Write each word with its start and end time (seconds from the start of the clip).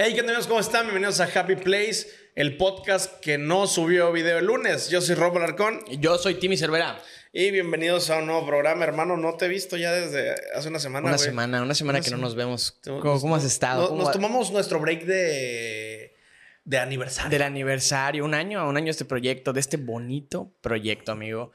Hey, 0.00 0.12
¿qué 0.14 0.22
tal 0.22 0.36
¿Cómo 0.46 0.60
están? 0.60 0.84
Bienvenidos 0.84 1.18
a 1.18 1.24
Happy 1.24 1.56
Place, 1.56 2.06
el 2.36 2.56
podcast 2.56 3.18
que 3.18 3.36
no 3.36 3.66
subió 3.66 4.12
video 4.12 4.38
el 4.38 4.46
lunes. 4.46 4.90
Yo 4.90 5.00
soy 5.00 5.16
Rob 5.16 5.36
Alarcón. 5.36 5.80
Yo 5.98 6.18
soy 6.18 6.34
Timmy 6.34 6.56
Cervera. 6.56 7.02
Y 7.32 7.50
bienvenidos 7.50 8.08
a 8.08 8.18
un 8.18 8.26
nuevo 8.26 8.46
programa, 8.46 8.84
hermano. 8.84 9.16
No 9.16 9.34
te 9.34 9.46
he 9.46 9.48
visto 9.48 9.76
ya 9.76 9.90
desde 9.90 10.36
hace 10.54 10.68
una 10.68 10.78
semana. 10.78 11.08
Una 11.08 11.18
semana, 11.18 11.62
una 11.62 11.74
semana 11.74 12.00
que 12.00 12.12
no 12.12 12.16
nos 12.16 12.36
vemos. 12.36 12.78
¿Cómo, 12.84 13.34
has 13.34 13.42
estado? 13.42 13.92
Nos, 13.96 14.12
tomamos 14.12 14.52
nuestro 14.52 14.78
break 14.78 15.04
de, 15.04 16.14
de 16.62 16.78
aniversario. 16.78 17.30
Del 17.30 17.42
aniversario, 17.42 18.24
un 18.24 18.34
año 18.34 18.60
a 18.60 18.68
un 18.68 18.76
año 18.76 18.92
este 18.92 19.04
proyecto, 19.04 19.52
de 19.52 19.58
este 19.58 19.78
bonito 19.78 20.54
proyecto, 20.60 21.10
amigo. 21.10 21.50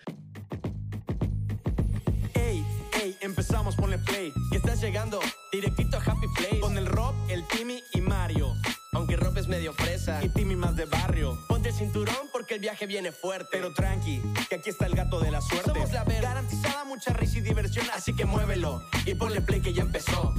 Empezamos, 3.64 3.76
ponle 3.78 3.98
play. 3.98 4.34
Y 4.52 4.58
estás 4.58 4.82
llegando 4.82 5.22
directito 5.50 5.96
a 5.96 6.02
Happy 6.02 6.28
Place 6.36 6.60
con 6.60 6.78
el 6.78 6.86
Rob, 6.86 7.16
el 7.30 7.48
Timmy 7.48 7.82
y 7.94 8.02
Mario. 8.02 8.54
Aunque 8.92 9.16
Rob 9.16 9.38
es 9.38 9.48
medio 9.48 9.72
fresa 9.72 10.22
y 10.22 10.28
Timmy 10.28 10.58
más 10.58 10.76
de 10.76 10.84
barrio. 10.84 11.38
Ponte 11.48 11.70
el 11.70 11.76
cinturón 11.76 12.28
porque 12.34 12.56
el 12.56 12.60
viaje 12.60 12.86
viene 12.88 13.14
fuerte. 13.14 13.48
Pero 13.54 13.74
tranqui, 13.74 14.22
que 14.50 14.56
aquí 14.56 14.70
está 14.70 14.86
el 14.86 14.96
gato 14.96 15.22
de 15.22 15.32
la 15.32 15.40
suerte. 15.40 15.72
Somos 15.72 15.94
la 15.94 16.04
ver 16.04 16.24
garantizada 16.24 16.84
mucha 16.84 17.14
risa 17.14 17.38
y 17.38 17.42
diversión, 17.42 17.86
así 17.94 18.14
que 18.14 18.26
muévelo 18.26 18.82
y 19.06 19.16
ponle 19.16 19.40
play 19.40 19.62
que 19.62 19.72
ya 19.72 19.84
empezó. 19.84 20.34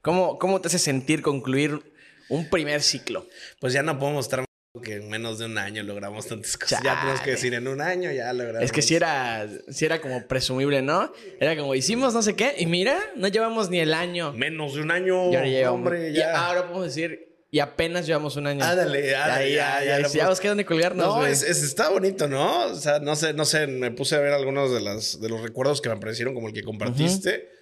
¿Cómo, 0.00 0.38
¿Cómo 0.38 0.62
te 0.62 0.68
hace 0.68 0.78
sentir 0.78 1.20
concluir 1.20 1.89
un 2.30 2.48
primer 2.48 2.80
ciclo? 2.80 3.26
Pues 3.60 3.72
ya 3.72 3.82
no 3.82 3.98
podemos 3.98 4.24
estar 4.24 4.44
que 4.82 4.94
en 4.94 5.08
menos 5.08 5.38
de 5.40 5.46
un 5.46 5.58
año 5.58 5.82
logramos 5.82 6.26
tantas 6.28 6.56
cosas. 6.56 6.80
Ya 6.82 7.00
tenemos 7.00 7.20
que 7.20 7.32
decir, 7.32 7.52
en 7.54 7.66
un 7.66 7.80
año 7.80 8.12
ya 8.12 8.32
logramos. 8.32 8.62
Es 8.62 8.70
que 8.70 8.82
si 8.82 8.94
era, 8.94 9.48
si 9.68 9.84
era 9.84 10.00
como 10.00 10.26
presumible, 10.28 10.80
¿no? 10.80 11.12
Era 11.40 11.56
como, 11.56 11.74
hicimos 11.74 12.14
no 12.14 12.22
sé 12.22 12.36
qué, 12.36 12.54
y 12.56 12.66
mira, 12.66 12.98
no 13.16 13.26
llevamos 13.26 13.68
ni 13.68 13.80
el 13.80 13.92
año. 13.92 14.32
Menos 14.32 14.74
de 14.74 14.82
un 14.82 14.92
año. 14.92 15.24
hombre, 15.72 16.12
ya. 16.12 16.20
Y 16.20 16.22
ahora 16.22 16.62
podemos 16.68 16.86
decir, 16.86 17.30
y 17.50 17.58
apenas 17.58 18.06
llevamos 18.06 18.36
un 18.36 18.46
año. 18.46 18.64
Ándale, 18.64 19.14
ándale. 19.16 19.52
Ya, 19.52 19.82
ya, 19.82 19.98
ya. 20.00 20.08
Ya, 20.08 20.34
ya, 20.34 20.48
dónde 20.48 20.64
colgarnos, 20.64 21.04
No, 21.04 21.26
es, 21.26 21.42
está 21.42 21.88
bonito, 21.88 22.28
¿no? 22.28 22.66
O 22.66 22.74
sea, 22.76 23.00
no 23.00 23.16
sé, 23.16 23.32
no 23.32 23.44
sé, 23.44 23.66
me 23.66 23.90
puse 23.90 24.14
a 24.14 24.20
ver 24.20 24.32
algunos 24.32 24.72
de, 24.72 24.80
las, 24.80 25.20
de 25.20 25.28
los 25.28 25.42
recuerdos 25.42 25.80
que 25.80 25.88
me 25.88 25.96
aparecieron, 25.96 26.32
como 26.32 26.46
el 26.46 26.54
que 26.54 26.62
compartiste. 26.62 27.59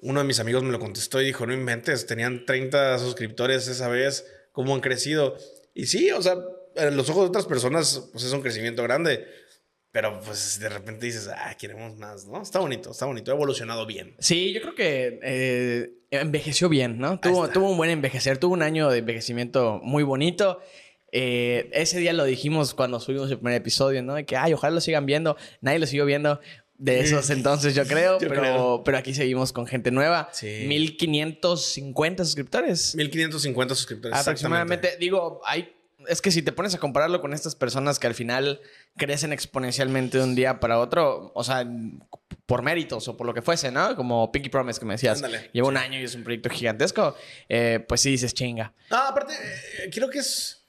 Uno 0.00 0.20
de 0.20 0.26
mis 0.26 0.40
amigos 0.40 0.62
me 0.62 0.72
lo 0.72 0.78
contestó 0.78 1.20
y 1.20 1.26
dijo, 1.26 1.46
no 1.46 1.52
inventes, 1.52 2.06
tenían 2.06 2.46
30 2.46 2.98
suscriptores 2.98 3.66
esa 3.68 3.88
vez, 3.88 4.26
¿cómo 4.52 4.74
han 4.74 4.80
crecido? 4.80 5.36
Y 5.74 5.86
sí, 5.86 6.10
o 6.12 6.22
sea, 6.22 6.36
en 6.76 6.96
los 6.96 7.10
ojos 7.10 7.24
de 7.24 7.28
otras 7.28 7.46
personas, 7.46 8.08
pues 8.12 8.24
es 8.24 8.32
un 8.32 8.40
crecimiento 8.40 8.82
grande. 8.82 9.26
Pero 9.90 10.20
pues 10.20 10.60
de 10.60 10.68
repente 10.68 11.06
dices, 11.06 11.28
ah, 11.34 11.56
queremos 11.58 11.96
más, 11.96 12.26
¿no? 12.26 12.42
Está 12.42 12.60
bonito, 12.60 12.90
está 12.90 13.06
bonito, 13.06 13.32
ha 13.32 13.34
evolucionado 13.34 13.86
bien. 13.86 14.14
Sí, 14.18 14.52
yo 14.52 14.60
creo 14.60 14.74
que 14.74 15.18
eh, 15.22 15.92
envejeció 16.10 16.68
bien, 16.68 16.98
¿no? 16.98 17.18
Tuvo, 17.18 17.48
tuvo 17.48 17.70
un 17.70 17.76
buen 17.78 17.90
envejecer, 17.90 18.36
tuvo 18.36 18.52
un 18.52 18.62
año 18.62 18.90
de 18.90 18.98
envejecimiento 18.98 19.80
muy 19.82 20.02
bonito. 20.02 20.60
Eh, 21.10 21.70
ese 21.72 21.98
día 21.98 22.12
lo 22.12 22.24
dijimos 22.24 22.74
cuando 22.74 23.00
subimos 23.00 23.30
el 23.30 23.38
primer 23.38 23.54
episodio, 23.54 24.02
¿no? 24.02 24.14
De 24.14 24.26
que, 24.26 24.36
ay, 24.36 24.52
ojalá 24.52 24.74
lo 24.74 24.80
sigan 24.82 25.06
viendo. 25.06 25.36
Nadie 25.62 25.78
lo 25.78 25.86
siguió 25.86 26.04
viendo 26.04 26.38
de 26.78 27.00
esos 27.00 27.28
entonces, 27.30 27.74
yo 27.74 27.84
creo, 27.86 28.18
pero, 28.18 28.82
pero 28.84 28.98
aquí 28.98 29.12
seguimos 29.12 29.52
con 29.52 29.66
gente 29.66 29.90
nueva. 29.90 30.28
Sí. 30.32 30.64
1550 30.68 32.24
suscriptores. 32.24 32.94
1550 32.94 33.74
suscriptores. 33.74 34.16
Aproximadamente. 34.16 34.96
Digo, 34.98 35.40
hay. 35.44 35.74
Es 36.06 36.22
que 36.22 36.30
si 36.30 36.40
te 36.40 36.52
pones 36.52 36.74
a 36.76 36.78
compararlo 36.78 37.20
con 37.20 37.34
estas 37.34 37.56
personas 37.56 37.98
que 37.98 38.06
al 38.06 38.14
final 38.14 38.60
crecen 38.96 39.32
exponencialmente 39.32 40.18
de 40.18 40.24
un 40.24 40.36
día 40.36 40.60
para 40.60 40.78
otro, 40.78 41.32
o 41.34 41.42
sea, 41.42 41.66
por 42.46 42.62
méritos 42.62 43.08
o 43.08 43.16
por 43.16 43.26
lo 43.26 43.34
que 43.34 43.42
fuese, 43.42 43.72
¿no? 43.72 43.96
Como 43.96 44.30
Pinky 44.30 44.48
Promise 44.48 44.78
que 44.78 44.86
me 44.86 44.94
decías. 44.94 45.20
Lleva 45.52 45.66
un 45.66 45.76
año 45.76 45.98
y 45.98 46.04
es 46.04 46.14
un 46.14 46.22
proyecto 46.22 46.48
gigantesco. 46.48 47.16
Eh, 47.48 47.84
pues 47.88 48.00
sí 48.00 48.12
dices 48.12 48.32
chinga. 48.34 48.72
No, 48.88 48.98
aparte, 48.98 49.34
eh, 49.34 49.90
creo 49.92 50.08
que 50.08 50.20
es. 50.20 50.64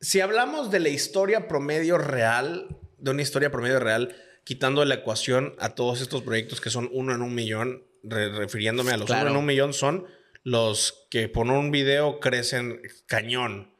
Si 0.00 0.22
hablamos 0.22 0.70
de 0.70 0.80
la 0.80 0.88
historia 0.88 1.46
promedio 1.46 1.98
real, 1.98 2.78
de 2.96 3.10
una 3.10 3.22
historia 3.22 3.50
promedio 3.50 3.78
real, 3.80 4.16
quitando 4.44 4.84
la 4.84 4.96
ecuación 4.96 5.54
a 5.58 5.70
todos 5.70 6.00
estos 6.00 6.22
proyectos 6.22 6.60
que 6.60 6.70
son 6.70 6.88
uno 6.92 7.14
en 7.14 7.22
un 7.22 7.34
millón, 7.34 7.84
refiriéndome 8.02 8.92
a 8.92 8.96
los 8.98 9.10
uno 9.10 9.28
en 9.28 9.36
un 9.36 9.46
millón, 9.46 9.72
son 9.72 10.06
los 10.42 11.06
que 11.10 11.28
por 11.28 11.46
un 11.46 11.70
video 11.70 12.20
crecen 12.20 12.82
cañón. 13.06 13.74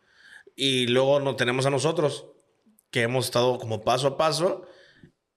Y 0.57 0.87
luego 0.87 1.21
no 1.21 1.37
tenemos 1.37 1.67
a 1.67 1.71
nosotros, 1.71 2.27
que 2.91 3.03
hemos 3.03 3.27
estado 3.27 3.59
como 3.59 3.83
paso 3.85 4.09
a 4.09 4.17
paso, 4.17 4.67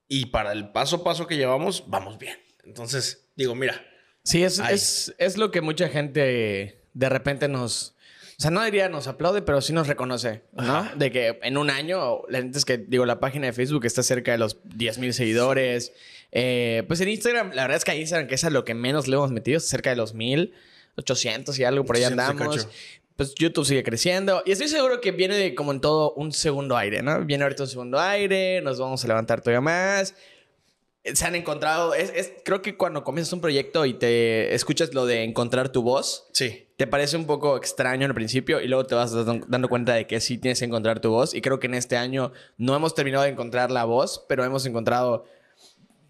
y 0.08 0.26
para 0.26 0.52
el 0.52 0.70
paso 0.72 0.96
a 0.96 1.04
paso 1.04 1.26
que 1.26 1.36
llevamos, 1.36 1.84
vamos 1.86 2.18
bien. 2.18 2.38
Entonces, 2.64 3.28
digo, 3.36 3.54
mira. 3.54 3.84
Sí, 4.24 4.42
es, 4.42 4.58
es, 4.58 5.14
es 5.18 5.36
lo 5.36 5.50
que 5.50 5.60
mucha 5.60 5.88
gente 5.88 6.82
de 6.94 7.08
repente 7.08 7.48
nos, 7.48 7.94
o 8.38 8.40
sea, 8.40 8.52
no 8.52 8.64
diría 8.64 8.88
nos 8.88 9.08
aplaude, 9.08 9.42
pero 9.42 9.60
sí 9.60 9.72
nos 9.72 9.88
reconoce, 9.88 10.42
¿no? 10.52 10.88
De 10.94 11.10
que 11.10 11.40
en 11.42 11.56
un 11.56 11.70
año, 11.70 12.22
la 12.28 12.38
gente 12.38 12.56
es 12.56 12.64
que, 12.64 12.78
digo, 12.78 13.04
la 13.04 13.18
página 13.18 13.48
de 13.48 13.52
Facebook 13.52 13.84
está 13.84 14.04
cerca 14.04 14.30
de 14.30 14.38
los 14.38 14.58
10 14.62 14.98
mil 14.98 15.12
seguidores. 15.12 15.92
Eh, 16.30 16.84
pues 16.86 17.00
en 17.00 17.08
Instagram, 17.08 17.50
la 17.52 17.62
verdad 17.62 17.78
es 17.78 17.84
que 17.84 17.90
a 17.90 17.96
Instagram, 17.96 18.28
que 18.28 18.36
es 18.36 18.44
a 18.44 18.50
lo 18.50 18.64
que 18.64 18.74
menos 18.74 19.08
le 19.08 19.16
hemos 19.16 19.32
metido, 19.32 19.58
cerca 19.58 19.90
de 19.90 19.96
los 19.96 20.14
mil, 20.14 20.54
800 20.94 21.58
y 21.58 21.64
algo, 21.64 21.84
por 21.84 21.96
ahí 21.96 22.04
andamos. 22.04 22.68
Pues 23.16 23.34
YouTube 23.34 23.66
sigue 23.66 23.82
creciendo. 23.82 24.44
Y 24.46 24.52
estoy 24.52 24.68
seguro 24.68 25.00
que 25.00 25.10
viene 25.10 25.56
como 25.56 25.72
en 25.72 25.80
todo 25.80 26.12
un 26.12 26.30
segundo 26.30 26.76
aire, 26.76 27.02
¿no? 27.02 27.24
Viene 27.24 27.42
ahorita 27.42 27.64
un 27.64 27.68
segundo 27.68 27.98
aire, 27.98 28.60
nos 28.62 28.78
vamos 28.78 29.04
a 29.04 29.08
levantar 29.08 29.40
todavía 29.40 29.60
más 29.60 30.14
se 31.14 31.26
han 31.26 31.34
encontrado. 31.34 31.94
Es, 31.94 32.32
creo 32.44 32.62
que 32.62 32.76
cuando 32.76 33.04
comienzas 33.04 33.32
un 33.32 33.40
proyecto 33.40 33.84
y 33.86 33.94
te 33.94 34.54
escuchas 34.54 34.94
lo 34.94 35.06
de 35.06 35.24
encontrar 35.24 35.70
tu 35.70 35.82
voz, 35.82 36.28
sí. 36.32 36.68
te 36.76 36.86
parece 36.86 37.16
un 37.16 37.26
poco 37.26 37.56
extraño 37.56 38.04
en 38.04 38.10
el 38.10 38.14
principio 38.14 38.60
y 38.60 38.68
luego 38.68 38.86
te 38.86 38.94
vas 38.94 39.12
dando 39.14 39.68
cuenta 39.68 39.94
de 39.94 40.06
que 40.06 40.20
sí 40.20 40.38
tienes 40.38 40.58
que 40.58 40.64
encontrar 40.64 41.00
tu 41.00 41.10
voz. 41.10 41.34
Y 41.34 41.40
creo 41.40 41.60
que 41.60 41.66
en 41.66 41.74
este 41.74 41.96
año 41.96 42.32
no 42.56 42.74
hemos 42.74 42.94
terminado 42.94 43.24
de 43.24 43.30
encontrar 43.30 43.70
la 43.70 43.84
voz, 43.84 44.24
pero 44.28 44.44
hemos 44.44 44.64
encontrado 44.66 45.24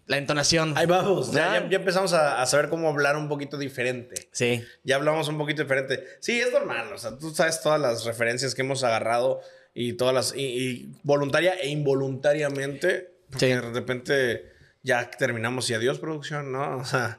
la 0.09 0.17
entonación. 0.17 0.73
Ahí 0.75 0.87
vamos. 0.87 1.31
Ya, 1.31 1.57
empezamos 1.57 2.13
a, 2.13 2.43
saber 2.47 2.69
cómo 2.69 2.89
hablar 2.89 3.15
un 3.15 3.29
poquito 3.29 3.59
diferente. 3.59 4.27
Sí. 4.31 4.65
Ya 4.83 4.95
hablamos 4.95 5.27
un 5.27 5.37
poquito 5.37 5.61
diferente. 5.61 6.03
Sí, 6.19 6.39
es 6.39 6.51
normal. 6.51 6.91
O 6.91 6.97
sea, 6.97 7.15
tú 7.15 7.29
sabes 7.29 7.61
todas 7.61 7.79
las 7.79 8.05
referencias 8.05 8.55
que 8.55 8.63
hemos 8.63 8.83
agarrado 8.83 9.39
y 9.75 9.93
todas 9.93 10.15
las. 10.15 10.33
Y, 10.35 10.91
voluntaria 11.03 11.53
e 11.53 11.69
involuntariamente. 11.69 13.19
Porque 13.29 13.55
de 13.55 13.61
repente 13.61 14.58
ya 14.83 15.09
terminamos 15.09 15.69
y 15.69 15.73
adiós 15.73 15.99
producción, 15.99 16.51
¿no? 16.51 16.77
O 16.79 16.85
sea, 16.85 17.17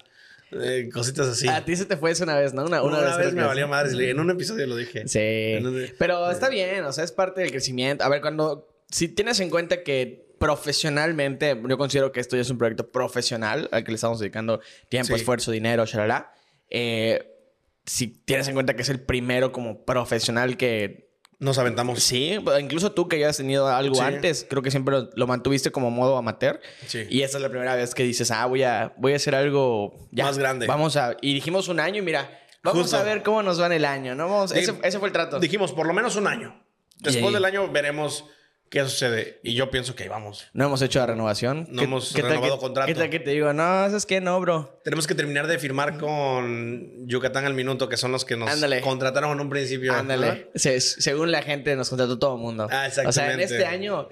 eh, 0.53 0.88
cositas 0.93 1.28
así. 1.28 1.48
A 1.48 1.65
ti 1.65 1.76
se 1.76 1.84
te 1.84 1.97
fue 1.97 2.10
eso 2.10 2.25
una 2.25 2.37
vez, 2.37 2.54
¿no? 2.54 2.65
Una, 2.65 2.82
una, 2.82 3.16
vez, 3.16 3.32
me 3.32 3.43
valió 3.43 3.69
madre. 3.69 4.10
En 4.10 4.19
un 4.19 4.31
episodio 4.31 4.66
lo 4.66 4.76
dije. 4.76 5.06
Sí. 5.06 5.59
Pero 5.99 6.31
está 6.31 6.49
bien, 6.49 6.84
o 6.84 6.93
sea, 6.93 7.04
es 7.04 7.12
parte 7.12 7.41
del 7.41 7.50
crecimiento. 7.50 8.04
A 8.04 8.09
ver, 8.09 8.20
cuando... 8.20 8.66
Si 8.91 9.06
tienes 9.06 9.38
en 9.38 9.50
cuenta 9.50 9.84
que 9.84 10.34
profesionalmente, 10.41 11.56
yo 11.69 11.78
considero 11.78 12.10
que 12.10 12.19
esto 12.19 12.34
ya 12.34 12.43
es 12.43 12.50
un 12.50 12.59
proyecto 12.59 12.91
profesional 12.91 13.69
al 13.70 13.84
que 13.84 13.93
le 13.93 13.94
estamos 13.94 14.19
dedicando 14.19 14.60
tiempo, 14.88 15.15
esfuerzo, 15.15 15.53
dinero, 15.53 15.87
shalala. 15.87 16.32
Eh, 16.70 17.31
si 17.84 18.09
tienes 18.09 18.49
en 18.49 18.54
cuenta 18.54 18.75
que 18.75 18.82
es 18.82 18.88
el 18.88 19.00
primero 19.00 19.53
como 19.53 19.84
profesional 19.84 20.56
que 20.56 21.09
nos 21.41 21.59
aventamos. 21.59 22.03
Sí, 22.03 22.39
incluso 22.61 22.93
tú 22.93 23.09
que 23.09 23.19
ya 23.19 23.31
has 23.31 23.39
tenido 23.39 23.67
algo 23.67 24.01
antes, 24.01 24.47
creo 24.49 24.62
que 24.62 24.71
siempre 24.71 25.09
lo, 25.15 25.27
mantuviste 25.27 25.73
como 25.73 25.91
modo 25.91 26.17
amateur. 26.17 26.61
Sí. 26.87 27.06
Y 27.09 27.23
esta 27.23 27.39
es 27.39 27.43
la 27.43 27.49
primera 27.49 27.75
vez 27.75 27.95
que 27.95 28.05
dices, 28.05 28.31
ah, 28.31 28.45
voy 28.47 28.62
a, 28.62 28.93
voy 28.99 29.15
a 29.15 29.17
hacer 29.17 29.34
algo 29.34 30.09
más 30.12 30.39
grande. 30.39 30.67
Vamos 30.67 30.97
a. 30.97 31.17
Y 31.23 31.34
dijimos 31.34 31.69
un 31.69 31.81
año 31.81 31.99
y 31.99 32.03
mira, 32.03 32.31
vamos 32.62 32.93
a 32.95 33.03
ver 33.03 33.23
cómo 33.23 33.43
nos 33.43 33.61
va 33.61 33.67
en 33.67 33.73
el 33.73 33.84
año, 33.87 34.15
¿no? 34.15 34.45
ese, 34.45 34.75
ese, 34.83 34.99
fue 34.99 35.09
el 35.09 35.12
trato. 35.12 35.41
Dijimos, 35.41 35.73
por 35.73 35.87
lo 35.87 35.95
menos 35.95 36.15
un 36.17 36.27
año. 36.27 36.62
Después 36.99 37.33
del 37.33 37.45
año 37.47 37.73
veremos 37.73 38.27
¿Qué 38.70 38.84
sucede? 38.84 39.41
Y 39.42 39.54
yo 39.54 39.69
pienso 39.69 39.97
que 39.97 40.04
ahí 40.04 40.08
vamos. 40.08 40.47
No 40.52 40.64
hemos 40.64 40.81
hecho 40.81 41.00
la 41.00 41.06
renovación. 41.06 41.67
No 41.70 41.82
hemos 41.82 42.12
renovado 42.14 42.56
contrato. 42.58 42.87
¿Qué 42.87 42.94
tal 42.94 43.11
que 43.11 43.19
te 43.19 43.32
digo? 43.32 43.52
No, 43.52 43.87
es 43.87 44.06
que 44.06 44.20
no, 44.20 44.40
bro. 44.40 44.81
Tenemos 44.84 45.08
que 45.08 45.17
terminar 45.17 45.49
de 45.49 45.58
firmar 45.58 45.99
con 45.99 47.08
Yucatán 47.08 47.46
al 47.46 47.55
minuto, 47.55 47.88
que 47.88 47.96
son 47.96 48.12
los 48.12 48.25
que 48.25 48.37
nos 48.37 48.49
contrataron 48.82 49.32
en 49.32 49.40
un 49.40 49.50
principio. 49.50 49.93
Ándale. 49.93 50.50
según 50.55 51.32
la 51.32 51.43
gente, 51.43 51.75
nos 51.75 51.88
contrató 51.88 52.17
todo 52.20 52.37
el 52.37 52.43
mundo. 52.43 52.69
Ah, 52.70 52.87
exactamente. 52.87 53.08
O 53.08 53.12
sea, 53.12 53.34
en 53.34 53.40
este 53.40 53.67
año, 53.67 54.08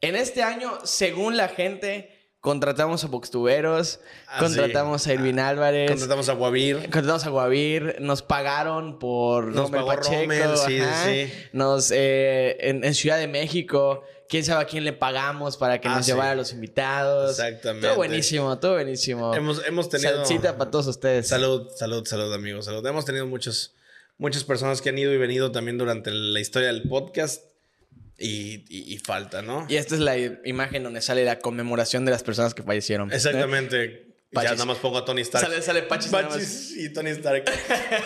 en 0.00 0.16
este 0.16 0.42
año, 0.42 0.78
según 0.84 1.36
la 1.36 1.48
gente, 1.48 2.11
Contratamos 2.42 3.04
a 3.04 3.06
Boxtuberos, 3.06 4.00
ah, 4.26 4.40
contratamos 4.40 5.06
a 5.06 5.14
Irvin 5.14 5.38
Álvarez. 5.38 5.88
Contratamos 5.88 6.28
a 6.28 6.32
Guavir. 6.32 6.74
Contratamos 6.80 7.24
a 7.24 7.30
Guavir. 7.30 7.98
Nos 8.00 8.22
pagaron 8.22 8.98
por 8.98 9.54
nos 9.54 9.70
pagó 9.70 9.86
Pacheco. 9.86 10.56
sí, 10.56 10.80
sí. 11.04 11.32
Nos, 11.52 11.92
eh, 11.92 12.56
en, 12.58 12.94
Ciudad 12.94 13.18
de 13.18 13.28
México, 13.28 14.02
quién 14.28 14.44
sabe 14.44 14.62
a 14.62 14.64
quién 14.66 14.82
le 14.82 14.92
pagamos 14.92 15.56
para 15.56 15.80
que 15.80 15.86
ah, 15.86 15.94
nos 15.94 16.04
llevara 16.04 16.32
a 16.32 16.34
los 16.34 16.52
invitados. 16.52 17.38
Exactamente. 17.38 17.86
Todo 17.86 17.96
buenísimo, 17.96 18.58
todo 18.58 18.72
buenísimo. 18.72 19.32
Hemos, 19.36 19.64
hemos 19.64 19.88
tenido... 19.88 20.16
Salsita 20.16 20.58
para 20.58 20.68
todos 20.68 20.88
ustedes. 20.88 21.28
Salud, 21.28 21.68
salud, 21.76 22.04
salud, 22.04 22.34
amigos. 22.34 22.64
Salud. 22.64 22.84
Hemos 22.84 23.04
tenido 23.04 23.24
muchos, 23.24 23.76
muchas 24.18 24.42
personas 24.42 24.82
que 24.82 24.88
han 24.88 24.98
ido 24.98 25.12
y 25.12 25.16
venido 25.16 25.52
también 25.52 25.78
durante 25.78 26.10
la 26.10 26.40
historia 26.40 26.72
del 26.72 26.88
podcast. 26.88 27.51
Y, 28.22 28.64
y- 28.68 28.94
y 28.94 28.98
falta, 28.98 29.42
¿no? 29.42 29.66
Y 29.68 29.76
esta 29.76 29.94
es 29.94 30.00
la 30.00 30.16
imagen 30.16 30.82
donde 30.84 31.00
sale 31.02 31.24
la 31.24 31.38
conmemoración 31.40 32.04
de 32.04 32.12
las 32.12 32.22
personas 32.22 32.54
que 32.54 32.62
fallecieron. 32.62 33.10
¿eh? 33.12 33.16
Exactamente. 33.16 34.08
Ya 34.34 34.44
nada 34.52 34.64
más 34.64 34.78
pongo 34.78 34.96
a 34.96 35.04
Tony 35.04 35.20
Stark. 35.20 35.44
Sale, 35.46 35.60
sale 35.60 35.82
Pachis. 35.82 36.10
Pachis 36.10 36.76
y 36.78 36.88
Tony 36.92 37.10
Stark. 37.10 37.44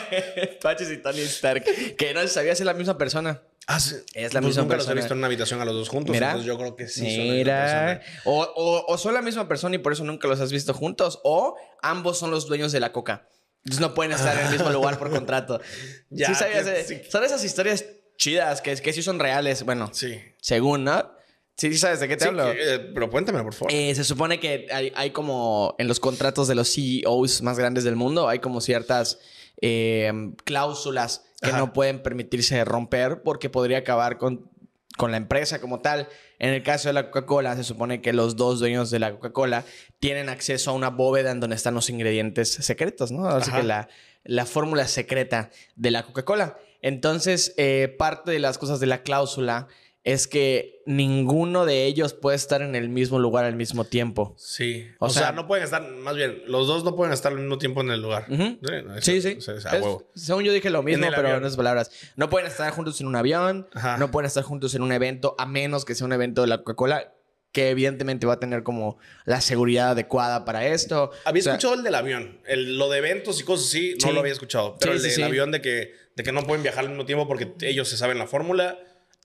Pachis 0.63 0.91
y 0.91 0.97
Tony 0.99 1.21
Stark. 1.21 1.65
Que 1.97 2.15
no 2.15 2.21
se 2.23 2.29
sabía 2.29 2.55
ser 2.57 2.67
la 2.67 2.75
misma 2.75 2.99
persona. 2.99 3.43
Ah, 3.69 3.79
sí. 3.81 3.95
Es 4.15 4.35
la 4.35 4.41
Pues 4.41 4.51
misma 4.51 4.63
nunca 4.63 4.77
los 4.77 4.85
he 4.85 4.89
persona. 4.89 4.95
visto 5.01 5.15
en 5.15 5.19
una 5.19 5.27
habitación 5.29 5.61
a 5.61 5.65
los 5.65 5.75
dos 5.75 5.89
juntos. 5.89 6.13
Mira. 6.13 6.29
Entonces 6.29 6.47
yo 6.47 6.59
creo 6.59 6.77
que 6.77 6.89
sí 6.89 7.03
Mira. 7.03 8.01
persona. 8.01 8.23
O, 8.25 8.41
o, 8.43 8.85
o 8.93 8.99
son 8.99 9.15
la 9.15 9.23
misma 9.23 9.47
persona 9.49 9.77
y 9.77 9.79
por 9.79 9.93
eso 9.93 10.05
nunca 10.05 10.27
los 10.29 10.41
has 10.41 10.51
visto 10.53 10.75
juntos. 10.75 11.21
O 11.25 11.57
ambos 11.83 12.19
son 12.19 12.31
los 12.31 12.47
dueños 12.47 12.73
de 12.73 12.81
la 12.81 12.93
coca. 12.93 13.29
Entonces 13.65 13.81
no 13.81 13.95
pueden 13.95 14.13
estar 14.13 14.39
en 14.39 14.47
el 14.47 14.53
mismo 14.53 14.71
lugar 14.71 14.99
por 14.99 15.11
contrato. 15.11 15.61
Ya, 16.11 16.29
sí 16.29 16.35
sabías, 16.37 16.65
que- 16.65 16.81
eh? 16.81 16.85
sí. 16.85 17.01
Son 17.11 17.25
esas 17.25 17.43
historias 17.43 17.85
chidas 18.17 18.61
que, 18.61 18.75
que 18.77 18.93
sí 18.93 19.03
son 19.03 19.19
reales. 19.19 19.65
Bueno, 19.65 19.91
Sí. 19.93 20.19
según, 20.41 20.85
¿no? 20.85 21.13
Sí, 21.57 21.73
sí 21.73 21.79
sabes 21.79 22.01
de 22.01 22.09
qué 22.09 22.17
te 22.17 22.25
Sí, 22.25 22.29
hablo. 22.29 22.53
eh, 22.53 22.91
pero 22.93 23.09
cuéntame, 23.11 23.43
por 23.43 23.55
favor. 23.55 23.73
Eh, 23.73 23.95
se 23.95 24.05
supone 24.05 24.39
que 24.41 24.67
hay, 24.71 24.93
hay 24.95 25.11
como 25.11 25.75
en 25.79 25.89
los 25.89 26.01
contratos 26.01 26.49
de 26.49 26.55
los 26.55 26.71
CEOs 26.75 27.41
más 27.43 27.59
grandes 27.59 27.85
del 27.85 27.97
mundo, 27.97 28.29
hay 28.29 28.41
como 28.41 28.61
ciertas 28.61 29.19
eh, 29.63 30.13
cláusulas 30.45 31.25
que 31.41 31.49
Ajá. 31.49 31.59
no 31.59 31.73
pueden 31.73 32.03
permitirse 32.03 32.63
romper 32.65 33.23
porque 33.23 33.49
podría 33.51 33.79
acabar 33.79 34.19
con, 34.19 34.51
con 34.99 35.11
la 35.11 35.17
empresa 35.17 35.61
como 35.61 35.81
tal. 35.81 36.09
En 36.39 36.51
el 36.51 36.63
caso 36.63 36.89
de 36.91 36.93
la 36.93 37.11
Coca-Cola, 37.11 37.57
se 37.57 37.65
supone 37.65 38.03
que 38.03 38.13
los 38.13 38.37
dos 38.37 38.59
dueños 38.59 38.91
de 38.91 38.99
la 38.99 39.13
Coca-Cola 39.13 39.65
tienen 39.99 40.29
acceso 40.29 40.71
a 40.71 40.75
una 40.75 40.91
bóveda 40.91 41.31
en 41.31 41.41
donde 41.41 41.57
están 41.57 41.75
los 41.75 41.89
ingredientes 41.89 42.53
secretos, 42.53 43.11
¿no? 43.13 43.27
Así 43.29 43.51
Ajá. 43.51 43.61
que 43.61 43.67
la, 43.67 43.89
la 44.25 44.45
fórmula 44.45 44.87
secreta 44.89 45.49
de 45.75 45.91
la 45.91 46.03
Coca-Cola. 46.03 46.59
Entonces, 46.83 47.55
eh, 47.57 47.95
parte 47.99 48.31
de 48.31 48.39
las 48.39 48.59
cosas 48.59 48.81
de 48.81 48.87
la 48.87 49.03
cláusula 49.03 49.69
es 50.05 50.29
que 50.29 50.83
ninguno 50.87 51.65
de 51.67 51.85
ellos 51.85 52.15
puede 52.15 52.37
estar 52.37 52.63
en 52.63 52.77
el 52.77 52.89
mismo 52.89 53.19
lugar 53.19 53.45
al 53.45 53.57
mismo 53.57 53.85
tiempo. 53.85 54.37
Sí. 54.39 54.87
O 55.01 55.07
O, 55.07 55.11
sea, 55.11 55.23
sea- 55.23 55.33
no 55.33 55.49
pueden 55.49 55.65
estar, 55.65 55.83
más 55.83 56.15
bien, 56.15 56.43
los 56.47 56.69
dos 56.69 56.85
no 56.85 56.95
pueden 56.95 57.13
estar 57.13 57.33
al 57.33 57.39
mismo 57.41 57.59
tiempo 57.59 57.81
en 57.81 57.91
el 57.91 58.03
lugar. 58.03 58.25
Ujú. 58.31 58.43
Sí, 58.63 58.73
no, 58.85 59.03
Sí, 59.03 59.21
sí. 59.21 59.37
es 59.41 59.51
según 60.15 60.45
yo 60.45 60.53
dije 60.53 60.71
lo 60.71 60.85
mismo, 60.85 61.07
pero 61.15 61.29
en 61.31 61.35
otras 61.37 61.57
palabras. 61.57 61.91
No 62.15 62.31
pueden 62.31 62.47
estar 62.47 62.71
juntos 62.71 63.01
en 63.01 63.09
un 63.09 63.17
avión, 63.17 63.67
Ajá. 63.75 63.97
no 63.97 64.13
pueden 64.13 64.27
estar 64.27 64.45
juntos 64.45 64.77
en 64.77 64.83
un 64.83 64.93
evento, 64.93 65.35
a 65.39 65.47
menos 65.47 65.85
que 65.85 65.97
sea 65.97 66.07
un 66.07 66.13
evento 66.13 66.41
de 66.43 66.47
la 66.47 66.59
Coca-Cola, 66.59 67.13
que 67.51 67.71
evidentemente 67.71 68.27
va 68.29 68.35
a 68.35 68.39
tener 68.39 68.63
como 68.63 68.99
la 69.25 69.41
seguridad 69.41 69.91
adecuada 69.91 70.45
para 70.45 70.69
esto. 70.69 71.11
Había 71.25 71.41
O 71.41 71.43
sea, 71.43 71.53
escuchado 71.55 71.75
el 71.75 71.83
del 71.83 71.95
avión. 71.97 72.39
El, 72.47 72.79
lo 72.79 72.89
de 72.91 72.99
eventos 72.99 73.41
y 73.41 73.45
cosas 73.45 73.67
así, 73.67 73.97
no 74.01 74.09
Sí. 74.09 74.15
lo 74.15 74.21
había 74.21 74.33
escuchado. 74.33 74.77
Pero 74.79 74.97
Sí, 75.01 75.09
el 75.09 75.15
del 75.17 75.25
avión 75.25 75.51
de 75.51 75.61
que, 75.63 76.06
de 76.17 76.23
que 76.25 76.33
no 76.33 76.43
pueden 76.43 76.63
viajar 76.63 76.85
al 76.85 76.91
mismo 76.91 77.05
tiempo 77.07 77.29
porque 77.29 77.53
ellos 77.61 77.89
se 77.89 77.97
saben 77.97 78.19
la 78.19 78.27
fórmula, 78.27 78.79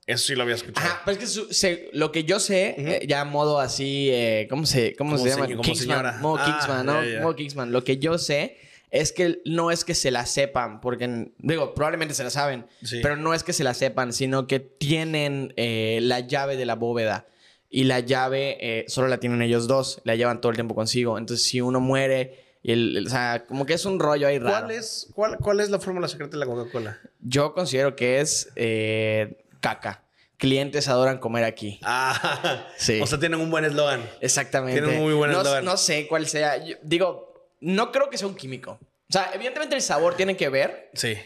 eso 0.06 0.26
sí 0.26 0.34
lo 0.34 0.42
había 0.42 0.54
escuchado. 0.56 0.86
Ajá, 0.86 1.02
pero 1.04 1.12
es 1.12 1.18
que 1.18 1.26
su- 1.26 1.52
se- 1.52 1.88
lo 1.92 2.12
que 2.12 2.24
yo 2.24 2.38
sé, 2.40 2.74
eh, 2.78 3.06
ya 3.08 3.24
modo 3.24 3.58
así, 3.60 4.10
eh, 4.10 4.46
¿cómo 4.50 4.66
se, 4.66 4.94
cómo 4.96 5.16
se 5.18 5.28
llama? 5.30 5.46
como 5.48 5.62
Kingsman, 5.62 5.96
señora. 5.96 6.18
modo 6.20 6.36
Ah, 6.40 6.44
Kingsman, 6.44 6.86
¿no? 6.86 7.02
ya, 7.04 7.10
ya. 7.14 7.20
Modo 7.22 7.34
Kingsman. 7.36 7.72
Lo 7.72 7.82
que 7.84 7.98
yo 7.98 8.18
sé 8.18 8.56
es 8.90 9.12
que 9.12 9.40
no 9.46 9.70
es 9.70 9.84
que 9.84 9.94
se 9.94 10.10
la 10.10 10.26
sepan, 10.26 10.80
porque, 10.82 11.30
digo, 11.38 11.72
probablemente 11.74 12.12
se 12.14 12.24
la 12.24 12.30
saben, 12.30 12.66
Sí. 12.82 12.98
pero 13.02 13.16
no 13.16 13.32
es 13.32 13.42
que 13.42 13.52
se 13.54 13.64
la 13.64 13.72
sepan, 13.74 14.12
sino 14.12 14.46
que 14.46 14.60
tienen 14.60 15.54
eh, 15.56 16.00
la 16.02 16.20
llave 16.20 16.56
de 16.56 16.66
la 16.66 16.74
bóveda. 16.74 17.26
Y 17.70 17.84
la 17.84 18.00
llave 18.00 18.58
eh, 18.60 18.84
solo 18.88 19.08
la 19.08 19.16
tienen 19.18 19.40
ellos 19.40 19.66
dos, 19.66 20.02
la 20.04 20.14
llevan 20.14 20.42
todo 20.42 20.50
el 20.50 20.56
tiempo 20.56 20.74
consigo. 20.74 21.16
Entonces, 21.16 21.46
si 21.46 21.62
uno 21.62 21.80
muere, 21.80 22.51
y 22.62 22.72
el, 22.72 22.96
el- 22.96 23.06
o 23.06 23.10
sea, 23.10 23.44
como 23.46 23.66
que 23.66 23.74
es 23.74 23.84
un 23.84 23.98
rollo 23.98 24.26
ahí 24.28 24.38
raro. 24.38 24.66
¿Cuál, 24.66 24.70
es, 24.70 25.08
cuál, 25.14 25.36
¿Cuál 25.38 25.60
es 25.60 25.70
la 25.70 25.78
fórmula 25.80 26.08
secreta 26.08 26.32
de 26.32 26.38
la 26.38 26.46
Coca-Cola? 26.46 26.98
Yo 27.20 27.54
considero 27.54 27.96
que 27.96 28.20
es 28.20 28.50
eh, 28.56 29.44
caca. 29.60 30.04
Clientes 30.36 30.88
adoran 30.88 31.18
comer 31.18 31.44
aquí. 31.44 31.78
Ah, 31.84 32.66
Sí. 32.76 33.00
O 33.00 33.06
sea, 33.06 33.18
tienen 33.18 33.40
un 33.40 33.50
buen 33.50 33.64
eslogan. 33.64 34.02
Exactamente. 34.20 34.80
Tiene 34.80 34.96
un 34.96 35.02
muy 35.04 35.14
buen 35.14 35.30
eslogan. 35.30 35.64
no 35.64 35.76
sé 35.76 36.06
cuál 36.08 36.26
sea. 36.26 36.56
Yo- 36.64 36.76
digo, 36.82 37.48
no 37.60 37.92
creo 37.92 38.10
que 38.10 38.18
sea 38.18 38.26
un 38.26 38.34
químico. 38.34 38.72
O 38.80 39.12
sea, 39.12 39.30
evidentemente 39.34 39.76
el 39.76 39.82
sabor 39.82 40.14
tiene 40.16 40.36
que 40.36 40.48
ver. 40.48 40.90
Sí. 40.94 41.16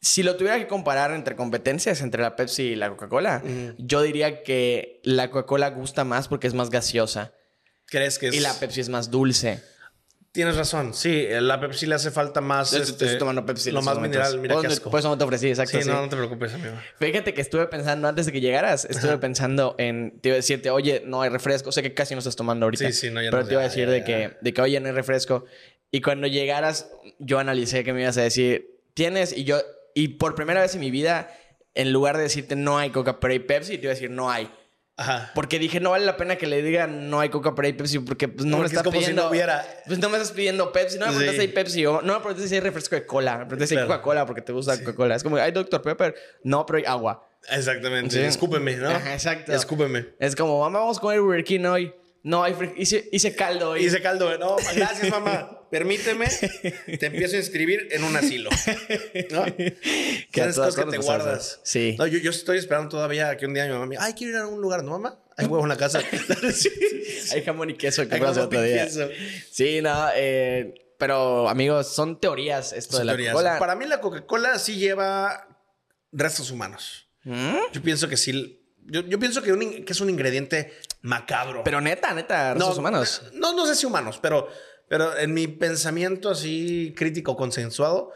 Si 0.00 0.22
lo 0.22 0.36
tuviera 0.36 0.56
que 0.58 0.68
comparar 0.68 1.10
entre 1.12 1.34
competencias, 1.34 2.00
entre 2.02 2.22
la 2.22 2.36
Pepsi 2.36 2.62
y 2.62 2.76
la 2.76 2.88
Coca-Cola, 2.90 3.42
yo 3.78 4.02
diría 4.02 4.44
que 4.44 5.00
la 5.02 5.28
Coca-Cola 5.30 5.70
gusta 5.70 6.04
más 6.04 6.28
porque 6.28 6.46
es 6.46 6.54
más 6.54 6.70
gaseosa 6.70 7.32
¿Crees 7.86 8.20
que 8.20 8.28
es...? 8.28 8.34
y 8.36 8.40
la 8.40 8.54
Pepsi 8.54 8.80
es 8.82 8.88
más 8.88 9.10
dulce. 9.10 9.60
Tienes 10.32 10.56
razón. 10.56 10.92
Sí, 10.94 11.26
la 11.30 11.58
Pepsi 11.58 11.86
le 11.86 11.94
hace 11.94 12.10
falta 12.10 12.40
más... 12.40 12.70
Yo 12.70 12.78
este, 12.78 13.04
estoy 13.06 13.18
tomando 13.18 13.44
Pepsi. 13.46 13.70
Lo 13.70 13.78
estos 13.80 13.86
más 13.86 13.94
momentos. 13.96 14.18
mineral. 14.20 14.40
Mira 14.40 14.54
Por 14.54 14.62
qué 14.62 14.66
eso- 14.68 14.74
asco. 14.74 14.90
Por 14.90 15.00
eso 15.00 15.08
no 15.08 15.18
te 15.18 15.24
ofrecí, 15.24 15.48
exacto. 15.48 15.78
Sí, 15.78 15.82
sí. 15.82 15.88
no, 15.88 16.02
no 16.02 16.08
te 16.08 16.16
preocupes, 16.16 16.52
amigo. 16.54 16.74
Fíjate 16.98 17.34
que 17.34 17.40
estuve 17.40 17.66
pensando 17.66 18.06
antes 18.08 18.26
de 18.26 18.32
que 18.32 18.40
llegaras, 18.40 18.84
estuve 18.84 19.18
pensando 19.18 19.74
en, 19.78 20.20
te 20.20 20.28
iba 20.28 20.34
a 20.34 20.36
decirte, 20.36 20.70
oye, 20.70 21.02
no 21.06 21.22
hay 21.22 21.30
refresco, 21.30 21.72
sé 21.72 21.82
que 21.82 21.94
casi 21.94 22.14
no 22.14 22.18
estás 22.18 22.36
tomando 22.36 22.66
ahorita. 22.66 22.86
Sí, 22.86 22.92
sí, 22.92 23.10
no, 23.10 23.22
ya 23.22 23.30
Pero 23.30 23.42
no, 23.42 23.48
te 23.48 23.54
iba 23.54 23.62
a 23.62 23.64
decir 23.64 23.86
ya, 23.86 23.92
de, 23.92 23.98
ya. 24.00 24.04
Que, 24.04 24.36
de 24.40 24.52
que, 24.52 24.60
oye, 24.62 24.78
no 24.80 24.86
hay 24.86 24.92
refresco. 24.92 25.44
Y 25.90 26.02
cuando 26.02 26.26
llegaras, 26.26 26.90
yo 27.18 27.38
analicé 27.38 27.82
que 27.82 27.92
me 27.94 28.02
ibas 28.02 28.18
a 28.18 28.22
decir, 28.22 28.78
tienes, 28.94 29.34
y 29.36 29.44
yo, 29.44 29.60
y 29.94 30.08
por 30.08 30.34
primera 30.34 30.60
vez 30.60 30.74
en 30.74 30.80
mi 30.80 30.90
vida, 30.90 31.34
en 31.74 31.92
lugar 31.92 32.16
de 32.16 32.24
decirte 32.24 32.54
no 32.54 32.76
hay 32.78 32.90
Coca, 32.90 33.18
pero 33.18 33.32
hay 33.32 33.38
Pepsi, 33.38 33.78
te 33.78 33.84
iba 33.84 33.92
a 33.92 33.94
decir 33.94 34.10
no 34.10 34.30
hay. 34.30 34.50
Ajá. 35.00 35.30
Porque 35.34 35.58
dije, 35.60 35.78
no 35.78 35.90
vale 35.92 36.04
la 36.04 36.16
pena 36.16 36.34
que 36.36 36.46
le 36.48 36.60
digan 36.60 37.08
no 37.08 37.20
hay 37.20 37.28
Coca, 37.28 37.54
pero 37.54 37.66
hay 37.66 37.72
Pepsi, 37.72 38.00
porque 38.00 38.26
pues, 38.28 38.44
no 38.44 38.56
Porque 38.56 38.62
me 38.62 38.66
es 38.66 38.72
estás 38.72 38.82
como 38.82 38.96
si 38.96 38.98
pidiendo. 39.04 39.22
no 39.22 39.30
hubiera. 39.30 39.64
Pues 39.86 39.98
no 40.00 40.08
me 40.08 40.16
estás 40.18 40.32
pidiendo 40.32 40.72
Pepsi, 40.72 40.98
no 40.98 41.06
me 41.06 41.12
Sí. 41.12 41.16
preguntas 41.18 41.34
si 41.36 41.40
hay 41.40 41.48
Pepsi, 41.54 41.86
o 41.86 42.02
no 42.02 42.14
me 42.14 42.20
preguntas 42.20 42.48
si 42.48 42.54
hay 42.56 42.60
refresco 42.60 42.96
de 42.96 43.06
cola, 43.06 43.38
me 43.38 43.46
preguntas 43.46 43.68
si 43.68 43.76
hay. 43.76 43.82
Coca-Cola 43.84 44.26
porque 44.26 44.42
te 44.42 44.52
gusta 44.52 44.76
Coca-Cola. 44.78 45.14
Es 45.14 45.22
como, 45.22 45.36
hay 45.36 45.52
Dr. 45.52 45.80
Pepper, 45.82 46.14
no, 46.42 46.66
pero 46.66 46.78
hay 46.78 46.84
agua. 46.84 47.24
Exactamente. 47.48 48.16
Sí. 48.16 48.20
Escúpeme, 48.22 48.74
¿no? 48.76 48.90
Ajá, 48.90 49.14
exacto. 49.14 49.52
Escúpeme. 49.52 50.06
Es 50.18 50.34
como, 50.34 50.58
vamos 50.60 50.98
a 50.98 51.00
comer 51.00 51.20
Burger 51.20 51.44
King 51.44 51.64
hoy. 51.66 51.94
No, 52.28 52.44
hice, 52.76 53.08
hice 53.10 53.34
caldo 53.34 53.70
hoy. 53.70 53.86
Hice 53.86 54.02
caldo. 54.02 54.36
No, 54.36 54.56
gracias, 54.74 55.10
mamá. 55.10 55.54
Permíteme. 55.70 56.26
Te 56.28 57.06
empiezo 57.06 57.36
a 57.36 57.38
inscribir 57.38 57.88
en 57.90 58.04
un 58.04 58.14
asilo. 58.16 58.50
¿No? 59.30 59.44
Que 60.30 60.42
cosas 60.44 60.74
que 60.76 60.82
te 60.84 60.96
pasa 60.98 61.02
guardas. 61.02 61.60
Sí. 61.64 61.96
No, 61.98 62.06
yo, 62.06 62.18
yo 62.18 62.30
estoy 62.30 62.58
esperando 62.58 62.90
todavía 62.90 63.34
que 63.38 63.46
un 63.46 63.54
día 63.54 63.64
mi 63.64 63.72
mamá 63.72 63.86
me 63.86 63.94
diga, 63.94 64.04
ay, 64.04 64.12
quiero 64.12 64.32
ir 64.34 64.38
a 64.40 64.46
un 64.46 64.60
lugar. 64.60 64.84
No, 64.84 64.90
mamá. 64.92 65.18
Hay 65.38 65.46
huevo 65.46 65.62
en 65.64 65.70
la 65.70 65.76
casa. 65.78 66.02
sí. 66.52 66.70
Hay 67.32 67.42
jamón 67.44 67.70
y 67.70 67.74
queso 67.78 68.06
que 68.06 68.18
y 68.18 68.20
otro 68.20 68.60
día. 68.62 68.84
queso. 68.84 69.08
Sí, 69.50 69.80
no, 69.80 70.08
eh, 70.14 70.74
pero 70.98 71.48
amigos, 71.48 71.94
son 71.94 72.20
teorías 72.20 72.74
esto 72.74 72.98
de 72.98 73.04
la. 73.06 73.16
Coca-Cola. 73.16 73.58
Para 73.58 73.74
mí 73.74 73.86
la 73.86 74.00
Coca-Cola 74.02 74.58
sí 74.58 74.76
lleva 74.76 75.48
restos 76.12 76.50
humanos. 76.50 77.08
¿Mm? 77.24 77.56
Yo 77.72 77.82
pienso 77.82 78.06
que 78.08 78.18
sí. 78.18 78.60
Yo, 78.84 79.00
yo 79.02 79.18
pienso 79.18 79.42
que, 79.42 79.52
un 79.52 79.62
in- 79.62 79.84
que 79.84 79.92
es 79.92 80.00
un 80.00 80.10
ingrediente 80.10 80.72
macabro. 81.02 81.62
Pero 81.64 81.80
neta, 81.80 82.12
neta, 82.14 82.54
restos 82.54 82.78
humanos. 82.78 83.22
No, 83.34 83.52
no 83.54 83.66
sé 83.66 83.74
si 83.74 83.86
humanos, 83.86 84.18
pero, 84.20 84.48
pero 84.88 85.16
en 85.18 85.32
mi 85.34 85.46
pensamiento 85.48 86.30
así 86.30 86.92
crítico, 86.96 87.36
consensuado, 87.36 88.12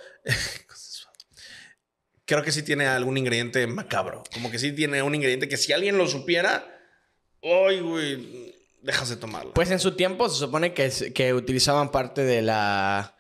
creo 2.25 2.43
que 2.43 2.53
sí 2.53 2.63
tiene 2.63 2.87
algún 2.87 3.17
ingrediente 3.19 3.67
macabro. 3.67 4.23
Como 4.33 4.51
que 4.51 4.59
sí 4.59 4.73
tiene 4.73 5.03
un 5.03 5.15
ingrediente 5.15 5.49
que 5.49 5.57
si 5.57 5.73
alguien 5.73 5.99
lo 5.99 6.07
supiera, 6.07 6.67
¡ay, 7.43 7.81
güey! 7.81 8.55
Dejas 8.83 9.09
de 9.11 9.17
tomarlo. 9.17 9.55
Pues 9.55 9.71
en 9.71 9.79
su 9.79 9.93
tiempo 9.95 10.29
se 10.29 10.39
supone 10.39 10.75
que, 10.75 10.91
que 11.15 11.35
utilizaban 11.35 11.91
parte 11.91 12.23
de 12.25 12.43
la 12.43 13.17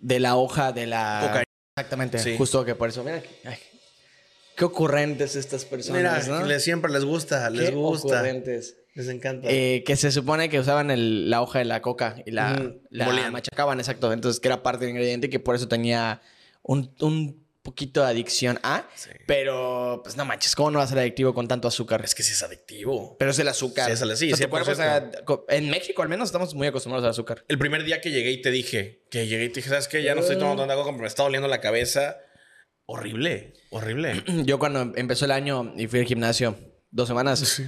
de 0.00 0.20
la 0.20 0.36
hoja 0.36 0.72
de 0.72 0.86
la 0.86 1.20
Cocaína. 1.22 1.44
Exactamente, 1.76 2.18
Sí. 2.18 2.36
justo 2.36 2.64
que 2.64 2.74
por 2.74 2.88
eso, 2.88 3.02
mira, 3.04 3.16
aquí, 3.16 3.30
ay, 3.44 3.56
qué 4.56 4.64
ocurrentes 4.64 5.34
estas 5.34 5.64
personas, 5.64 6.26
Mira, 6.26 6.40
¿no? 6.40 6.44
les- 6.46 6.62
siempre 6.62 6.92
les 6.92 7.04
gusta, 7.04 7.48
les 7.50 7.70
Qué 7.70 7.74
gusta. 7.74 8.06
ocurrentes. 8.18 8.76
Les 8.98 9.08
encanta. 9.08 9.46
Eh, 9.48 9.84
que 9.86 9.94
se 9.94 10.10
supone 10.10 10.48
que 10.48 10.58
usaban 10.58 10.90
el- 10.90 11.30
la 11.30 11.40
hoja 11.40 11.60
de 11.60 11.64
la 11.66 11.80
coca 11.80 12.16
y 12.26 12.32
la, 12.32 12.72
la 12.90 13.30
machacaban, 13.30 13.78
exacto. 13.78 14.12
Entonces, 14.12 14.40
que 14.40 14.48
era 14.48 14.62
parte 14.64 14.84
del 14.86 14.90
ingrediente 14.90 15.28
y 15.28 15.30
que 15.30 15.38
por 15.38 15.54
eso 15.54 15.68
tenía 15.68 16.20
un, 16.62 16.92
un 17.00 17.46
poquito 17.62 18.00
de 18.02 18.08
adicción 18.08 18.58
a. 18.64 18.88
Sí. 18.96 19.10
Pero, 19.28 20.00
pues 20.02 20.16
no 20.16 20.24
manches, 20.24 20.56
¿cómo 20.56 20.72
no 20.72 20.78
va 20.78 20.84
a 20.84 20.88
ser 20.88 20.98
adictivo 20.98 21.32
con 21.32 21.46
tanto 21.46 21.68
azúcar? 21.68 22.00
es 22.04 22.12
que 22.16 22.24
sí 22.24 22.32
es 22.32 22.42
adictivo. 22.42 23.14
Pero 23.20 23.30
es 23.30 23.38
el 23.38 23.46
azúcar. 23.46 23.86
Sí, 23.86 23.92
es 23.92 24.00
el- 24.02 24.16
sí, 24.16 24.32
O 24.32 24.36
sea, 24.36 24.46
tu 24.46 24.50
cuerpo, 24.50 24.72
o 24.72 24.74
sea, 24.74 25.00
100%. 25.12 25.24
co- 25.24 25.46
en 25.48 25.70
México 25.70 26.02
al 26.02 26.08
menos 26.08 26.26
estamos 26.28 26.54
muy 26.56 26.66
acostumbrados 26.66 27.04
al 27.04 27.10
azúcar. 27.10 27.44
El 27.46 27.58
primer 27.58 27.84
día 27.84 28.00
que 28.00 28.10
llegué 28.10 28.32
y 28.32 28.42
te 28.42 28.50
dije, 28.50 29.04
que 29.12 29.28
llegué 29.28 29.44
y 29.44 29.48
te 29.50 29.56
dije, 29.60 29.68
¿sabes 29.68 29.86
qué? 29.86 30.02
Ya 30.02 30.16
no 30.16 30.22
estoy 30.22 30.38
tomando 30.38 30.62
tanta 30.62 30.74
coca 30.74 30.86
porque 30.90 31.02
me 31.02 31.06
está 31.08 31.22
doliendo 31.22 31.46
la 31.46 31.60
cabeza. 31.60 32.16
Horrible, 32.86 33.52
horrible. 33.70 34.24
Yo 34.44 34.58
cuando 34.58 34.92
empezó 34.96 35.26
el 35.26 35.30
año 35.30 35.72
y 35.76 35.86
fui 35.86 36.00
al 36.00 36.06
gimnasio 36.06 36.58
dos 36.90 37.06
semanas, 37.06 37.62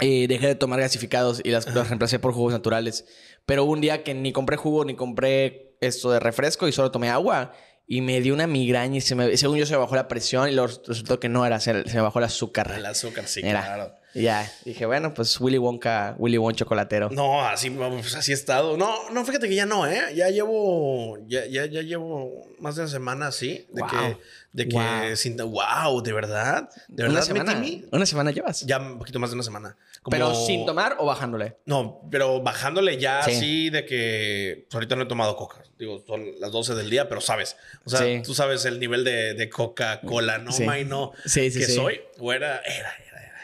y 0.00 0.26
dejé 0.26 0.48
de 0.48 0.54
tomar 0.54 0.80
gasificados 0.80 1.40
y 1.44 1.50
las, 1.50 1.66
los 1.72 1.88
reemplacé 1.88 2.18
por 2.18 2.32
jugos 2.32 2.52
naturales. 2.52 3.04
Pero 3.46 3.64
un 3.64 3.80
día 3.80 4.02
que 4.02 4.14
ni 4.14 4.32
compré 4.32 4.56
jugo 4.56 4.84
ni 4.84 4.94
compré 4.96 5.76
esto 5.80 6.10
de 6.10 6.20
refresco 6.20 6.66
y 6.68 6.72
solo 6.72 6.90
tomé 6.90 7.10
agua. 7.10 7.52
Y 7.86 8.00
me 8.00 8.18
dio 8.22 8.32
una 8.32 8.46
migraña 8.46 8.96
y 8.96 9.00
se 9.02 9.14
me, 9.14 9.36
según 9.36 9.58
yo 9.58 9.66
se 9.66 9.72
me 9.74 9.78
bajó 9.78 9.94
la 9.94 10.08
presión 10.08 10.48
y 10.48 10.52
lo- 10.52 10.66
resultó 10.66 11.20
que 11.20 11.28
no 11.28 11.44
era, 11.44 11.60
se, 11.60 11.86
se 11.86 11.96
me 11.96 12.00
bajó 12.02 12.18
el 12.18 12.24
azúcar. 12.24 12.72
El 12.74 12.86
azúcar, 12.86 13.26
sí, 13.28 13.40
Era. 13.44 13.60
claro. 13.62 13.94
Ya, 14.14 14.50
dije, 14.64 14.86
bueno, 14.86 15.12
pues 15.12 15.38
Willy 15.40 15.58
Wonka, 15.58 16.14
Willy 16.18 16.38
Won 16.38 16.54
chocolatero. 16.54 17.10
No, 17.10 17.42
así, 17.44 17.68
pues, 17.68 18.14
así 18.14 18.30
he 18.30 18.34
estado. 18.34 18.76
No, 18.78 19.10
no, 19.10 19.22
fíjate 19.26 19.48
que 19.50 19.54
ya 19.56 19.66
no, 19.66 19.86
¿eh? 19.86 20.00
Ya 20.14 20.30
llevo, 20.30 21.18
ya, 21.26 21.44
ya, 21.46 21.66
ya 21.66 21.82
llevo 21.82 22.46
más 22.60 22.76
de 22.76 22.82
una 22.82 22.90
semana 22.90 23.26
así. 23.26 23.66
De 23.72 23.82
Wow. 23.82 23.90
que, 23.90 24.16
de 24.54 24.68
que, 24.68 24.76
Wow. 24.76 25.16
sin- 25.16 25.36
wow, 25.36 26.00
¿de 26.02 26.12
verdad? 26.12 26.70
¿De 26.88 27.02
¿Una 27.02 27.14
verdad, 27.14 27.26
semana? 27.26 27.54
Timmy? 27.54 27.84
¿Una 27.90 28.06
semana 28.06 28.30
llevas? 28.30 28.60
Ya 28.64 28.78
un 28.78 28.98
poquito 28.98 29.18
más 29.18 29.30
de 29.30 29.34
una 29.34 29.42
semana. 29.42 29.76
Como- 30.00 30.12
¿Pero 30.12 30.34
sin 30.34 30.64
tomar 30.64 30.96
o 31.00 31.06
bajándole? 31.06 31.56
No, 31.66 32.00
pero 32.10 32.40
bajándole 32.40 32.96
ya 32.98 33.22
Sí. 33.24 33.32
así 33.32 33.70
de 33.70 33.84
que 33.84 34.64
pues, 34.68 34.74
ahorita 34.76 34.94
no 34.96 35.02
he 35.02 35.06
tomado 35.06 35.34
coca. 35.36 35.62
Digo, 35.76 36.02
son 36.06 36.24
las 36.40 36.52
12 36.52 36.74
del 36.74 36.88
día, 36.88 37.08
pero 37.08 37.20
sabes. 37.20 37.56
O 37.84 37.90
sea, 37.90 37.98
Sí. 38.00 38.22
tú 38.24 38.32
sabes 38.32 38.64
el 38.64 38.78
nivel 38.78 39.02
de, 39.02 39.34
de 39.34 39.50
Coca-Cola, 39.50 40.38
no, 40.38 40.52
Sí. 40.52 40.62
may, 40.64 40.84
no. 40.84 41.12
Sí, 41.26 41.50
sí, 41.50 41.58
que 41.58 41.66
soy. 41.66 42.00
O 42.20 42.32
era, 42.32 42.58
era, 42.60 42.94
era, 43.06 43.22
era. 43.22 43.34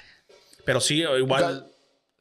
Pero 0.65 0.81
sí, 0.81 1.01
igual. 1.03 1.67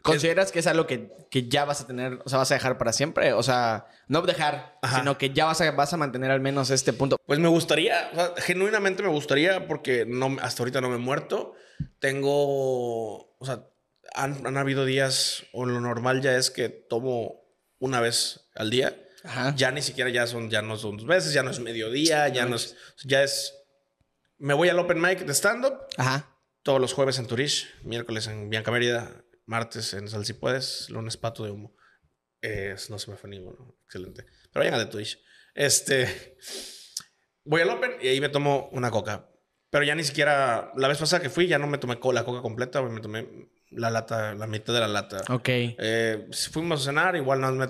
¿Consideras 0.01 0.51
que 0.51 0.60
es 0.60 0.68
algo 0.68 0.88
que, 0.88 1.12
que 1.29 1.50
ya 1.50 1.65
vas 1.65 1.82
a 1.82 1.88
tener, 1.88 2.20
o 2.24 2.29
sea, 2.29 2.38
vas 2.39 2.51
a 2.51 2.53
dejar 2.53 2.77
para 2.77 2.94
siempre? 2.94 3.34
O 3.34 3.44
sea, 3.44 3.88
no 4.08 4.22
dejar, 4.22 4.77
Ajá. 4.82 5.00
sino 5.00 5.18
que 5.18 5.32
ya 5.32 5.46
vas 5.46 5.60
a, 5.62 5.72
vas 5.72 5.94
a 5.94 5.98
mantener 5.98 6.32
al 6.32 6.39
menos 6.39 6.70
este 6.70 6.94
punto. 6.94 7.18
Pues 7.25 7.39
me 7.39 7.50
gustaría, 7.50 8.10
o 8.13 8.15
sea, 8.15 8.34
genuinamente 8.38 9.03
me 9.03 9.10
gustaría, 9.10 9.68
porque 9.68 10.06
no, 10.08 10.38
hasta 10.41 10.63
ahorita 10.63 10.79
no 10.82 10.89
me 10.89 10.96
he 10.96 11.00
muerto. 11.00 11.53
Tengo, 12.00 13.36
o 13.38 13.46
sea, 13.46 13.68
han, 14.13 14.46
han 14.48 14.58
habido 14.58 14.86
días, 14.86 15.44
o 15.51 15.65
lo 15.65 15.82
normal 15.82 16.22
ya 16.22 16.36
es 16.36 16.50
que 16.50 16.70
tomo 16.70 17.41
una 17.79 18.00
vez 18.00 18.50
al 18.56 18.70
día. 18.70 18.98
Ajá. 19.24 19.53
Ya 19.58 19.72
ni 19.72 19.82
siquiera 19.82 20.10
ya 20.10 20.27
son, 20.27 20.50
ya 20.50 20.62
no 20.62 20.77
son 20.77 20.98
dos 20.98 21.06
veces, 21.06 21.34
ya 21.34 21.44
no 21.44 21.51
es 21.51 21.60
mediodía, 21.60 22.29
ya 22.29 22.46
no 22.46 22.56
es, 22.56 22.77
ya 23.03 23.22
es, 23.22 23.53
me 24.38 24.53
voy 24.53 24.70
al 24.70 24.79
open 24.79 25.01
mic 25.01 25.25
de 25.25 25.34
stand-up 25.34 25.74
Ajá. 25.98 26.38
todos 26.63 26.79
los 26.79 26.94
jueves 26.94 27.20
en 27.20 27.27
Turish, 27.27 27.68
miércoles 27.84 28.27
en 28.27 28.50
Bianca 28.50 28.72
Mérida, 28.72 29.12
martes 29.50 29.94
en 29.96 30.08
Sal 30.08 30.25
Si 30.25 30.34
Puedes, 30.34 30.89
lunes 30.89 31.18
Pato 31.18 31.44
de 31.44 31.51
Humo. 31.51 31.75
Eh, 32.41 32.75
no 32.89 33.00
se 33.00 33.12
me 33.12 33.18
fue 33.18 33.29
ninguno, 33.29 33.75
excelente. 33.84 34.25
Pero 34.53 34.63
vayan 34.63 34.75
a 34.75 34.79
de 34.79 34.86
Twitch. 34.86 35.20
Este, 35.56 36.38
voy 37.44 37.62
al 37.62 37.70
open 37.70 37.94
y 38.00 38.08
ahí 38.08 38.22
me 38.22 38.29
tomo 38.29 38.70
una 38.72 38.91
coca. 38.91 39.27
Pero 39.72 39.84
ya 39.84 39.96
ni 39.96 40.03
siquiera, 40.03 40.72
la 40.77 40.88
vez 40.88 40.98
pasada 41.00 41.22
que 41.22 41.29
fui, 41.29 41.48
ya 41.48 41.58
no 41.58 41.68
me 41.68 41.79
tomé 41.79 42.00
la 42.13 42.24
coca 42.24 42.41
completa, 42.41 42.82
me 42.82 43.01
tomé 43.01 43.50
la 43.72 43.89
lata, 43.89 44.34
la 44.36 44.48
mitad 44.48 44.74
de 44.74 44.79
la 44.79 44.88
lata. 44.88 45.22
Ok. 45.29 45.50
Eh, 45.50 46.27
fuimos 46.51 46.82
a 46.82 46.86
cenar, 46.86 47.15
igual 47.15 47.41
no 47.41 47.51
me 47.51 47.68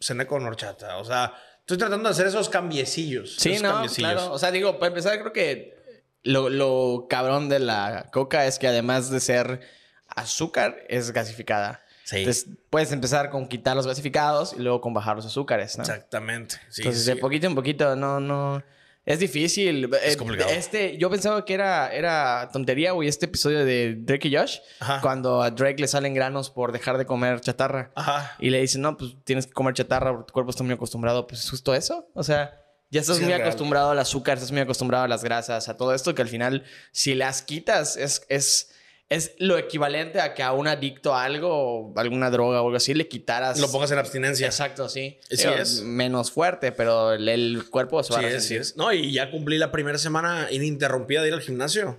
cené 0.00 0.26
con 0.26 0.44
horchata. 0.44 0.98
O 0.98 1.04
sea, 1.04 1.34
estoy 1.60 1.76
tratando 1.76 2.08
de 2.08 2.12
hacer 2.12 2.28
esos 2.28 2.48
cambiecillos. 2.48 3.36
Sí, 3.36 3.50
esos 3.50 3.62
no, 3.62 3.72
cambiecillos. 3.72 4.12
claro. 4.12 4.32
O 4.32 4.38
sea, 4.38 4.50
digo, 4.52 4.78
para 4.78 4.88
empezar, 4.88 5.20
creo 5.20 5.32
que 5.32 5.76
lo, 6.22 6.48
lo 6.48 7.06
cabrón 7.08 7.48
de 7.48 7.58
la 7.58 8.10
coca 8.12 8.46
es 8.46 8.58
que 8.58 8.68
además 8.68 9.10
de 9.10 9.20
ser 9.20 9.60
azúcar, 10.08 10.76
es 10.88 11.10
gasificada. 11.12 11.82
Sí. 12.04 12.18
Entonces, 12.18 12.46
puedes 12.70 12.92
empezar 12.92 13.30
con 13.30 13.48
quitar 13.48 13.74
los 13.74 13.86
gasificados 13.86 14.54
y 14.56 14.60
luego 14.60 14.80
con 14.80 14.94
bajar 14.94 15.16
los 15.16 15.26
azúcares, 15.26 15.76
¿no? 15.76 15.82
Exactamente. 15.82 16.56
Sí, 16.68 16.82
Entonces, 16.82 17.04
sí. 17.04 17.10
de 17.10 17.16
poquito 17.16 17.46
en 17.46 17.54
poquito, 17.54 17.96
no, 17.96 18.20
no. 18.20 18.62
Es 19.04 19.18
difícil. 19.20 19.88
Es 20.02 20.14
Eh, 20.14 20.16
complicado. 20.16 20.50
Este, 20.50 20.96
yo 20.98 21.08
pensaba 21.10 21.44
que 21.44 21.54
era, 21.54 21.92
era 21.92 22.48
tontería, 22.52 22.92
güey, 22.92 23.08
este 23.08 23.26
episodio 23.26 23.64
de 23.64 23.94
Drake 23.98 24.28
y 24.28 24.36
Josh, 24.36 24.58
Ajá. 24.80 25.00
cuando 25.00 25.42
a 25.42 25.50
Drake 25.50 25.80
le 25.80 25.86
salen 25.88 26.12
granos 26.14 26.50
por 26.50 26.72
dejar 26.72 26.98
de 26.98 27.06
comer 27.06 27.40
chatarra. 27.40 27.92
Ajá. 27.94 28.36
Y 28.40 28.50
le 28.50 28.60
dicen, 28.60 28.82
no, 28.82 28.96
pues 28.96 29.14
tienes 29.24 29.46
que 29.46 29.52
comer 29.52 29.74
chatarra 29.74 30.10
porque 30.12 30.26
tu 30.28 30.32
cuerpo 30.32 30.50
está 30.50 30.64
muy 30.64 30.74
acostumbrado. 30.74 31.26
Pues 31.28 31.44
es 31.44 31.50
justo 31.50 31.72
eso. 31.74 32.08
O 32.14 32.24
sea, 32.24 32.60
ya 32.90 33.00
estás 33.00 33.16
Sí, 33.18 33.22
muy 33.24 33.32
es 33.32 33.38
real. 33.38 33.48
acostumbrado 33.48 33.90
al 33.90 33.98
azúcar, 34.00 34.36
estás 34.38 34.50
muy 34.52 34.60
acostumbrado 34.60 35.04
a 35.04 35.08
las 35.08 35.22
grasas, 35.24 35.68
a 35.68 35.76
todo 35.76 35.92
esto 35.94 36.14
que 36.16 36.22
al 36.22 36.28
final, 36.28 36.64
si 36.92 37.14
las 37.14 37.42
quitas, 37.42 37.96
es, 37.96 38.22
es, 38.28 38.72
es 39.08 39.34
lo 39.38 39.56
equivalente 39.56 40.20
a 40.20 40.34
que 40.34 40.42
a 40.42 40.52
un 40.52 40.66
adicto 40.66 41.14
a 41.14 41.24
algo, 41.24 41.92
alguna 41.96 42.30
droga 42.30 42.60
o 42.60 42.66
algo 42.66 42.76
así, 42.76 42.92
le 42.94 43.06
quitaras. 43.08 43.60
Lo 43.60 43.70
pongas 43.70 43.90
en 43.92 43.98
abstinencia. 43.98 44.46
Exacto, 44.46 44.88
sí. 44.88 45.18
Sí 45.30 45.36
Digo, 45.36 45.50
es. 45.52 45.82
Menos 45.82 46.32
fuerte, 46.32 46.72
pero 46.72 47.12
el, 47.12 47.28
el 47.28 47.70
cuerpo 47.70 48.02
se 48.02 48.12
va 48.14 48.18
Sí 48.20 48.24
a 48.24 48.28
es, 48.30 48.44
sí 48.46 48.56
es. 48.56 48.76
No, 48.76 48.92
y 48.92 49.12
ya 49.12 49.30
cumplí 49.30 49.58
la 49.58 49.70
primera 49.70 49.98
semana 49.98 50.48
ininterrumpida 50.50 51.22
de 51.22 51.28
ir 51.28 51.34
al 51.34 51.40
gimnasio. 51.42 51.98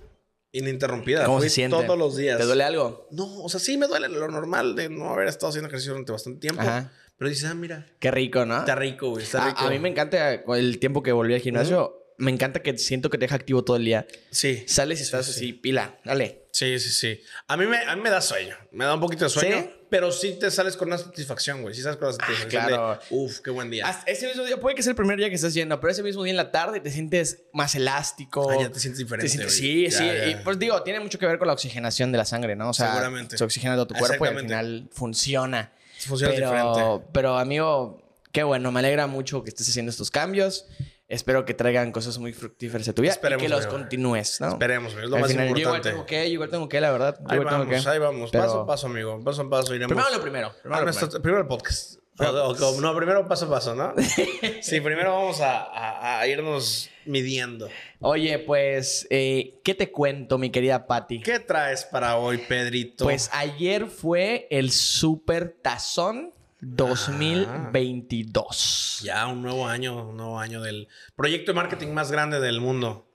Ininterrumpida. 0.52 1.24
¿Cómo 1.24 1.38
Fui 1.38 1.48
se 1.48 1.54
siente? 1.56 1.76
todos 1.84 1.98
los 1.98 2.16
días. 2.16 2.38
¿Te 2.38 2.44
duele 2.44 2.64
algo? 2.64 3.06
No, 3.10 3.42
o 3.42 3.48
sea, 3.48 3.60
sí 3.60 3.76
me 3.76 3.86
duele 3.86 4.08
lo 4.08 4.28
normal 4.28 4.74
de 4.76 4.88
no 4.88 5.10
haber 5.10 5.28
estado 5.28 5.48
haciendo 5.48 5.68
ejercicio 5.68 5.92
durante 5.92 6.12
bastante 6.12 6.40
tiempo. 6.40 6.62
Ajá. 6.62 6.92
Pero 7.18 7.28
dices, 7.30 7.44
ah, 7.50 7.54
mira, 7.54 7.86
Qué 7.98 8.10
rico, 8.10 8.46
¿no? 8.46 8.58
está 8.58 8.74
rico, 8.76 9.10
güey, 9.10 9.24
está 9.24 9.44
A, 9.44 9.48
rico. 9.48 9.60
a 9.60 9.70
mí 9.70 9.78
me 9.78 9.88
encanta 9.88 10.32
el 10.34 10.78
tiempo 10.78 11.02
que 11.02 11.12
volví 11.12 11.34
al 11.34 11.40
gimnasio. 11.40 11.94
Me 12.16 12.30
encanta 12.32 12.62
que 12.62 12.76
siento 12.78 13.10
que 13.10 13.18
te 13.18 13.26
deja 13.26 13.36
activo 13.36 13.62
todo 13.62 13.76
el 13.76 13.84
día. 13.84 14.06
Sí. 14.30 14.64
Sales 14.66 15.00
y 15.00 15.02
estás 15.02 15.26
sí. 15.26 15.32
así, 15.32 15.52
pila, 15.52 15.98
dale. 16.04 16.46
Sí, 16.58 16.76
sí, 16.80 16.90
sí. 16.90 17.20
A 17.46 17.56
mí, 17.56 17.66
me, 17.66 17.76
a 17.76 17.94
mí 17.94 18.02
me 18.02 18.10
da 18.10 18.20
sueño. 18.20 18.56
Me 18.72 18.84
da 18.84 18.94
un 18.94 19.00
poquito 19.00 19.24
de 19.26 19.30
sueño. 19.30 19.60
¿Sí? 19.60 19.70
Pero 19.88 20.10
sí 20.10 20.36
te 20.40 20.50
sales 20.50 20.76
con 20.76 20.88
una 20.88 20.98
satisfacción, 20.98 21.62
güey. 21.62 21.72
Sí 21.72 21.82
sales 21.82 21.98
con 21.98 22.08
la 22.08 22.14
satisfacción 22.14 22.64
claro. 22.66 22.94
de, 22.94 22.98
uf, 23.10 23.38
qué 23.38 23.50
buen 23.50 23.70
día. 23.70 23.86
Hasta 23.86 24.10
ese 24.10 24.26
mismo 24.26 24.42
día, 24.42 24.58
puede 24.58 24.74
que 24.74 24.82
sea 24.82 24.90
el 24.90 24.96
primer 24.96 25.16
día 25.18 25.28
que 25.28 25.36
estás 25.36 25.54
yendo, 25.54 25.78
pero 25.78 25.92
ese 25.92 26.02
mismo 26.02 26.24
día 26.24 26.32
en 26.32 26.36
la 26.36 26.50
tarde 26.50 26.80
te 26.80 26.90
sientes 26.90 27.44
más 27.52 27.76
elástico. 27.76 28.50
Ah, 28.50 28.56
ya 28.60 28.72
te 28.72 28.80
sientes 28.80 28.98
diferente, 28.98 29.26
Te 29.26 29.36
sientes- 29.36 29.54
sí, 29.56 29.84
Ya, 29.88 29.98
sí. 29.98 30.04
ya. 30.06 30.26
Y 30.30 30.34
pues 30.42 30.58
digo, 30.58 30.82
tiene 30.82 30.98
mucho 30.98 31.16
que 31.20 31.26
ver 31.26 31.38
con 31.38 31.46
la 31.46 31.54
oxigenación 31.54 32.10
de 32.10 32.18
la 32.18 32.24
sangre, 32.24 32.56
¿no? 32.56 32.70
O 32.70 32.74
sea, 32.74 32.88
Seguramente. 32.88 33.38
se 33.38 33.44
oxigena 33.44 33.76
todo 33.76 33.86
tu 33.86 33.94
cuerpo 33.94 34.24
y 34.26 34.28
al 34.28 34.40
final 34.40 34.88
funciona. 34.92 35.72
Funciona 36.00 36.34
pero, 36.34 36.50
diferente. 36.50 37.06
pero, 37.12 37.38
amigo, 37.38 38.02
qué 38.32 38.42
bueno, 38.42 38.72
me 38.72 38.80
alegra 38.80 39.06
mucho 39.06 39.44
que 39.44 39.50
estés 39.50 39.68
haciendo 39.68 39.90
estos 39.90 40.10
cambios. 40.10 40.66
Espero 41.08 41.44
que 41.46 41.54
traigan 41.54 41.90
cosas 41.90 42.18
muy 42.18 42.34
fructíferas 42.34 42.86
a 42.88 42.92
tu 42.92 43.00
vida 43.00 43.12
Esperemos, 43.12 43.42
y 43.42 43.46
que 43.46 43.50
los 43.50 43.66
continúes, 43.66 44.40
¿no? 44.42 44.48
Esperemos, 44.48 44.92
güey. 44.92 45.04
Es 45.04 45.10
lo 45.10 45.16
Al 45.16 45.22
más 45.22 45.30
final, 45.30 45.46
Yo 45.46 45.50
igual 45.56 45.60
importante. 45.76 45.90
tengo 45.90 46.06
que, 46.06 46.26
yo 46.26 46.32
igual 46.34 46.50
tengo 46.50 46.68
que, 46.68 46.80
la 46.82 46.90
verdad. 46.90 47.14
Ahí 47.26 47.38
igual 47.38 47.48
tengo 47.48 47.64
vamos, 47.64 47.82
que. 47.84 47.88
ahí 47.90 47.98
vamos. 47.98 48.30
Pero- 48.30 48.44
Paso 48.44 48.60
a 48.60 48.66
paso, 48.66 48.86
amigo. 48.88 49.24
Paso 49.24 49.42
a 49.42 49.48
paso 49.50 49.74
iremos. 49.74 49.94
Primero 49.96 50.14
lo 50.14 50.20
primero. 50.22 50.52
Primero 50.60 50.82
Ah, 50.82 50.84
lo 50.84 50.92
primero. 50.92 51.22
primero 51.22 51.40
el 51.42 51.46
podcast. 51.48 51.98
O- 52.20 52.24
o- 52.24 52.80
no, 52.82 52.94
primero 52.96 53.26
paso 53.26 53.46
a 53.46 53.50
paso, 53.50 53.74
¿no? 53.74 53.94
sí, 54.60 54.80
primero 54.82 55.12
vamos 55.14 55.40
a, 55.40 55.62
a- 55.62 56.20
a 56.20 56.26
irnos 56.26 56.90
midiendo. 57.06 57.68
Oye, 58.00 58.38
pues, 58.40 59.06
eh, 59.08 59.60
¿qué 59.64 59.74
te 59.74 59.90
cuento, 59.90 60.36
mi 60.36 60.50
querida 60.50 60.86
Patti? 60.86 61.20
¿Qué 61.22 61.38
traes 61.38 61.84
para 61.84 62.16
hoy, 62.18 62.36
Pedrito? 62.38 63.04
Pues 63.04 63.30
ayer 63.32 63.86
fue 63.86 64.46
el 64.50 64.72
Super 64.72 65.56
Tazón 65.62 66.34
2022. 66.60 69.00
ya 69.04 69.26
un 69.26 69.42
nuevo 69.42 69.66
año, 69.66 70.08
un 70.08 70.16
nuevo 70.16 70.38
año 70.38 70.60
del 70.60 70.88
proyecto 71.16 71.52
de 71.52 71.56
marketing 71.56 71.88
más 71.88 72.10
grande 72.10 72.40
del 72.40 72.60
mundo. 72.60 73.06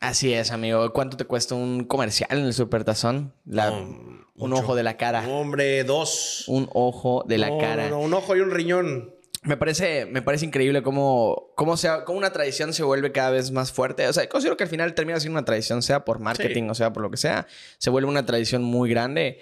Así 0.00 0.32
es, 0.32 0.52
amigo. 0.52 0.92
¿Cuánto 0.92 1.16
te 1.16 1.24
cuesta 1.24 1.54
un 1.56 1.84
comercial 1.84 2.30
en 2.38 2.44
el 2.46 2.52
Super 2.54 2.84
Tazón? 2.84 3.34
La- 3.44 3.70
No, 3.70 4.24
un 4.36 4.52
ojo 4.52 4.76
de 4.76 4.84
la 4.84 4.96
cara. 4.96 5.26
Hombre, 5.28 5.82
dos. 5.84 6.44
Un 6.46 6.68
ojo 6.72 7.24
de 7.26 7.38
la 7.38 7.50
No, 7.50 7.58
cara. 7.58 7.94
un 7.96 8.14
ojo 8.14 8.36
y 8.36 8.40
un 8.40 8.50
riñón. 8.52 9.14
Me 9.44 9.56
parece, 9.56 10.04
me 10.06 10.20
parece 10.20 10.44
increíble 10.46 10.82
cómo, 10.82 11.52
cómo, 11.56 11.76
sea, 11.76 12.04
cómo 12.04 12.18
una 12.18 12.32
tradición 12.32 12.72
se 12.74 12.82
vuelve 12.82 13.12
cada 13.12 13.30
vez 13.30 13.52
más 13.52 13.70
fuerte. 13.72 14.06
O 14.08 14.12
sea, 14.12 14.28
considero 14.28 14.56
que 14.56 14.64
al 14.64 14.70
final 14.70 14.94
termina 14.94 15.20
siendo 15.20 15.38
una 15.38 15.44
tradición, 15.44 15.80
sea 15.82 16.04
por 16.04 16.18
marketing 16.18 16.64
Sí. 16.64 16.70
o 16.70 16.74
sea 16.74 16.92
por 16.92 17.02
lo 17.04 17.10
que 17.10 17.16
sea. 17.18 17.46
Se 17.78 17.88
vuelve 17.90 18.08
una 18.08 18.26
tradición 18.26 18.62
muy 18.64 18.90
grande 18.90 19.40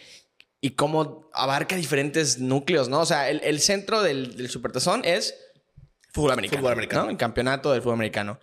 y 0.60 0.70
cómo 0.70 1.30
abarca 1.32 1.76
diferentes 1.76 2.38
núcleos, 2.38 2.88
¿no? 2.88 3.00
O 3.00 3.06
sea, 3.06 3.28
el, 3.30 3.40
el 3.44 3.60
centro 3.60 4.02
del, 4.02 4.36
del 4.36 4.48
Supertazón 4.48 5.02
es 5.04 5.34
fútbol 6.12 6.32
americano. 6.32 6.60
Fútbol 6.60 6.72
americano. 6.72 7.04
¿no? 7.04 7.10
El 7.10 7.16
campeonato 7.16 7.72
del 7.72 7.82
fútbol 7.82 7.94
americano. 7.94 8.40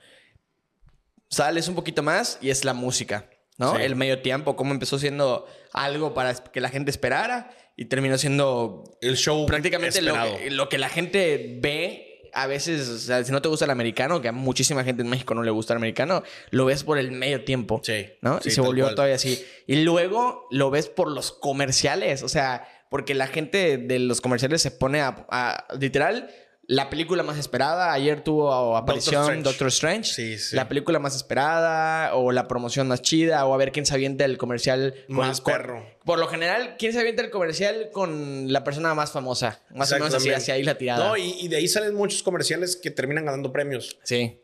Sales 1.29 1.67
un 1.67 1.75
poquito 1.75 2.03
más 2.03 2.37
y 2.41 2.51
es 2.51 2.63
la 2.63 2.73
música, 2.73 3.29
¿no? 3.57 3.75
Sí. 3.75 3.81
El 3.81 3.95
medio 3.95 4.21
tiempo, 4.21 4.55
cómo 4.55 4.71
empezó 4.71 4.99
siendo 4.99 5.47
algo 5.71 6.13
para 6.13 6.35
que 6.35 6.61
la 6.61 6.69
gente 6.69 6.91
esperara 6.91 7.49
y 7.75 7.85
terminó 7.85 8.17
siendo 8.19 8.83
El 9.01 9.17
show 9.17 9.45
prácticamente 9.47 10.01
lo 10.01 10.13
que, 10.13 10.51
lo 10.51 10.69
que 10.69 10.77
la 10.77 10.89
gente 10.89 11.57
ve 11.59 12.12
a 12.33 12.47
veces, 12.47 12.87
o 12.89 12.97
sea, 12.97 13.23
si 13.23 13.31
no 13.31 13.41
te 13.41 13.47
gusta 13.49 13.65
el 13.65 13.71
americano, 13.71 14.21
que 14.21 14.27
a 14.27 14.31
muchísima 14.31 14.83
gente 14.83 15.01
en 15.03 15.09
México 15.09 15.33
no 15.35 15.43
le 15.43 15.51
gusta 15.51 15.73
el 15.73 15.77
americano, 15.77 16.23
lo 16.49 16.65
ves 16.65 16.83
por 16.83 16.97
el 16.97 17.11
medio 17.11 17.43
tiempo. 17.43 17.81
Sí, 17.83 18.07
¿No? 18.21 18.39
sí, 18.41 18.49
y 18.49 18.51
se 18.51 18.61
volvió 18.61 18.85
cual. 18.85 18.95
todavía 18.95 19.15
así. 19.15 19.43
Y 19.67 19.83
luego 19.83 20.47
lo 20.51 20.69
ves 20.71 20.89
por 20.89 21.09
los 21.11 21.31
comerciales, 21.31 22.23
o 22.23 22.29
sea, 22.29 22.67
porque 22.89 23.13
la 23.15 23.27
gente 23.27 23.77
de 23.77 23.99
los 23.99 24.21
comerciales 24.21 24.61
se 24.61 24.71
pone 24.71 25.01
a, 25.01 25.25
a- 25.29 25.65
literal. 25.79 26.29
La 26.65 26.89
película 26.89 27.23
más 27.23 27.37
esperada, 27.37 27.91
ayer 27.91 28.23
tuvo 28.23 28.77
aparición 28.77 29.21
Strange. 29.23 29.43
Doctor 29.43 29.67
Strange. 29.67 30.13
Sí, 30.13 30.37
sí. 30.37 30.55
La 30.55 30.69
película 30.69 30.97
más 30.97 31.13
esperada, 31.15 32.15
o 32.15 32.31
la 32.31 32.47
promoción 32.47 32.87
más 32.87 33.01
chida, 33.01 33.45
o 33.45 33.53
a 33.53 33.57
ver 33.57 33.73
quién 33.73 33.85
se 33.85 33.93
avienta 33.93 34.23
el 34.23 34.37
comercial 34.37 34.95
con- 35.07 35.17
Más 35.17 35.41
con- 35.41 35.53
perro. 35.53 35.85
por 36.05 36.19
lo 36.19 36.27
general, 36.27 36.75
¿quién 36.79 36.93
se 36.93 36.99
avienta 37.01 37.21
el 37.21 37.29
comercial 37.31 37.89
con 37.91 38.51
la 38.53 38.63
persona 38.63 38.93
más 38.95 39.11
famosa? 39.11 39.61
Más 39.71 39.91
o 39.91 39.95
menos 39.95 40.13
así, 40.13 40.29
hacia 40.29 40.53
ahí 40.53 40.63
la 40.63 40.77
tirada. 40.77 41.05
No, 41.05 41.17
y, 41.17 41.35
y 41.41 41.49
de 41.49 41.57
ahí 41.57 41.67
salen 41.67 41.93
muchos 41.95 42.23
comerciales 42.23 42.77
que 42.77 42.91
terminan 42.91 43.25
ganando 43.25 43.51
premios. 43.51 43.97
Sí. 44.03 44.39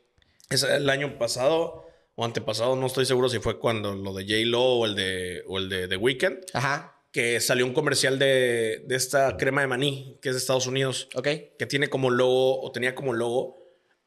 Es 0.49 0.63
el 0.63 0.89
año 0.89 1.17
pasado 1.17 1.85
o 2.15 2.25
antepasado, 2.25 2.75
no 2.75 2.87
estoy 2.87 3.05
seguro 3.05 3.29
si 3.29 3.39
fue 3.39 3.59
cuando 3.59 3.93
lo 3.95 4.13
de 4.13 4.23
J-Lo 4.25 4.61
o 4.61 4.85
el 4.85 4.95
de, 4.95 5.41
o 5.47 5.57
el 5.57 5.69
de 5.69 5.87
The 5.87 5.95
Weeknd, 5.95 6.39
Ajá. 6.53 6.98
Que 7.11 7.39
salió 7.39 7.65
un 7.65 7.73
comercial 7.73 8.19
de, 8.19 8.83
de 8.87 8.95
esta 8.95 9.35
crema 9.37 9.61
de 9.61 9.67
maní, 9.67 10.19
que 10.21 10.29
es 10.29 10.35
de 10.35 10.39
Estados 10.39 10.67
Unidos, 10.67 11.09
Ok. 11.15 11.27
que 11.57 11.65
tiene 11.67 11.89
como 11.89 12.09
logo, 12.11 12.61
o 12.61 12.71
tenía 12.71 12.93
como 12.95 13.13
logo, 13.13 13.57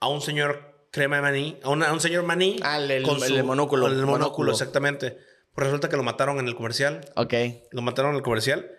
a 0.01 0.09
un 0.09 0.21
señor 0.21 0.87
crema 0.93 1.17
de 1.17 1.23
maní, 1.23 1.59
a, 1.63 1.71
una- 1.71 1.89
a 1.89 1.93
un 1.93 2.01
señor 2.01 2.23
maní. 2.25 2.59
Ah, 2.63 2.79
el- 2.79 2.91
el- 2.91 3.05
el 3.05 3.45
monóculo. 3.45 3.83
con 3.87 3.93
el 3.93 3.97
monóculo, 3.99 4.07
Monóculo. 4.07 4.53
exactamente. 4.53 5.17
Pues 5.55 5.67
resulta 5.67 5.89
que 5.89 5.97
lo 5.97 6.03
mataron 6.03 6.39
en 6.39 6.47
el 6.49 6.55
comercial. 6.55 7.01
Ok. 7.17 7.35
Lo 7.73 7.83
mataron 7.83 8.13
en 8.13 8.17
el 8.19 8.23
comercial 8.23 8.71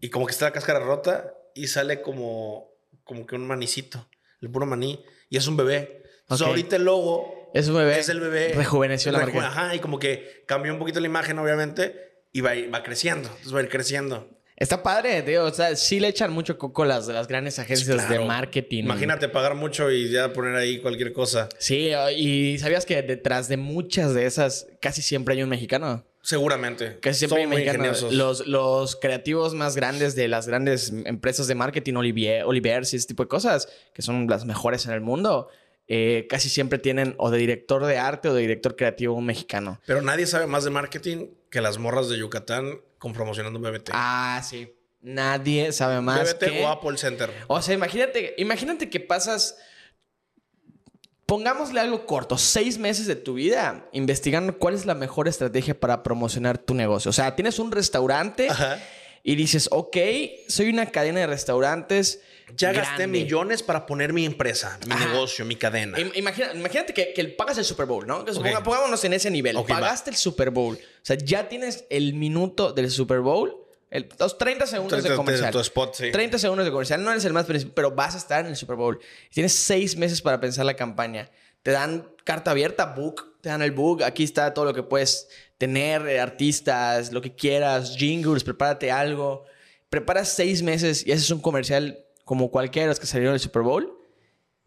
y 0.00 0.10
como 0.10 0.26
que 0.26 0.32
está 0.32 0.46
la 0.46 0.52
cáscara 0.52 0.80
rota 0.80 1.34
y 1.54 1.66
sale 1.68 2.02
como, 2.02 2.70
como 3.04 3.26
que 3.26 3.34
un 3.36 3.46
manicito, 3.46 4.08
el 4.40 4.50
puro 4.50 4.66
maní, 4.66 5.04
y 5.28 5.36
es 5.38 5.46
un 5.48 5.56
bebé. 5.56 6.02
Entonces 6.22 6.42
Ok. 6.46 6.50
ahorita 6.50 6.76
el 6.76 6.84
logo 6.84 7.50
Es 7.54 7.66
un 7.68 7.76
bebé. 7.76 7.98
es 7.98 8.08
el 8.08 8.20
bebé. 8.20 8.52
Rejuveneció 8.54 9.10
la 9.10 9.20
marca. 9.20 9.46
Ajá, 9.46 9.74
y 9.74 9.80
como 9.80 9.98
que 9.98 10.44
cambió 10.46 10.72
un 10.72 10.78
poquito 10.78 11.00
la 11.00 11.06
imagen, 11.06 11.38
obviamente, 11.38 12.09
y 12.32 12.40
va, 12.40 12.52
va 12.72 12.82
creciendo. 12.82 13.28
Entonces 13.28 13.54
va 13.54 13.60
a 13.60 13.62
ir 13.62 13.68
creciendo. 13.68 14.28
Está 14.56 14.82
padre, 14.82 15.22
tío. 15.22 15.44
O 15.44 15.50
sea, 15.54 15.74
sí 15.74 16.00
le 16.00 16.08
echan 16.08 16.32
mucho 16.32 16.58
coco 16.58 16.84
las, 16.84 17.08
las 17.08 17.26
grandes 17.28 17.58
agencias 17.58 18.08
de 18.10 18.18
marketing. 18.18 18.84
Imagínate 18.84 19.28
pagar 19.30 19.54
mucho 19.54 19.90
y 19.90 20.10
ya 20.10 20.34
poner 20.34 20.54
ahí 20.54 20.78
cualquier 20.80 21.14
cosa. 21.14 21.48
Sí, 21.58 21.90
y 22.16 22.58
¿sabías 22.58 22.84
que 22.84 23.00
detrás 23.00 23.48
de 23.48 23.56
muchas 23.56 24.12
de 24.12 24.26
esas 24.26 24.66
casi 24.80 25.00
siempre 25.00 25.34
hay 25.34 25.42
un 25.42 25.48
mexicano? 25.48 26.04
Seguramente. 26.20 26.98
Casi 27.00 27.20
siempre 27.20 27.38
hay 27.38 27.44
Son 27.44 27.52
un 27.52 27.56
muy 27.56 27.64
mexicano. 27.64 27.84
ingeniosos. 27.86 28.12
Los, 28.12 28.46
los 28.46 28.96
creativos 28.96 29.54
más 29.54 29.76
grandes 29.76 30.14
de 30.14 30.28
las 30.28 30.46
grandes 30.46 30.92
empresas 31.06 31.46
de 31.46 31.54
marketing, 31.54 31.94
Olivier, 31.94 32.44
Olivers 32.44 32.92
y 32.92 32.96
ese 32.96 33.06
tipo 33.08 33.22
de 33.22 33.28
cosas, 33.30 33.66
que 33.94 34.02
son 34.02 34.26
las 34.28 34.44
mejores 34.44 34.84
en 34.84 34.92
el 34.92 35.00
mundo, 35.00 35.48
eh, 35.92 36.28
casi 36.28 36.48
siempre 36.48 36.78
tienen 36.78 37.16
o 37.18 37.32
de 37.32 37.38
director 37.38 37.84
de 37.84 37.98
arte 37.98 38.28
o 38.28 38.34
de 38.34 38.42
director 38.42 38.76
creativo 38.76 39.20
mexicano. 39.20 39.80
Pero 39.86 40.00
nadie 40.02 40.24
sabe 40.24 40.46
más 40.46 40.62
de 40.62 40.70
marketing 40.70 41.30
que 41.50 41.60
las 41.60 41.78
morras 41.78 42.08
de 42.08 42.16
Yucatán 42.16 42.80
con 42.98 43.12
promocionando 43.12 43.58
BBT. 43.58 43.90
Ah, 43.92 44.40
sí. 44.48 44.72
Nadie 45.00 45.72
sabe 45.72 46.00
más 46.00 46.32
BBT 46.34 46.44
que... 46.44 46.64
o 46.64 46.68
Apple 46.68 46.96
Center. 46.96 47.32
O 47.48 47.60
sea, 47.60 47.74
imagínate, 47.74 48.34
imagínate 48.38 48.88
que 48.88 49.00
pasas, 49.00 49.58
pongámosle 51.26 51.80
algo 51.80 52.06
corto, 52.06 52.38
seis 52.38 52.78
meses 52.78 53.08
de 53.08 53.16
tu 53.16 53.34
vida 53.34 53.88
investigando 53.90 54.58
cuál 54.58 54.74
es 54.74 54.86
la 54.86 54.94
mejor 54.94 55.26
estrategia 55.26 55.80
para 55.80 56.04
promocionar 56.04 56.56
tu 56.58 56.72
negocio. 56.72 57.08
O 57.08 57.12
sea, 57.12 57.34
tienes 57.34 57.58
un 57.58 57.72
restaurante 57.72 58.48
Ajá. 58.48 58.78
Y 59.22 59.34
dices, 59.36 59.68
ok, 59.70 59.96
soy 60.48 60.70
una 60.70 60.86
cadena 60.86 61.20
de 61.20 61.26
restaurantes. 61.26 62.20
Ya 62.56 62.72
gasté 62.72 63.06
millones 63.06 63.62
para 63.62 63.86
poner 63.86 64.12
mi 64.12 64.24
empresa, 64.26 64.76
mi 64.86 64.92
Ajá. 64.92 65.06
negocio, 65.06 65.44
mi 65.44 65.54
cadena. 65.54 65.96
Im- 65.98 66.10
Imagina, 66.16 66.52
imagínate 66.52 66.92
que, 66.92 67.12
que 67.12 67.24
pagas 67.28 67.58
el 67.58 67.64
Super 67.64 67.86
Bowl, 67.86 68.04
¿no? 68.06 68.24
Que 68.24 68.32
suponga- 68.32 68.58
Ok. 68.58 68.64
pongámonos 68.64 69.04
en 69.04 69.12
ese 69.12 69.30
nivel. 69.30 69.56
Va. 69.56 69.64
Pagaste 69.64 70.10
el 70.10 70.16
Super 70.16 70.50
Bowl. 70.50 70.74
O 70.76 70.80
sea, 71.02 71.16
ya 71.16 71.48
tienes 71.48 71.84
el 71.90 72.14
minuto 72.14 72.72
del 72.72 72.90
Super 72.90 73.20
Bowl, 73.20 73.54
el- 73.88 74.08
los 74.18 74.36
30 74.36 74.66
segundos 74.66 75.00
de 75.04 75.14
comercial. 75.14 75.52
tu 75.52 75.60
spot, 75.60 75.94
sí. 75.94 76.10
30 76.10 76.38
segundos 76.40 76.64
de 76.64 76.72
comercial. 76.72 77.04
No 77.04 77.12
eres 77.12 77.24
el 77.24 77.32
más 77.32 77.46
principal, 77.46 77.72
pero 77.74 77.90
vas 77.92 78.16
a 78.16 78.18
estar 78.18 78.40
en 78.40 78.46
el 78.50 78.56
Super 78.56 78.74
Bowl. 78.76 78.98
Tienes 79.30 79.52
seis 79.54 79.96
meses 79.96 80.20
para 80.20 80.40
pensar 80.40 80.64
la 80.64 80.74
campaña. 80.74 81.30
Te 81.62 81.70
dan 81.70 82.10
carta 82.24 82.50
abierta, 82.50 82.86
book. 82.96 83.36
Te 83.42 83.48
dan 83.50 83.62
el 83.62 83.70
book. 83.70 84.02
Aquí 84.02 84.24
está 84.24 84.52
todo 84.54 84.64
lo 84.64 84.74
que 84.74 84.82
puedes 84.82 85.28
tener, 85.60 86.08
eh, 86.08 86.18
artistas, 86.18 87.12
lo 87.12 87.20
que 87.20 87.34
quieras, 87.34 87.94
jingles, 87.98 88.44
prepárate 88.44 88.90
algo. 88.90 89.44
Preparas 89.90 90.30
seis 90.30 90.62
meses 90.62 91.06
y 91.06 91.12
haces 91.12 91.30
un 91.30 91.42
comercial 91.42 92.02
como 92.24 92.50
cualquiera 92.50 92.86
de 92.86 92.88
los 92.92 92.98
que 92.98 93.04
salieron 93.04 93.34
del 93.34 93.40
Super 93.40 93.60
Bowl 93.60 93.94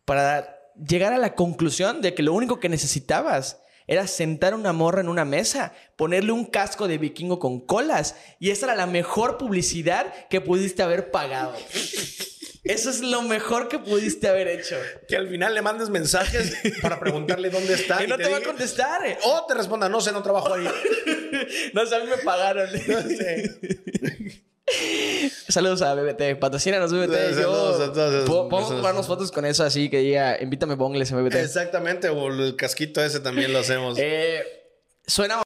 para 0.05 0.55
llegar 0.87 1.11
a 1.11 1.17
la 1.17 1.33
conclusión 1.33 2.01
de 2.01 2.13
que 2.13 2.21
lo 2.21 2.31
único 2.31 2.59
que 2.59 2.69
necesitabas 2.69 3.59
era 3.87 4.05
sentar 4.05 4.53
una 4.53 4.71
morra 4.71 5.01
en 5.01 5.09
una 5.09 5.25
mesa, 5.25 5.73
ponerle 5.95 6.31
un 6.31 6.45
casco 6.45 6.87
de 6.87 6.99
vikingo 6.99 7.39
con 7.39 7.59
colas 7.59 8.15
y 8.39 8.51
esa 8.51 8.67
era 8.67 8.75
la 8.75 8.85
mejor 8.85 9.39
publicidad 9.39 10.13
que 10.29 10.41
pudiste 10.41 10.83
haber 10.83 11.09
pagado. 11.09 11.55
Eso 12.63 12.89
es 12.89 13.01
lo 13.01 13.21
mejor 13.23 13.67
que 13.67 13.77
pudiste 13.77 14.27
haber 14.29 14.47
hecho. 14.47 14.77
Que 15.07 15.17
al 15.17 15.27
final 15.27 15.53
le 15.53 15.61
mandes 15.61 15.89
mensajes 15.89 16.55
para 16.81 16.97
preguntarle 16.99 17.49
dónde 17.49 17.73
está. 17.73 17.97
Que 17.97 18.05
y 18.05 18.07
no 18.07 18.15
te 18.17 18.29
va 18.29 18.37
a 18.37 18.41
contestar. 18.41 19.05
eh. 19.05 19.17
O 19.23 19.45
te 19.45 19.53
responda, 19.53 19.89
no 19.89 19.99
sé, 19.99 20.11
no 20.11 20.23
trabajo 20.23 20.53
ahí. 20.53 20.67
No 21.73 21.85
sé, 21.85 21.95
a 21.95 21.99
mí 21.99 22.05
me 22.07 22.17
pagaron. 22.17 22.69
Saludos 25.49 25.81
a 25.81 25.93
BBT. 25.93 26.39
Patrocínanos 26.39 26.93
BBT. 26.93 27.33
Saludos 27.35 27.81
a 27.81 27.91
todas 27.93 28.13
esas 28.13 28.27
Yo, 28.27 28.47
¿Podemos 28.49 28.69
tomarnos 28.69 29.07
fotos 29.07 29.31
con 29.31 29.45
eso 29.45 29.63
así 29.63 29.89
que 29.89 29.99
diga, 29.99 30.41
invítame 30.41 30.75
bongles 30.75 31.11
en 31.11 31.23
BBT? 31.23 31.35
Exactamente, 31.35 32.09
o 32.09 32.27
el 32.29 32.55
casquito 32.55 33.03
ese 33.03 33.19
también 33.19 33.51
lo 33.51 33.59
hacemos. 33.59 33.97
Eh, 33.99 34.41
suena. 35.05 35.41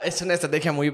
Es 0.00 0.22
una 0.22 0.34
estrategia 0.34 0.72
muy. 0.72 0.92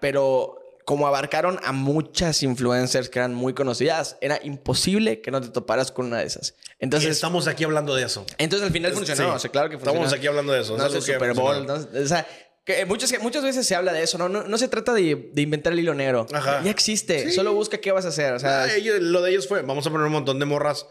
Pero 0.00 0.59
como 0.90 1.06
abarcaron 1.06 1.60
a 1.62 1.70
muchas 1.70 2.42
influencers 2.42 3.08
que 3.08 3.20
eran 3.20 3.32
muy 3.32 3.54
conocidas, 3.54 4.16
era 4.20 4.40
imposible 4.42 5.20
que 5.20 5.30
no 5.30 5.40
te 5.40 5.46
toparas 5.50 5.92
con 5.92 6.06
una 6.06 6.18
de 6.18 6.24
esas. 6.26 6.56
y 6.80 6.84
Entonces, 6.84 7.10
estamos 7.12 7.46
aquí 7.46 7.62
hablando 7.62 7.94
de 7.94 8.02
eso. 8.02 8.26
entonces 8.38 8.66
al 8.66 8.72
final 8.72 8.92
funcionó. 8.92 9.22
Sí. 9.30 9.36
O 9.36 9.38
sea, 9.38 9.50
claro 9.52 9.70
que 9.70 9.76
funcionó. 9.78 10.00
Estamos 10.00 10.18
aquí 10.18 10.26
hablando 10.26 10.52
de 10.52 10.62
eso. 10.62 10.76
No 10.76 10.84
es 10.84 10.92
el 10.92 11.00
Super 11.02 11.32
Bowl. 11.34 11.64
no- 11.64 11.74
o 11.74 12.06
sea, 12.08 12.26
que 12.64 12.84
muchas, 12.86 13.12
muchas 13.22 13.44
veces 13.44 13.64
se 13.68 13.76
habla 13.76 13.92
de 13.92 14.02
eso, 14.02 14.18
¿no? 14.18 14.28
No, 14.28 14.42
no 14.42 14.58
se 14.58 14.66
trata 14.66 14.92
de, 14.92 15.30
de 15.32 15.42
inventar 15.42 15.72
el 15.74 15.78
hilo 15.78 15.94
negro. 15.94 16.26
Ajá. 16.32 16.60
Ya 16.64 16.72
existe. 16.72 17.22
Sí. 17.28 17.36
Solo 17.36 17.52
busca 17.54 17.78
qué 17.78 17.92
vas 17.92 18.04
a 18.04 18.08
hacer. 18.08 18.32
O 18.34 18.40
sea, 18.40 18.64
Ah, 18.64 18.74
ellos- 18.74 18.98
lo 19.00 19.22
de 19.22 19.30
ellos 19.30 19.46
fue, 19.46 19.62
vamos 19.62 19.86
a 19.86 19.90
poner 19.92 20.08
un 20.08 20.12
montón 20.12 20.40
de 20.40 20.44
morras 20.46 20.86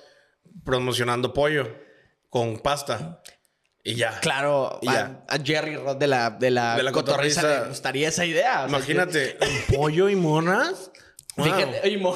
promocionando 0.63 1.33
pollo 1.33 1.67
con 2.29 2.59
pasta. 2.59 3.21
Y 3.83 3.95
ya. 3.95 4.19
claro, 4.19 4.79
Y 4.81 4.89
a, 4.89 4.93
ya. 4.93 5.23
a 5.27 5.37
Jerry 5.43 5.75
Roth 5.77 5.97
de 5.97 6.07
la, 6.07 6.29
de 6.31 6.51
la, 6.51 6.75
De 6.75 6.83
la 6.83 6.91
cotorriza 6.91 7.41
cotorriza. 7.41 7.63
le 7.63 7.69
gustaría 7.69 8.07
esa 8.09 8.25
idea. 8.25 8.65
O 8.65 8.69
sea, 8.69 8.77
Imagínate, 8.77 9.37
pollo 9.75 10.09
y 10.09 10.15
monas. 10.15 10.91
Wow. 11.37 12.15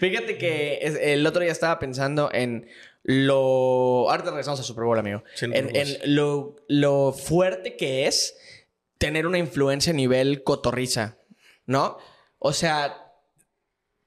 Fíjate, 0.00 0.38
que 0.38 0.78
es- 0.82 0.98
el 1.00 1.26
otro 1.26 1.42
día 1.42 1.52
estaba 1.52 1.78
pensando 1.78 2.30
en 2.32 2.68
lo. 3.02 4.10
Ahorita 4.10 4.30
regresamos 4.30 4.58
al 4.60 4.64
Super 4.66 4.84
Bowl, 4.84 4.98
amigo. 4.98 5.22
En 5.40 6.14
lo, 6.14 6.56
lo 6.68 7.12
fuerte 7.12 7.76
que 7.76 8.06
es 8.06 8.36
tener 8.98 9.26
una 9.26 9.38
influencia 9.38 9.92
a 9.92 9.96
nivel 9.96 10.42
cotorriza, 10.42 11.18
¿no? 11.66 11.98
O 12.38 12.52
sea, 12.52 13.12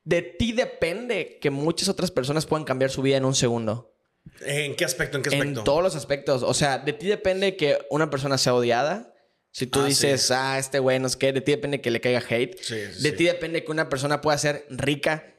de 0.03 0.21
ti 0.23 0.51
depende 0.53 1.37
que 1.39 1.49
muchas 1.51 1.89
otras 1.89 2.09
personas 2.11 2.45
puedan 2.45 2.65
cambiar 2.65 2.89
su 2.89 3.01
vida 3.01 3.17
en 3.17 3.25
un 3.25 3.35
segundo. 3.35 3.93
¿En 4.41 4.75
qué 4.75 4.86
aspecto? 4.86 5.17
¿En 5.17 5.23
qué 5.23 5.29
aspecto? 5.29 5.60
En 5.60 5.63
todos 5.65 5.84
los 5.84 5.95
aspectos. 5.95 6.43
O 6.43 6.53
sea, 6.53 6.77
de 6.77 6.93
ti 6.93 7.08
depende 7.08 7.55
que 7.55 7.77
una 7.89 8.10
persona 8.10 8.38
sea 8.38 8.53
odiada. 8.53 9.13
Si 9.51 9.65
tú 9.67 9.82
Ah, 9.82 9.86
dices, 9.88 10.21
sí. 10.27 10.34
ah, 10.36 10.58
este 10.60 10.79
güey 10.79 10.99
no 10.99 11.10
sé 11.10 11.17
qué, 11.17 11.34
de 11.34 11.41
ti 11.41 11.51
depende 11.51 11.82
que 11.82 11.89
le 11.91 11.99
caiga 11.99 12.21
hate. 12.29 12.58
Sí, 12.62 12.75
sí, 12.93 13.01
de 13.03 13.12
ti 13.12 13.23
depende 13.25 13.63
que 13.63 13.71
una 13.71 13.89
persona 13.89 14.21
pueda 14.21 14.38
ser 14.38 14.65
rica. 14.69 15.36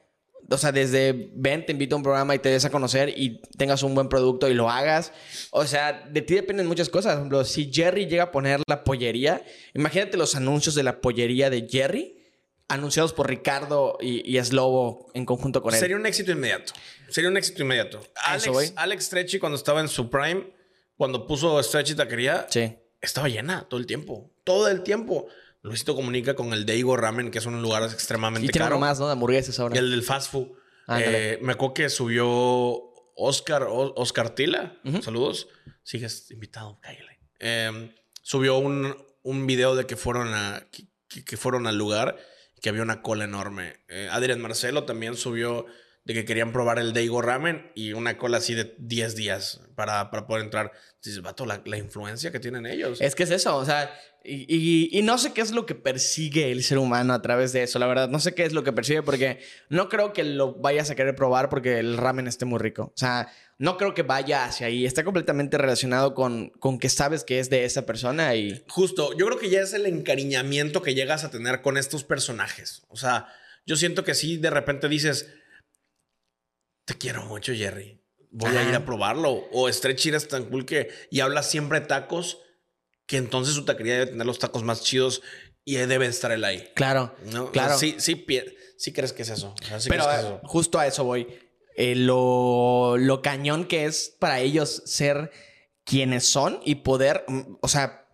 O 0.52 0.58
sea, 0.58 0.72
desde 0.72 1.30
ven, 1.36 1.64
te 1.64 1.70
invito 1.72 1.94
a 1.94 1.98
un 1.98 2.02
programa 2.02 2.34
y 2.34 2.40
te 2.40 2.48
des 2.48 2.64
a 2.64 2.70
conocer 2.70 3.08
y 3.16 3.40
tengas 3.56 3.84
un 3.84 3.94
buen 3.94 4.08
producto 4.08 4.48
y 4.48 4.54
lo 4.54 4.68
hagas. 4.68 5.12
O 5.52 5.64
sea, 5.64 5.92
de 6.10 6.22
ti 6.22 6.34
dependen 6.34 6.66
muchas 6.66 6.88
cosas. 6.88 7.12
Por 7.12 7.18
ejemplo, 7.20 7.44
si 7.44 7.70
Jerry 7.72 8.06
llega 8.06 8.24
a 8.24 8.30
poner 8.32 8.60
la 8.66 8.82
pollería, 8.82 9.44
imagínate 9.74 10.16
los 10.16 10.34
anuncios 10.34 10.74
de 10.74 10.82
la 10.82 11.00
pollería 11.00 11.48
de 11.50 11.68
Jerry 11.70 12.16
anunciados 12.66 13.12
por 13.12 13.28
Ricardo 13.28 13.96
y, 14.00 14.36
y 14.36 14.42
Slobo 14.44 15.10
en 15.14 15.24
conjunto 15.24 15.62
con 15.62 15.72
él. 15.74 15.80
Sería 15.80 15.96
un 15.96 16.06
éxito 16.06 16.32
inmediato. 16.32 16.72
Sería 17.10 17.28
un 17.30 17.36
éxito 17.36 17.62
inmediato. 17.62 18.00
Eso. 18.34 18.56
Alex, 18.58 18.72
Alex 18.76 19.04
Stretchy, 19.06 19.38
cuando 19.38 19.56
estaba 19.56 19.80
en 19.80 19.88
su 19.88 20.08
prime, 20.10 20.52
cuando 20.96 21.26
puso 21.26 21.62
Stretchy 21.62 21.94
Taquería, 21.94 22.46
Sí. 22.50 22.76
estaba 23.00 23.28
llena 23.28 23.66
todo 23.68 23.78
el 23.80 23.86
tiempo. 23.86 24.32
Todo 24.44 24.68
el 24.68 24.82
tiempo. 24.82 25.28
Luisito 25.62 25.94
comunica 25.94 26.34
con 26.34 26.52
el 26.52 26.64
Deigo 26.64 26.96
Ramen, 26.96 27.30
que 27.30 27.38
es 27.38 27.46
un 27.46 27.60
lugar 27.60 27.82
extremadamente 27.82 28.46
Y 28.46 28.50
tiene 28.50 28.64
caro. 28.66 28.78
más, 28.78 28.98
¿no? 28.98 29.06
De 29.06 29.12
hamburguesas 29.12 29.58
ahora. 29.60 29.74
Y 29.74 29.78
el 29.78 29.90
del 29.90 30.02
fast 30.02 30.30
food. 30.32 30.48
Ándale. 30.86 31.32
Eh, 31.34 31.38
me 31.42 31.52
acuerdo 31.52 31.74
que 31.74 31.88
subió 31.90 32.26
Oscar, 33.16 33.64
O- 33.64 33.94
Oscar 33.96 34.30
Tila. 34.34 34.80
Saludos. 35.02 35.48
Sigues 35.82 36.30
invitado, 36.30 36.78
cállale. 36.80 37.20
Eh, 37.38 37.94
subió 38.22 38.58
un, 38.58 38.96
un 39.22 39.46
video 39.46 39.74
de 39.76 39.86
que 39.86 39.96
fueron, 39.96 40.32
a, 40.34 40.66
que 41.08 41.36
fueron 41.36 41.66
al 41.66 41.76
lugar 41.76 42.16
y 42.56 42.60
que 42.60 42.68
había 42.70 42.82
una 42.82 43.02
cola 43.02 43.24
enorme. 43.24 43.80
Eh, 43.88 44.08
Adrián 44.10 44.40
Marcelo 44.40 44.84
también 44.84 45.16
subió 45.16 45.66
de 46.12 46.14
que 46.20 46.24
querían 46.24 46.52
probar 46.52 46.80
el 46.80 46.92
Daigo 46.92 47.22
Ramen 47.22 47.70
y 47.76 47.92
una 47.92 48.16
cola 48.18 48.38
así 48.38 48.54
de 48.54 48.74
10 48.78 49.14
días 49.14 49.60
para, 49.76 50.10
para 50.10 50.26
poder 50.26 50.42
entrar. 50.44 50.72
Dices, 51.02 51.22
vato, 51.22 51.46
la, 51.46 51.62
la 51.64 51.76
influencia 51.78 52.32
que 52.32 52.40
tienen 52.40 52.66
ellos. 52.66 53.00
Es 53.00 53.14
que 53.14 53.22
es 53.22 53.30
eso, 53.30 53.56
o 53.56 53.64
sea, 53.64 53.90
y, 54.24 54.44
y- 54.54 54.98
y 54.98 55.02
no 55.02 55.16
sé 55.18 55.32
qué 55.32 55.40
es 55.40 55.52
lo 55.52 55.64
que 55.66 55.74
persigue 55.76 56.50
el 56.50 56.62
ser 56.64 56.78
humano 56.78 57.14
a 57.14 57.22
través 57.22 57.52
de 57.52 57.62
eso, 57.62 57.78
la 57.78 57.86
verdad. 57.86 58.08
No 58.08 58.18
sé 58.18 58.34
qué 58.34 58.44
es 58.44 58.52
lo 58.52 58.64
que 58.64 58.72
persigue 58.72 59.02
porque 59.02 59.38
no 59.68 59.88
creo 59.88 60.12
que 60.12 60.24
lo 60.24 60.54
vayas 60.54 60.90
a 60.90 60.94
querer 60.96 61.14
probar 61.14 61.48
porque 61.48 61.78
el 61.78 61.96
ramen 61.96 62.26
esté 62.26 62.44
muy 62.44 62.58
rico. 62.58 62.86
O 62.94 62.98
sea, 62.98 63.28
no 63.58 63.76
creo 63.76 63.94
que 63.94 64.02
vaya 64.02 64.44
hacia 64.46 64.66
ahí. 64.66 64.84
Está 64.84 65.04
completamente 65.04 65.56
relacionado 65.58 66.12
con, 66.14 66.50
con 66.58 66.78
que 66.80 66.88
sabes 66.88 67.22
que 67.24 67.38
es 67.38 67.48
de 67.50 67.64
esa 67.64 67.86
persona 67.86 68.34
y... 68.34 68.62
Justo, 68.68 69.16
yo 69.16 69.26
creo 69.26 69.38
que 69.38 69.48
ya 69.48 69.60
es 69.60 69.72
el 69.74 69.86
encariñamiento 69.86 70.82
que 70.82 70.94
llegas 70.94 71.22
a 71.24 71.30
tener 71.30 71.62
con 71.62 71.76
estos 71.78 72.02
personajes. 72.04 72.82
O 72.88 72.96
sea, 72.96 73.28
yo 73.64 73.76
siento 73.76 74.02
que 74.04 74.14
sí, 74.14 74.36
de 74.38 74.50
repente 74.50 74.88
dices, 74.88 75.28
te 76.92 76.98
quiero 76.98 77.24
mucho, 77.24 77.52
Jerry. 77.54 78.00
Voy 78.32 78.56
a 78.56 78.68
ir 78.68 78.74
a 78.74 78.84
probarlo. 78.84 79.44
O 79.52 79.70
Stretchy 79.72 80.10
es 80.10 80.28
tan 80.28 80.44
cool 80.44 80.64
que... 80.64 80.88
Y 81.10 81.20
habla 81.20 81.42
siempre 81.42 81.80
de 81.80 81.86
tacos, 81.86 82.38
que 83.06 83.16
entonces 83.16 83.54
su 83.54 83.64
taquería 83.64 83.94
debe 83.94 84.06
tener 84.12 84.26
los 84.26 84.38
tacos 84.38 84.62
más 84.62 84.82
chidos 84.82 85.22
y 85.64 85.76
ahí 85.76 85.86
debe 85.86 86.06
estar 86.06 86.30
él 86.32 86.44
ahí. 86.44 86.70
Claro, 86.74 87.14
¿no? 87.32 87.50
claro. 87.50 87.76
Sí, 87.78 87.96
sí, 87.98 88.14
pi- 88.14 88.42
sí 88.78 88.92
crees 88.92 89.12
que 89.12 89.22
es 89.22 89.30
eso. 89.30 89.54
O 89.60 89.64
sea, 89.66 89.80
sí 89.80 89.88
Pero 89.88 90.04
eh, 90.04 90.14
es 90.14 90.18
eso. 90.20 90.40
justo 90.44 90.78
a 90.78 90.86
eso 90.86 91.04
voy. 91.04 91.26
Eh, 91.76 91.94
lo, 91.96 92.96
lo 92.98 93.20
cañón 93.22 93.64
que 93.66 93.84
es 93.86 94.14
para 94.18 94.40
ellos 94.40 94.82
ser 94.86 95.30
quienes 95.84 96.24
son 96.26 96.60
y 96.64 96.76
poder, 96.76 97.24
mm, 97.26 97.56
o 97.60 97.68
sea, 97.68 98.06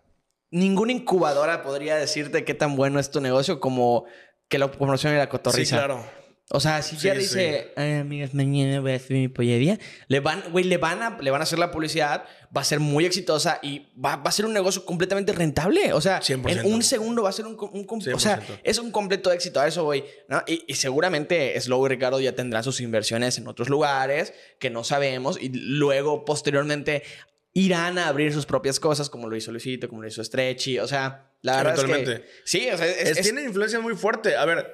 ninguna 0.49 0.93
incubadora 0.93 1.61
podría 1.63 1.95
decirte 1.97 2.43
qué 2.45 2.53
tan 2.53 2.75
bueno 2.75 2.99
es 2.99 3.11
tu 3.11 3.21
negocio 3.21 3.59
como 3.59 4.05
que 4.49 4.57
lo 4.57 4.71
promocione 4.71 5.17
la 5.17 5.25
Sí, 5.25 5.29
cotorriza. 5.29 5.77
claro. 5.77 6.03
O 6.49 6.61
sea, 6.61 6.81
si 6.81 6.95
Sí, 6.95 7.07
ya 7.07 7.13
dice, 7.13 7.73
"Ay, 7.75 7.95
amigas, 7.95 8.33
mañana 8.33 8.79
voy 8.79 8.93
a 8.93 8.95
hacer 8.95 9.17
mi 9.17 9.27
pollería, 9.27 9.77
le 10.07 10.21
van, 10.21 10.41
güey, 10.51 10.63
le 10.63 10.77
van 10.77 11.01
a, 11.01 11.17
le 11.19 11.29
van 11.29 11.41
a 11.41 11.43
hacer 11.43 11.59
la 11.59 11.71
publicidad, 11.71 12.23
va 12.55 12.61
a 12.61 12.63
ser 12.63 12.79
muy 12.79 13.05
exitosa 13.05 13.59
y 13.61 13.87
va, 13.99 14.15
va 14.15 14.29
a 14.29 14.31
ser 14.31 14.45
un 14.45 14.53
negocio 14.53 14.85
completamente 14.85 15.33
rentable. 15.33 15.91
O 15.91 15.99
sea, 15.99 16.21
100%. 16.21 16.61
en 16.61 16.73
un 16.73 16.83
segundo 16.83 17.23
va 17.23 17.29
a 17.29 17.33
ser 17.33 17.45
un, 17.47 17.57
un 17.73 17.83
com- 17.83 17.99
o 18.13 18.19
sea, 18.19 18.39
100%. 18.39 18.59
es 18.63 18.77
un 18.79 18.91
completo 18.91 19.29
éxito. 19.33 19.59
A 19.59 19.67
eso 19.67 19.83
voy, 19.83 20.05
¿no? 20.29 20.41
Y, 20.47 20.63
y 20.67 20.75
seguramente 20.75 21.59
Slow 21.59 21.85
y 21.85 21.89
Ricardo 21.89 22.21
ya 22.21 22.31
tendrán 22.33 22.63
sus 22.63 22.79
inversiones 22.79 23.37
en 23.37 23.47
otros 23.49 23.67
lugares 23.67 24.33
que 24.57 24.69
no 24.69 24.85
sabemos 24.85 25.37
y 25.41 25.49
luego, 25.49 26.23
posteriormente, 26.23 27.03
irán 27.51 27.97
a 27.97 28.07
abrir 28.07 28.31
sus 28.31 28.45
propias 28.45 28.79
cosas, 28.79 29.09
como 29.09 29.27
lo 29.27 29.35
hizo 29.35 29.51
Luisito, 29.51 29.89
como 29.89 30.01
lo 30.01 30.07
hizo 30.07 30.23
Stretchy. 30.23 30.79
O 30.79 30.87
sea, 30.87 31.29
la 31.41 31.57
verdad 31.61 31.75
es 31.77 32.07
que... 32.07 32.25
Sí, 32.45 32.69
o 32.71 32.77
sea, 32.77 32.85
Es- 32.87 33.17
es- 33.17 33.21
Tiene 33.23 33.41
influencia 33.43 33.81
muy 33.81 33.95
fuerte. 33.95 34.37
A 34.37 34.45
ver, 34.45 34.73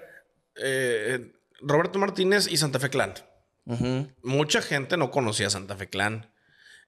eh, 0.57 1.31
Roberto 1.63 1.99
Martínez 1.99 2.47
y 2.49 2.57
Santa 2.57 2.79
Fe 2.79 2.89
Clan. 2.89 3.13
Mucha 4.21 4.61
gente 4.61 4.97
no 4.97 5.11
conocía 5.11 5.47
a 5.47 5.49
Santa 5.49 5.75
Fe 5.75 5.89
Clan. 5.89 6.31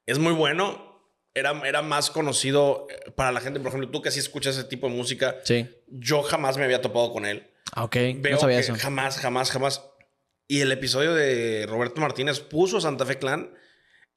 Es 0.06 0.20
muy 0.20 0.34
bueno. 0.34 0.94
Era, 1.34 1.52
era 1.68 1.82
más 1.82 2.12
conocido 2.12 2.88
eh, 2.90 3.12
para 3.12 3.34
la 3.34 3.42
gente, 3.42 3.60
por 3.60 3.68
ejemplo, 3.68 3.90
tú 3.90 4.02
que 4.02 4.10
sí 4.10 4.20
escuchas 4.20 4.56
ese 4.56 4.68
tipo 4.70 4.88
de 4.88 4.96
música. 4.96 5.36
Sí. 5.44 5.70
Yo 5.88 6.24
jamás 6.24 6.58
me 6.58 6.64
había 6.64 6.82
topado 6.82 7.12
con 7.12 7.26
él. 7.26 7.52
Ah, 7.74 7.84
ok. 7.84 7.96
Veo 8.18 8.36
no 8.36 8.40
sabía 8.40 8.58
que 8.58 8.64
eso. 8.64 8.76
jamás, 8.78 9.18
jamás, 9.18 9.52
jamás. 9.52 9.84
Y 10.48 10.62
el 10.62 10.72
episodio 10.72 11.14
de 11.14 11.66
Roberto 11.68 12.00
Martínez 12.00 12.40
puso 12.40 12.78
a 12.78 12.82
Santa 12.82 13.06
Fe 13.06 13.18
Clan 13.18 13.54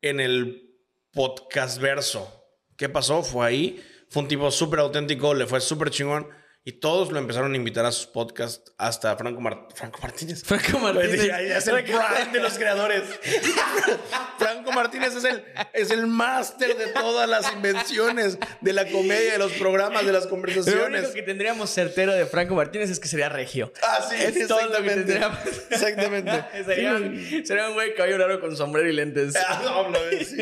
en 0.00 0.20
el 0.20 0.76
podcast 1.12 1.80
verso. 1.80 2.44
¿Qué 2.76 2.88
pasó? 2.88 3.24
Fue 3.24 3.44
ahí. 3.46 3.84
Fue 4.10 4.22
un 4.22 4.28
tipo 4.28 4.50
súper 4.52 4.78
auténtico, 4.78 5.34
le 5.34 5.46
fue 5.46 5.60
súper 5.60 5.90
chingón. 5.90 6.28
Y 6.68 6.72
todos 6.72 7.10
lo 7.12 7.18
empezaron 7.18 7.54
a 7.54 7.56
invitar 7.56 7.86
a 7.86 7.92
sus 7.92 8.06
podcasts, 8.06 8.70
hasta 8.76 9.16
Franco, 9.16 9.40
Franco 9.74 10.00
Martínez. 10.02 10.44
Franco 10.44 10.78
Martínez. 10.78 11.14
es 11.14 11.66
el 11.66 11.82
prime 11.82 12.30
de 12.30 12.40
los 12.40 12.58
creadores. 12.58 13.04
Franco 14.38 14.70
Martínez 14.72 15.16
es 15.16 15.24
el, 15.24 15.42
es 15.72 15.90
el 15.90 16.06
máster 16.06 16.76
de 16.76 16.88
todas 16.88 17.26
las 17.26 17.50
invenciones 17.54 18.36
de 18.60 18.72
la 18.74 18.86
comedia, 18.86 19.32
de 19.32 19.38
los 19.38 19.52
programas, 19.52 20.04
de 20.04 20.12
las 20.12 20.24
Lo 20.24 20.30
conversaciones. 20.30 21.00
único 21.04 21.14
que 21.14 21.22
tendríamos 21.22 21.70
certero 21.70 22.12
de 22.12 22.26
Franco 22.26 22.54
Martínez 22.54 22.90
es 22.90 23.00
que 23.00 23.08
sería 23.08 23.30
regio. 23.30 23.72
Ah, 23.82 24.06
sí, 24.06 24.16
Es 24.18 24.46
todo 24.46 24.60
lo 24.68 24.82
que 24.82 24.92
exactamente. 24.92 24.94
tendríamos. 24.94 25.38
Exactamente. 25.70 26.44
sería, 26.66 26.92
un, 26.92 27.46
sería 27.46 27.68
un 27.68 27.74
güey 27.74 27.94
cabello 27.94 28.18
raro 28.18 28.40
con 28.42 28.54
sombrero 28.54 28.90
y 28.90 28.92
lentes. 28.92 29.34
Ah, 29.36 29.62
no, 29.64 29.88
no, 29.88 29.98
sí. 30.22 30.36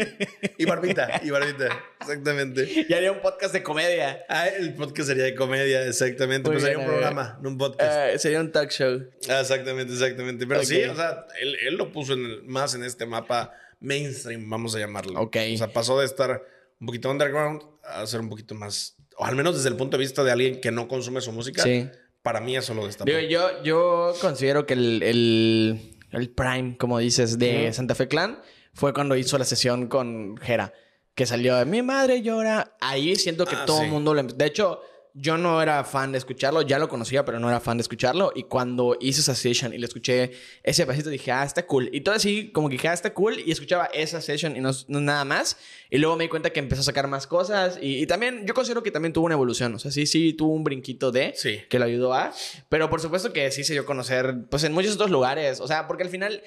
Y 0.58 0.64
barbita, 0.64 1.20
y 1.22 1.30
barbita. 1.30 1.68
Exactamente. 2.00 2.86
Y 2.88 2.92
haría 2.92 3.12
un 3.12 3.20
podcast 3.20 3.52
de 3.52 3.62
comedia. 3.62 4.24
Ah, 4.28 4.48
el 4.48 4.74
podcast 4.74 5.08
sería 5.08 5.22
de 5.24 5.34
comedia, 5.36 5.82
exactamente. 6.16 6.50
Pues 6.50 6.62
sería 6.62 6.78
un 6.78 6.86
programa, 6.86 7.38
no 7.42 7.48
un 7.50 7.58
podcast. 7.58 7.92
Eh, 8.14 8.18
sería 8.18 8.40
un 8.40 8.50
talk 8.52 8.70
show. 8.70 9.02
Ah, 9.28 9.40
exactamente, 9.40 9.92
exactamente. 9.92 10.46
Pero 10.46 10.64
sí, 10.64 10.82
ok. 10.84 10.92
o 10.92 10.96
sea, 10.96 11.26
él, 11.40 11.56
él 11.66 11.74
lo 11.76 11.92
puso 11.92 12.14
en 12.14 12.24
el- 12.24 12.42
más 12.44 12.74
en 12.74 12.82
este 12.84 13.06
mapa 13.06 13.52
mainstream, 13.80 14.48
vamos 14.48 14.74
a 14.74 14.78
llamarlo. 14.78 15.20
Ok. 15.20 15.36
O 15.54 15.56
sea, 15.58 15.72
pasó 15.72 15.98
de 16.00 16.06
estar 16.06 16.42
un 16.80 16.86
poquito 16.86 17.10
underground 17.10 17.62
a 17.84 18.06
ser 18.06 18.20
un 18.20 18.28
poquito 18.28 18.54
más, 18.54 18.96
o 19.16 19.24
al 19.24 19.36
menos 19.36 19.54
desde 19.56 19.68
el 19.68 19.76
punto 19.76 19.96
de 19.96 20.02
vista 20.02 20.24
de 20.24 20.32
alguien 20.32 20.60
que 20.60 20.70
no 20.72 20.88
consume 20.88 21.20
su 21.20 21.32
música. 21.32 21.62
Sí. 21.62 21.88
Para 22.22 22.40
mí 22.40 22.56
eso 22.56 22.74
lo 22.74 22.86
destapó. 22.86 23.08
Digo, 23.10 23.20
yo, 23.20 23.62
yo 23.62 24.12
considero 24.20 24.66
que 24.66 24.74
el, 24.74 25.02
el, 25.02 25.96
el 26.10 26.30
prime, 26.30 26.76
como 26.78 26.98
dices, 26.98 27.38
de 27.38 27.66
Ujú. 27.66 27.74
Santa 27.74 27.94
Fe 27.94 28.08
Clan 28.08 28.40
fue 28.74 28.92
cuando 28.92 29.14
hizo 29.16 29.38
la 29.38 29.44
sesión 29.44 29.86
con 29.88 30.36
Jera. 30.38 30.72
Que 31.14 31.24
salió 31.24 31.56
de 31.56 31.64
Mi 31.64 31.80
madre 31.80 32.20
llora. 32.20 32.76
Ahí 32.80 33.16
siento 33.16 33.46
que 33.46 33.54
Ah, 33.56 33.64
todo 33.64 33.78
sí. 33.78 33.84
el 33.84 33.90
mundo 33.90 34.12
lo... 34.12 34.20
em- 34.20 34.26
De 34.26 34.44
hecho, 34.44 34.80
yo 35.18 35.38
no 35.38 35.62
era 35.62 35.82
fan 35.84 36.12
de 36.12 36.18
escucharlo. 36.18 36.60
Ya 36.62 36.78
lo 36.78 36.88
conocía, 36.88 37.24
pero 37.24 37.40
no 37.40 37.48
era 37.48 37.58
fan 37.58 37.78
de 37.78 37.82
escucharlo. 37.82 38.32
Y 38.34 38.42
cuando 38.44 38.96
hizo 39.00 39.20
esa 39.22 39.34
session 39.34 39.72
y 39.72 39.78
le 39.78 39.86
escuché 39.86 40.32
ese 40.62 40.84
pasito, 40.86 41.08
dije, 41.08 41.32
ah, 41.32 41.42
está 41.42 41.66
cool. 41.66 41.88
Y 41.92 42.02
todo 42.02 42.14
así, 42.14 42.50
como 42.52 42.68
que 42.68 42.74
dije, 42.74 42.88
ah, 42.88 42.92
está 42.92 43.14
cool. 43.14 43.40
Y 43.44 43.50
escuchaba 43.50 43.86
esa 43.86 44.20
session 44.20 44.56
y 44.56 44.60
no, 44.60 44.70
no 44.88 45.00
nada 45.00 45.24
más. 45.24 45.56
Y 45.90 45.98
luego 45.98 46.16
me 46.16 46.24
di 46.24 46.28
cuenta 46.28 46.50
que 46.50 46.60
empezó 46.60 46.82
a 46.82 46.84
sacar 46.84 47.08
más 47.08 47.26
cosas. 47.26 47.78
Y, 47.80 48.02
y 48.02 48.06
también, 48.06 48.46
yo 48.46 48.52
considero 48.52 48.82
que 48.82 48.90
también 48.90 49.12
tuvo 49.12 49.24
una 49.26 49.34
evolución. 49.34 49.74
O 49.74 49.78
sea, 49.78 49.90
sí, 49.90 50.06
sí, 50.06 50.34
tuvo 50.34 50.52
un 50.52 50.64
brinquito 50.64 51.10
de 51.12 51.32
Sí. 51.34 51.60
que 51.70 51.78
lo 51.78 51.86
ayudó 51.86 52.12
a. 52.12 52.32
Pero 52.68 52.90
por 52.90 53.00
supuesto 53.00 53.32
que 53.32 53.50
sí 53.50 53.64
se 53.64 53.72
dio 53.72 53.82
a 53.82 53.86
conocer, 53.86 54.44
pues 54.50 54.64
en 54.64 54.72
muchos 54.72 54.94
otros 54.96 55.10
lugares. 55.10 55.60
O 55.60 55.66
sea, 55.66 55.86
porque 55.88 56.02
al 56.02 56.10
final, 56.10 56.42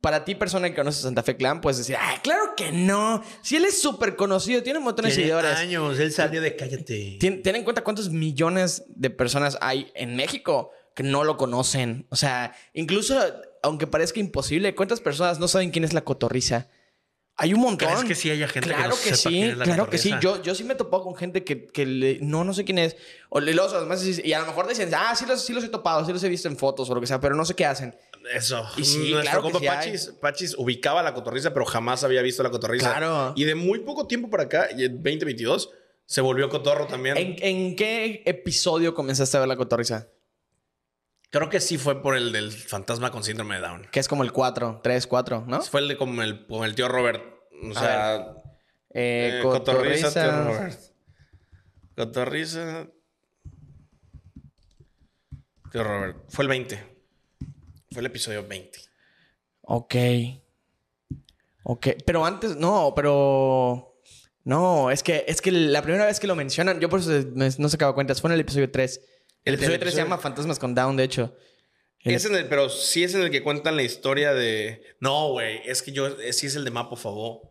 para 0.00 0.24
ti, 0.24 0.34
persona 0.34 0.68
que 0.70 0.76
conoce 0.76 1.02
Santa 1.02 1.22
Fe 1.22 1.36
Clan, 1.36 1.60
puedes 1.60 1.78
decir, 1.78 1.96
ah, 1.98 2.20
claro 2.22 2.54
que 2.56 2.70
no. 2.72 3.22
Si 3.42 3.56
él 3.56 3.64
es 3.64 3.80
súper 3.82 4.14
conocido, 4.16 4.62
tiene 4.62 4.78
montones 4.78 5.14
de 5.16 5.22
seguidores. 5.22 5.56
años, 5.56 5.98
él 5.98 6.12
salió 6.12 6.40
de 6.40 6.54
cállate. 6.56 7.18
Tien- 7.20 7.42
ten 7.42 7.56
en 7.56 7.64
cuenta 7.64 7.82
cuántos 7.82 8.10
millones 8.10 8.84
de 8.88 9.10
personas 9.10 9.58
hay 9.60 9.90
en 9.94 10.14
México 10.14 10.70
que 10.94 11.02
no 11.02 11.24
lo 11.24 11.36
conocen. 11.36 12.06
O 12.10 12.16
sea, 12.16 12.54
incluso 12.74 13.18
aunque 13.62 13.86
parezca 13.88 14.20
imposible, 14.20 14.74
¿cuántas 14.76 15.00
personas 15.00 15.40
no 15.40 15.48
saben 15.48 15.70
quién 15.70 15.84
es 15.84 15.92
la 15.92 16.02
cotorriza? 16.02 16.68
Hay 17.40 17.54
un 17.54 17.60
montón. 17.60 17.88
¿Crees 17.88 18.04
que 18.04 18.14
sí 18.16 18.30
haya 18.30 18.48
gente 18.48 18.68
que 18.68 18.74
claro 18.74 18.90
no 18.90 18.96
que, 18.96 19.14
sepa 19.14 19.16
sí, 19.16 19.28
quién 19.28 19.50
es 19.50 19.56
la 19.58 19.64
claro 19.64 19.88
que 19.90 19.98
sí. 19.98 20.12
Yo, 20.20 20.42
yo 20.42 20.56
sí 20.56 20.64
me 20.64 20.72
he 20.74 20.76
topado 20.76 21.04
con 21.04 21.14
gente 21.14 21.44
que, 21.44 21.66
que 21.68 21.86
le- 21.86 22.18
no, 22.20 22.42
no 22.42 22.52
sé 22.52 22.64
quién 22.64 22.78
es. 22.78 22.96
O 23.28 23.38
le- 23.38 23.54
los 23.54 23.72
además, 23.72 24.04
y 24.04 24.32
a 24.32 24.40
lo 24.40 24.46
mejor 24.46 24.66
dicen, 24.66 24.90
ah, 24.92 25.14
sí 25.14 25.24
los, 25.24 25.44
sí 25.44 25.52
los 25.52 25.62
he 25.62 25.68
topado, 25.68 26.04
sí 26.04 26.12
los 26.12 26.22
he 26.24 26.28
visto 26.28 26.48
en 26.48 26.56
fotos 26.56 26.90
o 26.90 26.94
lo 26.96 27.00
que 27.00 27.06
sea, 27.06 27.20
pero 27.20 27.36
no 27.36 27.44
sé 27.44 27.54
qué 27.54 27.64
hacen. 27.64 27.96
Eso. 28.32 28.66
Y 28.76 28.84
sí, 28.84 29.10
Nuestro 29.12 29.40
claro 29.40 29.42
compa. 29.42 29.60
Pachis, 29.60 30.12
Pachis 30.20 30.54
ubicaba 30.58 31.02
la 31.02 31.14
cotorriza, 31.14 31.52
pero 31.52 31.64
jamás 31.64 32.04
había 32.04 32.22
visto 32.22 32.42
la 32.42 32.50
cotorriza. 32.50 32.90
Claro. 32.96 33.32
Y 33.36 33.44
de 33.44 33.54
muy 33.54 33.80
poco 33.80 34.06
tiempo 34.06 34.28
para 34.30 34.44
acá, 34.44 34.68
y 34.76 34.84
en 34.84 34.96
2022, 35.02 35.70
se 36.06 36.20
volvió 36.20 36.48
cotorro 36.48 36.86
también. 36.86 37.16
¿En, 37.16 37.36
en 37.40 37.76
qué 37.76 38.22
episodio 38.26 38.94
comenzaste 38.94 39.36
a 39.36 39.40
ver 39.40 39.48
la 39.48 39.56
cotorriza? 39.56 40.08
Creo 41.30 41.50
que 41.50 41.60
sí 41.60 41.76
fue 41.76 42.00
por 42.02 42.16
el 42.16 42.32
del 42.32 42.50
fantasma 42.50 43.10
con 43.10 43.22
síndrome 43.22 43.56
de 43.56 43.60
Down. 43.60 43.88
Que 43.92 44.00
es 44.00 44.08
como 44.08 44.22
el 44.24 44.32
4, 44.32 44.80
3, 44.82 45.06
4, 45.06 45.44
¿no? 45.46 45.60
Fue 45.62 45.80
el 45.82 45.88
de 45.88 45.96
como 45.98 46.22
el, 46.22 46.46
como 46.46 46.64
el 46.64 46.74
tío 46.74 46.88
Robert. 46.88 47.22
O 47.62 47.70
A 47.76 47.80
sea, 47.80 48.16
Eh, 48.94 49.38
eh, 49.38 49.40
cotorriza, 49.42 50.10
tío 50.10 50.22
cotorriza. 50.22 50.44
Robert. 50.44 50.80
Cotorriza. 51.96 52.86
Tío 55.70 55.84
Robert. 55.84 56.16
Fue 56.30 56.44
el 56.44 56.48
20. 56.48 56.97
Fue 57.90 58.00
el 58.00 58.06
episodio 58.06 58.46
20. 58.46 58.78
Ok. 59.62 59.94
Ok. 61.64 61.86
Pero 62.06 62.24
antes, 62.24 62.56
no, 62.56 62.92
pero. 62.94 63.94
No, 64.44 64.90
es 64.90 65.02
que, 65.02 65.24
es 65.28 65.42
que 65.42 65.52
la 65.52 65.82
primera 65.82 66.06
vez 66.06 66.18
que 66.20 66.26
lo 66.26 66.34
mencionan, 66.34 66.80
yo 66.80 66.88
por 66.88 67.00
eso 67.00 67.10
me- 67.34 67.50
no 67.58 67.68
sacaba 67.68 67.94
cuentas, 67.94 68.20
fue 68.20 68.28
en 68.30 68.34
el 68.34 68.40
episodio 68.40 68.70
3. 68.70 69.00
El 69.44 69.52
El 69.52 69.54
episodio 69.54 69.78
3 69.78 69.92
se 69.94 70.00
llama 70.00 70.18
Fantasmas 70.18 70.58
con 70.58 70.74
Down, 70.74 70.96
de 70.96 71.04
hecho. 71.04 71.36
El- 72.00 72.14
Es 72.14 72.24
en 72.24 72.34
el, 72.34 72.48
pero 72.48 72.68
sí 72.70 73.04
es 73.04 73.14
en 73.14 73.22
el 73.22 73.30
que 73.30 73.42
cuentan 73.42 73.76
la 73.76 73.82
historia 73.82 74.32
de. 74.32 74.82
No, 75.00 75.30
güey. 75.32 75.60
Es 75.66 75.82
que 75.82 75.92
yo. 75.92 76.06
eh, 76.06 76.32
Sí 76.32 76.46
es 76.46 76.54
el 76.56 76.64
de 76.64 76.70
Mapo 76.70 76.96
Favor. 76.96 77.47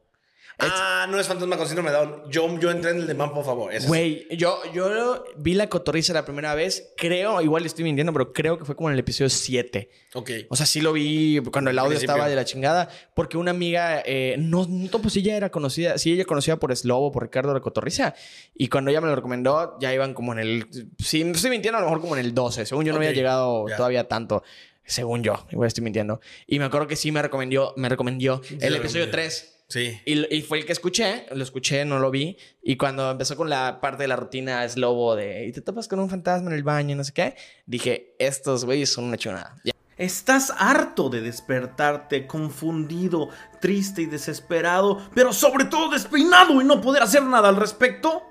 Ah, 0.60 1.06
no 1.08 1.20
es 1.20 1.28
fantasma 1.28 1.56
con 1.56 1.68
síndrome 1.68 1.92
de 1.92 1.98
Down. 1.98 2.32
Yo, 2.32 2.60
yo 2.60 2.72
entré 2.72 2.90
en 2.92 2.98
el 2.98 3.08
de 3.08 3.14
Mapo 3.14 3.44
Favor. 3.44 3.72
Ese 3.72 3.84
es- 3.84 3.88
Güey, 3.88 4.28
yo, 4.36 4.60
yo 4.74 5.24
vi 5.38 5.54
la 5.54 5.70
cotorriza 5.70 6.14
la 6.14 6.26
primera 6.26 6.56
vez, 6.56 6.94
creo, 6.98 7.40
igual 7.42 7.64
estoy 7.66 7.84
mintiendo, 7.84 8.12
pero 8.12 8.34
creo 8.34 8.58
que 8.58 8.66
fue 8.66 8.76
como 8.76 8.90
en 8.90 8.94
el 8.94 9.00
episodio 9.00 9.30
7. 9.30 9.90
Ok. 10.16 10.32
O 10.50 10.56
sea, 10.56 10.66
sí 10.66 10.82
lo 10.82 10.94
vi 10.94 11.40
cuando 11.52 11.70
el 11.70 11.78
audio 11.78 11.90
principio. 11.92 12.14
estaba 12.16 12.28
de 12.30 12.36
la 12.36 12.44
chingada, 12.44 12.90
porque 13.14 13.38
una 13.38 13.52
amiga, 13.52 14.02
eh, 14.04 14.36
no, 14.40 14.66
no, 14.68 15.00
pues 15.00 15.16
ella 15.18 15.38
era 15.38 15.52
conocida, 15.52 16.00
sí, 16.00 16.12
ella 16.14 16.26
conocida 16.26 16.58
por 16.58 16.76
Slobo, 16.76 17.12
por 17.12 17.22
Ricardo 17.24 17.54
la 17.54 17.60
Cotorriza, 17.60 18.16
y 18.56 18.68
cuando 18.68 18.90
ella 18.90 19.00
me 19.02 19.08
lo 19.08 19.16
recomendó, 19.16 19.78
ya 19.80 19.94
iban 19.94 20.16
como 20.16 20.34
en 20.34 20.40
el, 20.40 20.68
sí, 20.98 21.24
no 21.24 21.34
estoy 21.34 21.52
mintiendo, 21.52 21.78
a 21.78 21.82
lo 21.82 21.88
mejor 21.88 22.02
como 22.02 22.16
en 22.18 22.26
el 22.26 22.34
12, 22.34 22.66
según 22.66 22.84
yo 22.84 22.94
no 22.94 22.98
había 22.98 23.12
llegado 23.12 23.68
ya. 23.70 23.78
todavía 23.78 24.08
tanto, 24.08 24.42
según 24.84 25.22
yo, 25.22 25.46
igual 25.52 25.68
estoy 25.68 25.84
mintiendo. 25.84 26.20
Y 26.48 26.58
me 26.58 26.66
acuerdo 26.66 26.88
que 26.88 26.96
sí 26.96 27.12
me 27.12 27.22
recomendó, 27.22 27.74
me 27.78 27.90
recomendó 27.90 28.42
el 28.50 28.76
episodio 28.76 29.06
recomendó. 29.06 29.12
3. 29.12 29.54
Sí. 29.68 30.00
Y, 30.06 30.34
y 30.34 30.42
fue 30.44 30.60
el 30.60 30.66
que 30.66 30.72
escuché, 30.72 31.26
lo 31.32 31.44
escuché, 31.44 31.84
no 31.84 32.00
lo 32.00 32.10
vi. 32.10 32.38
Y 32.64 32.78
cuando 32.78 33.12
empezó 33.12 33.36
con 33.36 33.50
la 33.50 33.82
parte 33.82 34.04
de 34.04 34.08
la 34.08 34.16
rutina 34.16 34.64
es 34.64 34.78
lobo 34.78 35.16
de 35.16 35.46
y 35.46 35.52
te 35.52 35.62
topas 35.62 35.88
con 35.88 36.00
un 36.00 36.10
fantasma 36.10 36.50
en 36.50 36.56
el 36.56 36.64
baño, 36.64 36.96
no 36.96 37.04
sé 37.04 37.12
qué, 37.14 37.36
dije, 37.66 38.16
estos 38.18 38.64
güeyes 38.64 38.92
son 38.92 39.06
una 39.06 39.18
chunada. 39.18 39.56
Ya. 39.64 39.74
Estás 39.98 40.54
harto 40.56 41.10
de 41.10 41.22
despertarte 41.22 42.28
confundido, 42.28 43.30
triste 43.60 44.04
y 44.04 44.06
desesperado, 44.06 45.10
pero 45.16 45.34
sobre 45.34 45.66
todo 45.66 45.90
despeinado 45.90 46.62
y 46.62 46.64
no 46.64 46.82
poder 46.82 47.02
hacer 47.02 47.24
nada 47.24 47.50
al 47.50 47.56
respecto. 47.56 48.24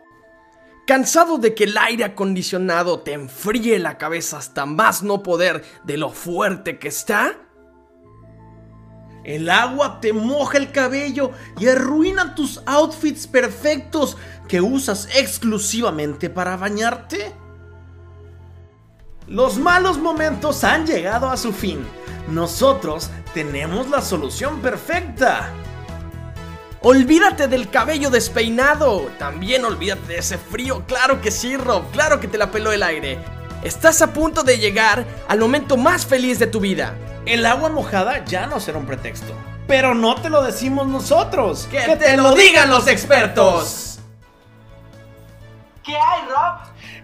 ¿Cansado 0.86 1.38
de 1.38 1.56
que 1.56 1.64
el 1.64 1.76
aire 1.76 2.04
acondicionado 2.04 3.00
te 3.00 3.12
enfríe 3.12 3.80
la 3.80 3.98
cabeza 3.98 4.38
hasta 4.38 4.64
más 4.64 5.02
no 5.02 5.24
poder 5.24 5.64
de 5.82 5.96
lo 5.96 6.10
fuerte 6.10 6.78
que 6.78 6.86
está? 6.86 7.45
El 9.26 9.50
agua 9.50 10.00
te 10.00 10.12
moja 10.12 10.56
el 10.56 10.70
cabello 10.70 11.32
y 11.58 11.66
arruina 11.66 12.36
tus 12.36 12.62
outfits 12.64 13.26
perfectos 13.26 14.16
que 14.46 14.60
usas 14.60 15.08
exclusivamente 15.16 16.30
para 16.30 16.56
bañarte. 16.56 17.34
Los 19.26 19.58
malos 19.58 19.98
momentos 19.98 20.62
han 20.62 20.86
llegado 20.86 21.28
a 21.28 21.36
su 21.36 21.52
fin. 21.52 21.84
Nosotros 22.28 23.10
tenemos 23.34 23.90
la 23.90 24.00
solución 24.00 24.62
perfecta. 24.62 25.50
Olvídate 26.82 27.48
del 27.48 27.68
cabello 27.68 28.10
despeinado. 28.10 29.10
También 29.18 29.64
olvídate 29.64 30.06
de 30.06 30.18
ese 30.18 30.38
frío. 30.38 30.84
Claro 30.86 31.20
que 31.20 31.32
sí, 31.32 31.56
Rob. 31.56 31.90
Claro 31.90 32.20
que 32.20 32.28
te 32.28 32.38
la 32.38 32.52
peló 32.52 32.70
el 32.70 32.84
aire. 32.84 33.18
Estás 33.64 34.02
a 34.02 34.12
punto 34.12 34.44
de 34.44 34.58
llegar 34.58 35.04
al 35.26 35.40
momento 35.40 35.76
más 35.76 36.06
feliz 36.06 36.38
de 36.38 36.46
tu 36.46 36.60
vida. 36.60 36.96
El 37.26 37.44
agua 37.44 37.68
mojada 37.70 38.24
ya 38.24 38.46
no 38.46 38.60
será 38.60 38.78
un 38.78 38.86
pretexto. 38.86 39.34
Pero 39.66 39.94
no 39.96 40.14
te 40.14 40.30
lo 40.30 40.42
decimos 40.42 40.86
nosotros. 40.86 41.66
¡Que, 41.68 41.80
te, 41.96 42.16
lo 42.16 42.32
digan 42.36 42.70
los 42.70 42.86
expertos! 42.86 43.98
¿Qué 45.82 45.96
hay, 45.96 46.22
Rob? 46.28 46.58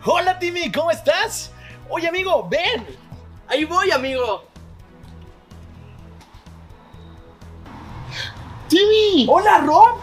Hola 0.04 0.38
Timmy, 0.38 0.70
¿cómo 0.70 0.92
estás? 0.92 1.50
Oye 1.88 2.08
amigo, 2.08 2.48
ven. 2.48 2.86
Ahí 3.48 3.64
voy, 3.64 3.90
amigo. 3.90 4.44
Timmy. 8.68 9.26
Hola, 9.28 9.58
Rob. 9.58 9.98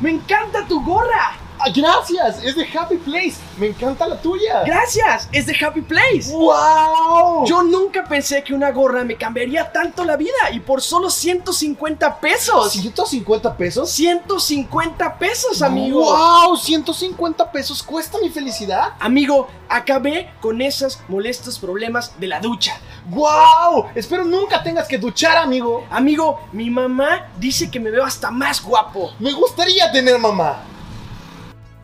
Me 0.00 0.10
encanta 0.10 0.66
tu 0.66 0.82
gorra. 0.84 1.36
Ah, 1.60 1.70
gracias, 1.74 2.44
es 2.44 2.54
de 2.54 2.68
Happy 2.76 2.96
Place. 2.96 3.34
Me 3.58 3.66
encanta 3.66 4.06
la 4.06 4.20
tuya. 4.20 4.62
Gracias, 4.64 5.28
es 5.32 5.46
de 5.46 5.56
Happy 5.60 5.80
Place. 5.80 6.30
¡Wow! 6.30 7.44
Yo 7.46 7.62
nunca 7.64 8.04
pensé 8.04 8.44
que 8.44 8.54
una 8.54 8.70
gorra 8.70 9.02
me 9.02 9.16
cambiaría 9.16 9.72
tanto 9.72 10.04
la 10.04 10.16
vida 10.16 10.52
y 10.52 10.60
por 10.60 10.80
solo 10.80 11.10
150 11.10 12.20
pesos. 12.20 12.76
¿150 12.76 13.56
pesos? 13.56 13.90
150 13.90 15.18
pesos, 15.18 15.60
amigo. 15.60 16.04
¡Wow! 16.04 16.56
150 16.56 17.50
pesos 17.50 17.82
cuesta 17.82 18.18
mi 18.22 18.30
felicidad. 18.30 18.92
Amigo, 19.00 19.48
acabé 19.68 20.30
con 20.40 20.62
esos 20.62 21.00
molestos 21.08 21.58
problemas 21.58 22.12
de 22.20 22.28
la 22.28 22.38
ducha. 22.38 22.78
¡Wow! 23.08 23.86
Espero 23.96 24.24
nunca 24.24 24.62
tengas 24.62 24.86
que 24.86 24.98
duchar, 24.98 25.38
amigo. 25.38 25.84
Amigo, 25.90 26.40
mi 26.52 26.70
mamá 26.70 27.26
dice 27.36 27.68
que 27.68 27.80
me 27.80 27.90
veo 27.90 28.04
hasta 28.04 28.30
más 28.30 28.62
guapo. 28.62 29.12
Me 29.18 29.32
gustaría 29.32 29.90
tener 29.90 30.18
mamá. 30.20 30.62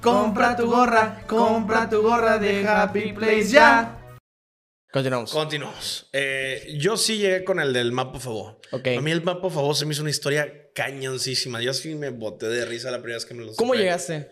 Compra 0.05 0.55
tu 0.55 0.67
gorra, 0.67 1.25
compra 1.27 1.89
tu 1.89 2.03
gorra 2.03 2.37
de 2.37 2.69
Happy 2.69 3.15
Place 3.15 3.47
ya. 3.47 4.19
Continuamos. 4.93 5.33
Continuamos. 5.33 6.11
Eh, 6.13 6.77
yo 6.79 6.99
sí 6.99 7.17
llegué 7.17 7.43
con 7.43 7.59
el 7.59 7.73
del 7.73 7.91
mapa 7.91 8.21
favor. 8.21 8.61
Ok. 8.71 8.89
A 8.99 9.01
mí 9.01 9.11
el 9.11 9.23
mapa 9.23 9.49
favor 9.49 9.75
se 9.75 9.87
me 9.87 9.95
hizo 9.95 10.03
una 10.03 10.11
historia 10.11 10.71
cañoncísima. 10.75 11.63
Yo 11.63 11.73
sí 11.73 11.95
me 11.95 12.11
boté 12.11 12.49
de 12.49 12.67
risa 12.67 12.91
la 12.91 12.99
primera 12.99 13.17
vez 13.17 13.25
que 13.25 13.33
me 13.33 13.47
lo 13.47 13.55
¿Cómo 13.55 13.73
supe. 13.73 13.83
llegaste? 13.83 14.31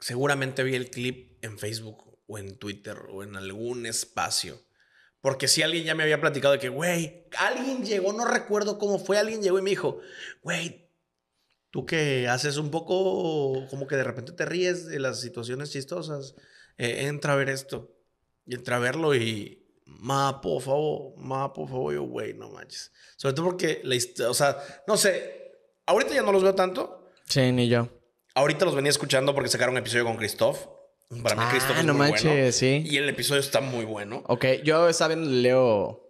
Seguramente 0.00 0.64
vi 0.64 0.74
el 0.74 0.90
clip 0.90 1.38
en 1.44 1.56
Facebook 1.60 2.18
o 2.26 2.36
en 2.36 2.58
Twitter 2.58 2.96
o 3.12 3.22
en 3.22 3.36
algún 3.36 3.86
espacio. 3.86 4.60
Porque 5.20 5.46
si 5.46 5.62
alguien 5.62 5.84
ya 5.84 5.94
me 5.94 6.02
había 6.02 6.20
platicado 6.20 6.52
de 6.54 6.58
que, 6.58 6.68
güey, 6.68 7.28
alguien 7.38 7.84
llegó, 7.84 8.12
no 8.12 8.24
recuerdo 8.24 8.76
cómo 8.76 8.98
fue, 8.98 9.18
alguien 9.18 9.40
llegó 9.40 9.60
y 9.60 9.62
me 9.62 9.70
dijo, 9.70 10.00
güey, 10.42 10.87
tú 11.70 11.86
que 11.86 12.28
haces 12.28 12.56
un 12.56 12.70
poco, 12.70 13.66
como 13.68 13.86
que 13.86 13.96
de 13.96 14.04
repente 14.04 14.32
te 14.32 14.44
ríes 14.46 14.86
de 14.86 14.98
las 14.98 15.20
situaciones 15.20 15.70
chistosas, 15.70 16.34
eh, 16.76 17.06
entra 17.06 17.32
a 17.34 17.36
ver 17.36 17.48
esto. 17.48 17.94
Y 18.46 18.54
entra 18.54 18.76
a 18.76 18.78
verlo 18.80 19.14
y, 19.14 19.66
ma, 19.84 20.40
por 20.40 20.62
favor, 20.62 21.14
ma, 21.18 21.52
por 21.52 21.68
favor, 21.68 21.92
yo, 21.94 22.02
güey, 22.04 22.32
no 22.34 22.48
manches. 22.50 22.92
Sobre 23.16 23.34
todo 23.34 23.46
porque, 23.46 23.80
la 23.84 23.96
o 24.28 24.34
sea, 24.34 24.56
no 24.86 24.96
sé, 24.96 25.52
ahorita 25.86 26.14
ya 26.14 26.22
no 26.22 26.32
los 26.32 26.42
veo 26.42 26.54
tanto. 26.54 27.10
Sí, 27.24 27.52
ni 27.52 27.68
yo. 27.68 27.88
Ahorita 28.34 28.64
los 28.64 28.74
venía 28.74 28.90
escuchando 28.90 29.34
porque 29.34 29.50
sacaron 29.50 29.74
un 29.74 29.78
episodio 29.80 30.04
con 30.04 30.16
Christoph. 30.16 30.66
Para 31.22 31.36
mí, 31.36 31.42
Ah, 31.44 31.48
Christoph 31.50 31.78
es 31.78 31.84
no 31.84 31.94
muy 31.94 32.08
manches, 32.10 32.24
bueno. 32.24 32.52
sí. 32.52 32.82
Y 32.86 32.96
el 32.98 33.08
episodio 33.08 33.40
está 33.40 33.60
muy 33.60 33.84
bueno. 33.84 34.22
Ok, 34.28 34.44
yo 34.64 34.88
estaba 34.88 35.14
viendo 35.14 35.30
Leo. 35.30 36.07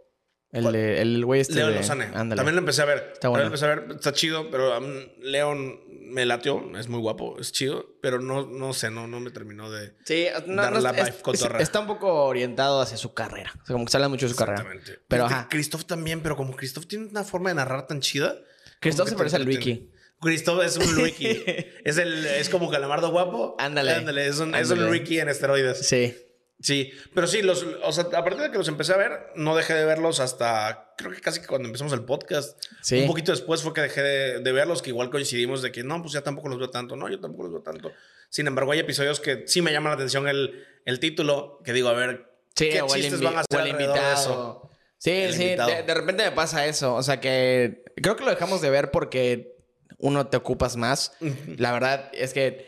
El, 0.51 0.73
de- 0.73 1.03
el 1.03 1.25
güey 1.25 1.41
este. 1.43 1.55
Leon 1.57 1.73
de- 1.73 1.77
Lozane. 1.77 2.05
Ándale. 2.15 2.37
También 2.37 2.55
lo 2.55 2.61
empecé 2.61 2.83
a 2.83 2.87
ver. 2.87 2.99
Está 3.13 3.21
También 3.21 3.31
bueno. 3.31 3.41
lo 3.41 3.47
empecé 3.49 3.65
a 3.67 3.69
ver. 3.75 3.97
Está 3.97 4.13
chido, 4.13 4.51
pero 4.51 4.79
um, 4.79 4.87
Leon 5.21 5.81
me 6.11 6.25
latió. 6.25 6.63
Es 6.79 6.89
muy 6.89 7.01
guapo, 7.01 7.39
es 7.39 7.53
chido. 7.53 7.85
Pero 8.01 8.19
no, 8.21 8.47
no 8.47 8.73
sé, 8.73 8.91
no, 8.91 9.07
no 9.07 9.21
me 9.21 9.31
terminó 9.31 9.71
de. 9.71 9.93
Sí, 10.05 10.27
no, 10.47 10.63
Dar 10.63 10.73
no, 10.73 10.81
la 10.81 10.91
es- 10.91 11.23
vibe 11.23 11.35
es- 11.35 11.61
está 11.61 11.81
un 11.81 11.87
poco 11.87 12.25
orientado 12.25 12.81
hacia 12.81 12.97
su 12.97 13.13
carrera. 13.13 13.53
O 13.63 13.67
sea, 13.67 13.75
como 13.75 13.85
que 13.85 13.91
se 13.91 13.97
habla 13.99 14.09
mucho 14.09 14.25
de 14.27 14.31
su 14.31 14.37
carrera. 14.37 14.63
Exactamente. 14.63 15.01
Pero 15.07 15.27
ajá. 15.27 15.49
Christoph 15.51 15.85
también, 15.85 16.23
pero 16.23 16.35
como 16.37 16.57
Christoph 16.57 16.87
tiene 16.87 17.07
una 17.07 17.25
forma 17.25 17.51
de 17.51 17.57
narrar 17.57 17.87
tan 17.87 18.01
chida. 18.01 18.37
Christoph 18.81 19.09
se 19.11 19.17
parece 19.17 19.37
al. 19.37 19.45
Luiki. 19.45 19.91
Christoph 20.21 20.63
es 20.65 20.77
un 20.79 20.95
Luiki. 20.97 21.27
es, 21.85 21.99
el, 21.99 22.25
es 22.27 22.49
como 22.49 22.71
Calamardo 22.71 23.11
guapo. 23.11 23.55
Ándale. 23.59 23.93
Ándale. 23.93 24.27
Es 24.27 24.39
un, 24.41 24.55
es 24.55 24.67
un 24.71 24.79
Ándale. 24.79 24.89
Luiki 24.99 25.21
en 25.21 25.29
esteroides. 25.29 25.87
Sí. 25.87 26.17
Sí, 26.61 26.91
pero 27.15 27.27
sí, 27.29 27.41
los, 27.43 27.65
o 27.85 27.93
sea, 27.93 28.05
a 28.05 28.25
partir 28.25 28.43
de 28.43 28.51
que 28.51 28.59
los 28.59 28.67
empecé 28.69 28.93
a 28.93 28.97
ver, 28.97 29.31
no 29.37 29.55
dejé 29.55 29.75
de 29.75 29.85
verlos 29.85 30.19
hasta, 30.19 30.93
creo 30.97 31.13
que 31.13 31.21
casi 31.21 31.41
que 31.41 31.47
cuando 31.47 31.67
empezamos 31.69 31.93
el 31.93 32.05
podcast. 32.05 32.61
Sí. 32.83 33.01
Un 33.03 33.07
poquito 33.07 33.31
después 33.31 33.63
fue 33.63 33.73
que 33.73 33.81
dejé 33.83 34.03
de, 34.03 34.41
de 34.41 34.53
verlos, 34.53 34.83
que 34.83 34.91
igual 34.91 35.11
coincidimos 35.11 35.63
de 35.63 35.71
que 35.71 35.85
no, 35.85 36.01
pues 36.03 36.13
ya 36.15 36.23
tampoco 36.23 36.49
los 36.49 36.59
veo 36.59 36.71
tanto, 36.71 36.97
no, 36.97 37.09
yo 37.09 37.21
tampoco 37.21 37.45
los 37.45 37.53
veo 37.53 37.63
tanto. 37.63 37.93
Sin 38.29 38.47
embargo, 38.49 38.73
hay 38.73 38.81
episodios 38.81 39.21
que 39.21 39.45
sí 39.47 39.63
me 39.63 39.73
llama 39.73 39.91
la 39.91 39.95
atención 39.95 40.27
el, 40.29 40.65
el 40.85 40.99
título, 40.99 41.61
que 41.65 41.73
digo, 41.73 41.89
a 41.89 41.93
ver, 41.95 42.29
Sí, 42.57 42.71
¿qué 42.71 42.83
chistes 42.89 43.21
van 43.21 43.37
a 43.37 43.41
hacer 43.41 43.61
el 43.61 43.71
alrededor 43.71 43.95
de 43.95 44.13
eso? 44.15 44.31
invitado. 44.31 44.71
Sí, 44.99 45.11
El 45.13 45.33
sí, 45.35 45.45
de 45.87 45.95
repente 45.95 46.25
me 46.25 46.33
pasa 46.33 46.67
eso. 46.67 46.97
O 46.97 47.03
sea 47.05 47.21
que 47.21 47.85
creo 48.03 48.17
que 48.17 48.25
lo 48.25 48.31
dejamos 48.31 48.61
de 48.61 48.69
ver 48.69 48.91
porque 48.91 49.57
uno 49.99 50.27
te 50.27 50.37
ocupas 50.37 50.77
más. 50.77 51.13
La 51.57 51.71
verdad 51.71 52.11
es 52.13 52.35
que 52.35 52.68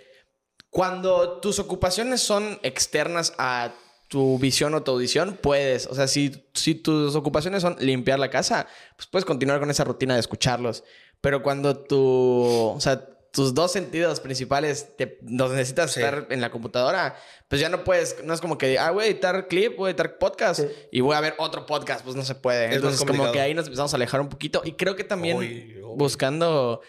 cuando 0.71 1.41
tus 1.41 1.59
ocupaciones 1.59 2.21
son 2.21 2.59
externas 2.63 3.35
a 3.39 3.73
tu 4.09 4.39
visión 4.39 4.75
o 4.75 4.83
tu 4.83 4.91
audición, 4.93 5.39
puedes. 5.41 5.87
O 5.87 5.95
sea, 5.95 6.09
si, 6.09 6.45
si 6.53 6.75
tus 6.75 7.15
ocupaciones 7.15 7.63
son 7.63 7.77
limpiar 7.79 8.19
la 8.19 8.31
casa, 8.31 8.67
pues 8.97 9.07
puedes 9.07 9.25
continuar 9.25 9.61
con 9.61 9.71
esa 9.71 9.85
rutina 9.85 10.15
de 10.15 10.21
escucharlos. 10.21 10.83
Pero 11.21 11.43
cuando 11.43 11.77
tu. 11.77 12.73
O 12.75 12.81
sea, 12.81 13.07
tus 13.33 13.55
dos 13.55 13.71
sentidos 13.71 14.19
principales 14.19 14.97
te, 14.97 15.19
los 15.23 15.53
necesitas 15.53 15.93
Sí. 15.93 16.01
estar 16.01 16.27
en 16.31 16.41
la 16.41 16.51
computadora, 16.51 17.17
pues 17.47 17.61
ya 17.61 17.69
no 17.69 17.85
puedes. 17.85 18.25
No 18.25 18.35
es 18.35 18.41
como 18.41 18.59
que, 18.59 18.79
ah, 18.79 18.91
voy 18.91 19.05
a 19.05 19.07
editar 19.07 19.47
clip, 19.47 19.77
voy 19.77 19.89
a 19.89 19.91
editar 19.91 20.19
podcast 20.19 20.61
y 20.91 21.01
voy 21.01 21.15
a 21.15 21.21
ver 21.21 21.35
otro 21.39 21.67
podcast. 21.67 22.05
Pues 22.05 22.17
no 22.17 22.25
se 22.25 22.35
puede. 22.35 22.67
más 22.67 22.77
Entonces, 22.77 23.05
como 23.05 23.31
que 23.31 23.41
ahí 23.41 23.55
nos 23.55 23.67
empezamos 23.67 23.93
a 23.93 23.97
alejar 23.97 24.21
un 24.21 24.29
poquito. 24.29 24.63
Y 24.65 24.73
creo 24.73 24.97
que 24.97 25.05
también 25.05 25.37
uy. 25.37 25.77
buscando. 25.97 26.81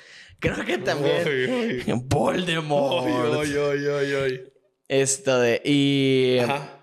Creo 0.41 0.65
que 0.65 0.77
también. 0.79 1.25
Uy, 1.25 1.83
uy. 1.87 2.01
Voldemort. 2.05 3.05
Uy. 3.05 4.41
Esto 4.89 5.39
de. 5.39 5.61
Y. 5.63 6.39
Ajá. 6.39 6.77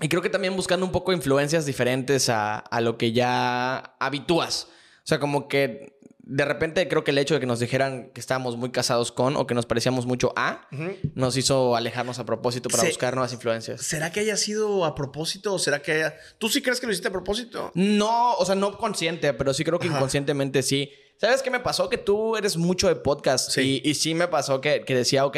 Y 0.00 0.08
creo 0.08 0.20
que 0.20 0.28
también 0.28 0.56
buscando 0.56 0.84
un 0.84 0.92
poco 0.92 1.12
influencias 1.12 1.64
diferentes 1.64 2.28
a, 2.28 2.58
a 2.58 2.80
lo 2.80 2.98
que 2.98 3.12
ya 3.12 3.96
habitúas. 4.00 4.68
O 4.98 5.06
sea, 5.06 5.20
como 5.20 5.46
que 5.46 5.96
de 6.26 6.44
repente 6.44 6.88
creo 6.88 7.04
que 7.04 7.12
el 7.12 7.18
hecho 7.18 7.34
de 7.34 7.40
que 7.40 7.46
nos 7.46 7.60
dijeran 7.60 8.10
que 8.12 8.20
estábamos 8.20 8.56
muy 8.56 8.72
casados 8.72 9.12
con 9.12 9.36
o 9.36 9.46
que 9.46 9.54
nos 9.54 9.64
parecíamos 9.64 10.06
mucho 10.06 10.32
a, 10.34 10.68
nos 11.14 11.36
hizo 11.36 11.76
alejarnos 11.76 12.18
a 12.18 12.26
propósito 12.26 12.68
para 12.68 12.82
buscar 12.82 13.14
nuevas 13.14 13.32
influencias. 13.32 13.80
¿Será 13.82 14.10
que 14.10 14.20
haya 14.20 14.36
sido 14.36 14.84
a 14.84 14.96
propósito 14.96 15.54
o 15.54 15.58
será 15.60 15.80
que 15.80 15.92
haya... 15.92 16.16
¿Tú 16.38 16.48
sí 16.48 16.62
crees 16.62 16.80
que 16.80 16.86
lo 16.86 16.92
hiciste 16.92 17.08
a 17.08 17.12
propósito? 17.12 17.70
No, 17.74 18.34
o 18.34 18.44
sea, 18.44 18.56
no 18.56 18.76
consciente, 18.76 19.32
pero 19.34 19.54
sí 19.54 19.62
creo 19.62 19.78
que 19.78 19.86
Ajá. 19.86 19.98
inconscientemente 19.98 20.64
sí. 20.64 20.90
¿Sabes 21.18 21.42
qué 21.42 21.50
me 21.50 21.60
pasó? 21.60 21.88
Que 21.88 21.98
tú 21.98 22.36
eres 22.36 22.56
mucho 22.56 22.88
de 22.88 22.96
podcast. 22.96 23.50
Sí. 23.50 23.80
Y, 23.84 23.90
y 23.90 23.94
sí 23.94 24.14
me 24.14 24.28
pasó 24.28 24.60
que, 24.60 24.84
que 24.84 24.94
decía, 24.94 25.24
ok, 25.24 25.36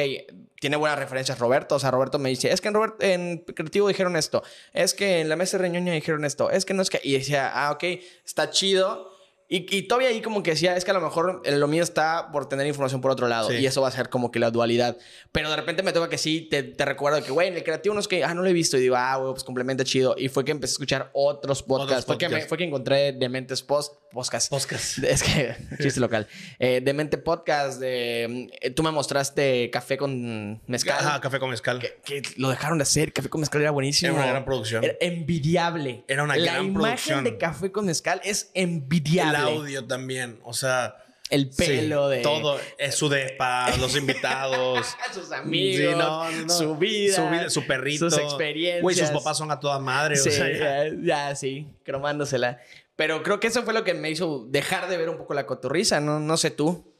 tiene 0.60 0.76
buenas 0.76 0.98
referencias 0.98 1.38
Roberto. 1.38 1.76
O 1.76 1.78
sea, 1.78 1.90
Roberto 1.90 2.18
me 2.18 2.28
dice, 2.30 2.52
es 2.52 2.60
que 2.60 2.68
en, 2.68 2.74
Robert- 2.74 3.02
en 3.02 3.38
Creativo 3.38 3.86
dijeron 3.88 4.16
esto. 4.16 4.42
Es 4.72 4.92
que 4.94 5.20
en 5.20 5.28
la 5.28 5.36
mesa 5.36 5.56
de 5.56 5.62
reñoña 5.62 5.92
dijeron 5.92 6.24
esto. 6.24 6.50
Es 6.50 6.64
que 6.64 6.74
no 6.74 6.82
es 6.82 6.90
que... 6.90 7.00
Y 7.04 7.12
decía, 7.12 7.50
ah, 7.54 7.70
ok, 7.72 7.84
está 8.24 8.50
chido. 8.50 9.12
Y, 9.50 9.74
y 9.74 9.82
todavía 9.88 10.08
ahí 10.10 10.20
como 10.20 10.42
que 10.42 10.50
decía, 10.50 10.76
es 10.76 10.84
que 10.84 10.90
a 10.90 10.94
lo 10.94 11.00
mejor 11.00 11.40
lo 11.50 11.68
mío 11.68 11.82
está 11.82 12.30
por 12.32 12.50
tener 12.50 12.66
información 12.66 13.00
por 13.00 13.10
otro 13.10 13.28
lado. 13.28 13.48
Sí. 13.48 13.56
Y 13.56 13.66
eso 13.66 13.80
va 13.80 13.88
a 13.88 13.90
ser 13.90 14.10
como 14.10 14.30
que 14.30 14.38
la 14.38 14.50
dualidad. 14.50 14.98
Pero 15.32 15.48
de 15.48 15.56
repente 15.56 15.82
me 15.82 15.92
toca 15.94 16.10
que 16.10 16.18
sí, 16.18 16.42
te, 16.50 16.62
te 16.62 16.84
recuerdo 16.84 17.22
que, 17.24 17.30
güey, 17.30 17.48
en 17.48 17.54
el 17.54 17.64
creativo 17.64 17.94
no 17.94 18.00
es 18.00 18.08
que, 18.08 18.24
ah, 18.24 18.34
no 18.34 18.42
lo 18.42 18.48
he 18.48 18.52
visto. 18.52 18.76
Y 18.76 18.80
digo, 18.80 18.96
ah, 18.96 19.16
güey, 19.16 19.32
pues 19.32 19.44
complementa 19.44 19.84
chido. 19.84 20.14
Y 20.18 20.28
fue 20.28 20.44
que 20.44 20.50
empecé 20.52 20.72
a 20.72 20.74
escuchar 20.74 21.10
otros 21.14 21.62
podcasts. 21.62 22.04
Fue, 22.04 22.18
que 22.18 22.28
me- 22.28 22.42
fue 22.42 22.58
que 22.58 22.64
encontré 22.64 23.12
Dementes 23.12 23.62
Post, 23.62 23.94
Podcast. 24.12 24.50
Podcast. 24.50 24.98
Es 25.02 25.22
que, 25.22 25.56
chiste 25.82 25.98
local. 26.00 26.26
Eh, 26.58 26.82
Demente 26.84 27.16
Podcast, 27.16 27.80
de, 27.80 28.50
eh, 28.60 28.70
tú 28.72 28.82
me 28.82 28.90
mostraste 28.90 29.70
Café 29.70 29.96
con 29.96 30.60
Mezcal. 30.66 30.98
Ajá, 30.98 31.20
café 31.22 31.38
con 31.38 31.48
mezcal. 31.48 31.78
Que, 31.78 31.98
que 32.04 32.20
lo 32.36 32.50
dejaron 32.50 32.76
de 32.76 32.82
hacer. 32.82 33.14
Café 33.14 33.30
con 33.30 33.40
Mezcal 33.40 33.62
era 33.62 33.70
buenísimo. 33.70 34.12
Era 34.12 34.22
una 34.22 34.30
gran 34.30 34.44
producción. 34.44 34.84
Era 34.84 34.96
envidiable. 35.00 36.04
Era 36.06 36.22
una 36.22 36.36
La 36.36 36.52
gran 36.52 36.64
imagen 36.66 36.74
producción. 36.74 37.24
de 37.24 37.38
Café 37.38 37.72
con 37.72 37.86
Mezcal 37.86 38.20
es 38.24 38.50
envidiable. 38.52 39.37
Audio 39.38 39.84
también, 39.86 40.38
o 40.42 40.52
sea... 40.52 40.96
El 41.30 41.50
pelo 41.50 42.08
sí, 42.08 42.16
de... 42.16 42.22
Todo, 42.22 42.58
es 42.78 42.94
su 42.94 43.10
depa, 43.10 43.76
los 43.76 43.94
invitados. 43.96 44.96
sus 45.12 45.30
amigos, 45.30 45.92
Sí, 45.92 46.44
no, 46.46 46.48
su 46.48 46.76
vida, 46.76 47.16
Su, 47.16 47.28
vida, 47.28 47.50
su 47.50 47.66
perrito. 47.66 48.08
sus 48.08 48.18
experiencias. 48.18 48.82
Güey, 48.82 48.96
sus 48.96 49.10
papás 49.10 49.36
son 49.36 49.50
a 49.50 49.60
toda 49.60 49.78
madre. 49.78 50.16
Sí, 50.16 50.30
o 50.30 50.32
sea, 50.32 50.90
ya, 51.02 51.36
sí, 51.36 51.66
cromándosela. 51.84 52.60
Pero 52.96 53.22
creo 53.22 53.40
que 53.40 53.48
eso 53.48 53.62
fue 53.62 53.74
lo 53.74 53.84
que 53.84 53.92
me 53.92 54.10
hizo 54.10 54.46
dejar 54.48 54.88
de 54.88 54.96
ver 54.96 55.10
un 55.10 55.18
poco 55.18 55.34
la 55.34 55.46
cotorriza, 55.46 56.00
no, 56.00 56.18
no 56.18 56.36
sé 56.38 56.50
tú. 56.50 56.94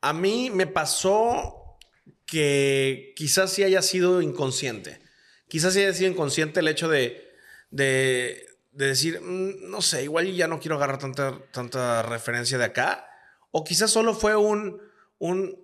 A 0.00 0.12
mí 0.12 0.50
me 0.52 0.66
pasó 0.66 1.78
que 2.26 3.12
quizás 3.16 3.50
sí 3.52 3.62
haya 3.62 3.80
sido 3.80 4.20
inconsciente. 4.20 5.00
Quizás 5.48 5.74
sí 5.74 5.80
haya 5.80 5.94
sido 5.94 6.10
inconsciente 6.10 6.60
el 6.60 6.68
hecho 6.68 6.88
de, 6.88 7.32
de, 7.70 8.46
de 8.74 8.86
decir, 8.88 9.20
"Mm, 9.20 9.70
no 9.70 9.80
sé, 9.82 10.02
igual 10.04 10.32
ya 10.34 10.46
no 10.48 10.58
quiero 10.60 10.76
agarrar 10.76 10.98
tanta, 10.98 11.38
tanta 11.52 12.02
referencia 12.02 12.58
de 12.58 12.64
acá. 12.64 13.08
O 13.50 13.62
quizás 13.64 13.90
solo 13.90 14.14
fue 14.14 14.34
un, 14.36 14.80
un, 15.18 15.56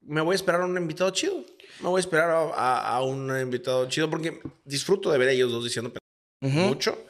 me 0.00 0.20
voy 0.20 0.34
a 0.34 0.36
esperar 0.36 0.60
a 0.62 0.66
un 0.66 0.76
invitado 0.76 1.10
chido. 1.10 1.44
Me 1.80 1.88
voy 1.88 1.98
a 1.98 2.00
esperar 2.00 2.30
a, 2.30 2.38
a- 2.54 2.88
a 2.96 3.02
un 3.02 3.36
invitado 3.40 3.88
chido 3.88 4.08
porque 4.08 4.40
disfruto 4.64 5.10
de 5.10 5.18
ver 5.18 5.28
a 5.28 5.32
ellos 5.32 5.50
dos 5.50 5.64
diciendo 5.64 5.92
Ujú. 6.40 6.50
mucho, 6.52 7.04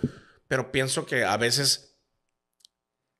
pero 0.48 0.72
pienso 0.72 1.04
que 1.06 1.24
a 1.24 1.36
veces 1.36 1.96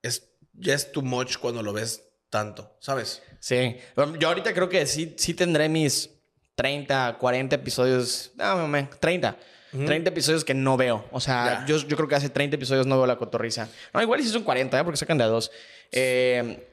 es, 0.03 0.29
ya 0.55 0.75
es 0.75 0.91
too 0.93 1.03
much 1.03 1.37
cuando 1.39 1.63
lo 1.63 1.73
ves 1.73 2.03
tanto, 2.31 2.77
¿sabes? 2.81 3.23
Sí. 3.41 3.77
Yo 4.19 4.29
ahorita 4.29 4.55
creo 4.55 4.69
que 4.69 4.87
sí, 4.87 5.15
sí 5.19 5.35
tendré 5.35 5.69
mis 5.69 6.11
30, 6.55 7.19
40 7.19 7.57
episodios. 7.57 8.33
No, 8.37 8.57
mame, 8.57 8.89
30. 9.01 9.37
30 9.73 10.11
episodios 10.11 10.45
que 10.45 10.55
no 10.55 10.77
veo. 10.77 11.05
O 11.13 11.21
sea, 11.21 11.65
yo, 11.67 11.77
yo 11.79 11.97
creo 11.97 12.09
que 12.09 12.15
hace 12.15 12.29
30 12.29 12.57
episodios 12.57 12.87
no 12.87 12.97
veo 12.99 13.07
la 13.07 13.17
cotorriza. 13.17 13.69
No, 13.93 14.03
igual 14.03 14.23
si 14.23 14.29
son 14.29 14.43
40, 14.45 14.79
¿eh? 14.79 14.85
porque 14.85 14.99
sacan 14.99 15.19
de 15.19 15.25
a 15.25 15.29
dos. 15.29 15.51
Eh, 15.91 16.67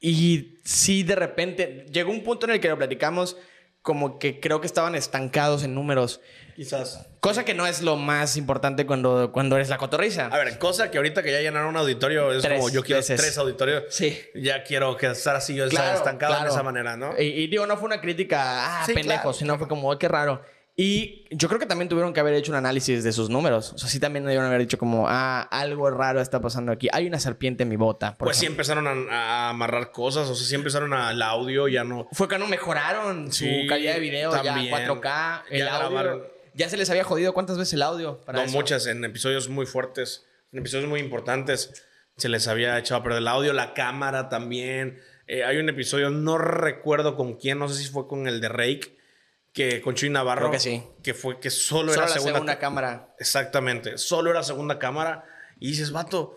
y 0.00 0.58
sí, 0.64 1.02
de 1.02 1.14
repente, 1.16 1.86
llegó 1.90 2.10
un 2.10 2.22
punto 2.22 2.46
en 2.46 2.52
el 2.52 2.60
que 2.60 2.68
lo 2.68 2.76
platicamos 2.76 3.36
como 3.82 4.18
que 4.18 4.40
creo 4.40 4.60
que 4.60 4.66
estaban 4.66 4.94
estancados 4.96 5.62
en 5.62 5.74
números. 5.74 6.20
Quizás. 6.56 7.06
Cosa 7.20 7.44
que 7.44 7.54
no 7.54 7.66
es 7.66 7.82
lo 7.82 7.96
más 7.96 8.36
importante 8.36 8.84
cuando, 8.86 9.30
cuando 9.30 9.54
eres 9.56 9.68
la 9.68 9.76
cotorriza. 9.78 10.26
A 10.26 10.38
ver, 10.38 10.58
cosa 10.58 10.90
que 10.90 10.96
ahorita 10.96 11.22
que 11.22 11.30
ya 11.30 11.40
llenaron 11.40 11.68
un 11.68 11.76
auditorio 11.76 12.32
es 12.32 12.42
Tres 12.42 12.58
como 12.58 12.70
yo 12.70 12.82
quiero 12.82 12.98
veces. 12.98 13.20
tres 13.20 13.36
auditorios. 13.38 13.84
Sí. 13.90 14.18
Ya 14.34 14.64
quiero 14.64 14.96
que 14.96 15.06
estar 15.08 15.36
así, 15.36 15.54
yo 15.54 15.68
Claro, 15.68 15.98
estancado 15.98 16.32
claro. 16.32 16.48
de 16.48 16.54
esa 16.54 16.62
manera, 16.64 16.96
¿no? 16.96 17.12
Y, 17.18 17.24
y 17.24 17.46
digo, 17.46 17.66
no 17.66 17.76
fue 17.76 17.86
una 17.86 18.00
crítica, 18.00 18.80
ah, 18.80 18.86
Sí, 18.86 18.94
pendejo, 18.94 19.22
claro, 19.22 19.32
sino 19.34 19.58
fue 19.58 19.68
como, 19.68 19.92
"Ay, 19.92 19.98
qué 19.98 20.08
raro. 20.08 20.42
Y 20.78 21.24
yo 21.30 21.48
creo 21.48 21.58
que 21.58 21.64
también 21.64 21.88
tuvieron 21.88 22.12
que 22.12 22.20
haber 22.20 22.34
hecho 22.34 22.52
un 22.52 22.56
análisis 22.58 23.02
de 23.02 23.10
sus 23.12 23.30
números. 23.30 23.72
O 23.72 23.78
sea, 23.78 23.88
sí 23.88 23.98
también 23.98 24.24
debieron 24.26 24.44
haber 24.46 24.60
dicho 24.60 24.76
como, 24.76 25.06
ah, 25.08 25.40
algo 25.50 25.88
raro 25.90 26.20
está 26.20 26.42
pasando 26.42 26.70
aquí. 26.70 26.88
Hay 26.92 27.06
una 27.06 27.18
serpiente 27.18 27.62
en 27.62 27.70
mi 27.70 27.76
bota. 27.76 28.18
por 28.18 28.26
Pues 28.26 28.36
sí 28.36 28.44
empezaron 28.44 28.86
a, 28.86 28.90
a 29.14 29.48
amarrar 29.50 29.90
cosas, 29.90 30.28
o 30.28 30.34
sea, 30.34 30.46
sí 30.46 30.54
empezaron 30.54 30.92
al 30.92 31.22
audio, 31.22 31.66
ya 31.68 31.82
no. 31.82 32.06
Fue 32.12 32.28
cuando 32.28 32.46
mejoraron 32.46 33.32
Sí, 33.32 33.62
su 33.62 33.68
calidad 33.68 33.94
de 33.94 34.00
video, 34.00 34.30
también. 34.30 34.66
ya 34.70 34.86
4K, 34.86 35.42
el 35.50 35.58
Ya 35.60 35.74
audio. 35.76 35.90
grabaron. 35.90 36.22
Ya 36.52 36.68
se 36.68 36.76
les 36.76 36.90
había 36.90 37.04
jodido 37.04 37.32
cuántas 37.32 37.56
veces 37.56 37.72
el 37.74 37.82
audio. 37.82 38.18
para 38.26 38.40
no 38.40 38.44
eso? 38.44 38.52
muchas, 38.54 38.86
en 38.86 39.02
episodios 39.04 39.48
muy 39.48 39.64
fuertes, 39.64 40.26
en 40.52 40.58
episodios 40.58 40.88
muy 40.88 41.00
importantes, 41.00 41.84
se 42.18 42.28
les 42.28 42.48
había 42.48 42.78
echado 42.78 43.02
perder 43.02 43.20
el 43.20 43.28
audio, 43.28 43.54
la 43.54 43.72
cámara 43.72 44.28
también. 44.28 44.98
Eh, 45.26 45.42
hay 45.42 45.56
un 45.56 45.68
episodio, 45.70 46.10
no 46.10 46.36
recuerdo 46.36 47.16
con 47.16 47.36
quién, 47.36 47.58
no 47.58 47.68
sé 47.70 47.82
si 47.82 47.88
fue 47.90 48.06
con 48.06 48.26
el 48.28 48.40
de 48.42 48.48
Rake, 48.50 48.95
que 49.56 49.80
con 49.80 49.94
Chuy 49.94 50.10
Navarro. 50.10 50.42
Creo 50.42 50.52
que 50.52 50.60
sí. 50.60 50.82
Que 51.02 51.14
fue 51.14 51.40
que 51.40 51.48
solo, 51.48 51.90
Solo 51.90 51.92
era 51.94 52.02
la 52.02 52.08
segunda, 52.08 52.32
segunda 52.34 52.58
cámara. 52.58 53.14
Exactamente, 53.18 53.96
solo 53.96 54.30
era 54.30 54.42
segunda 54.42 54.78
cámara. 54.78 55.24
Y 55.58 55.68
dices, 55.68 55.90
vato, 55.92 56.36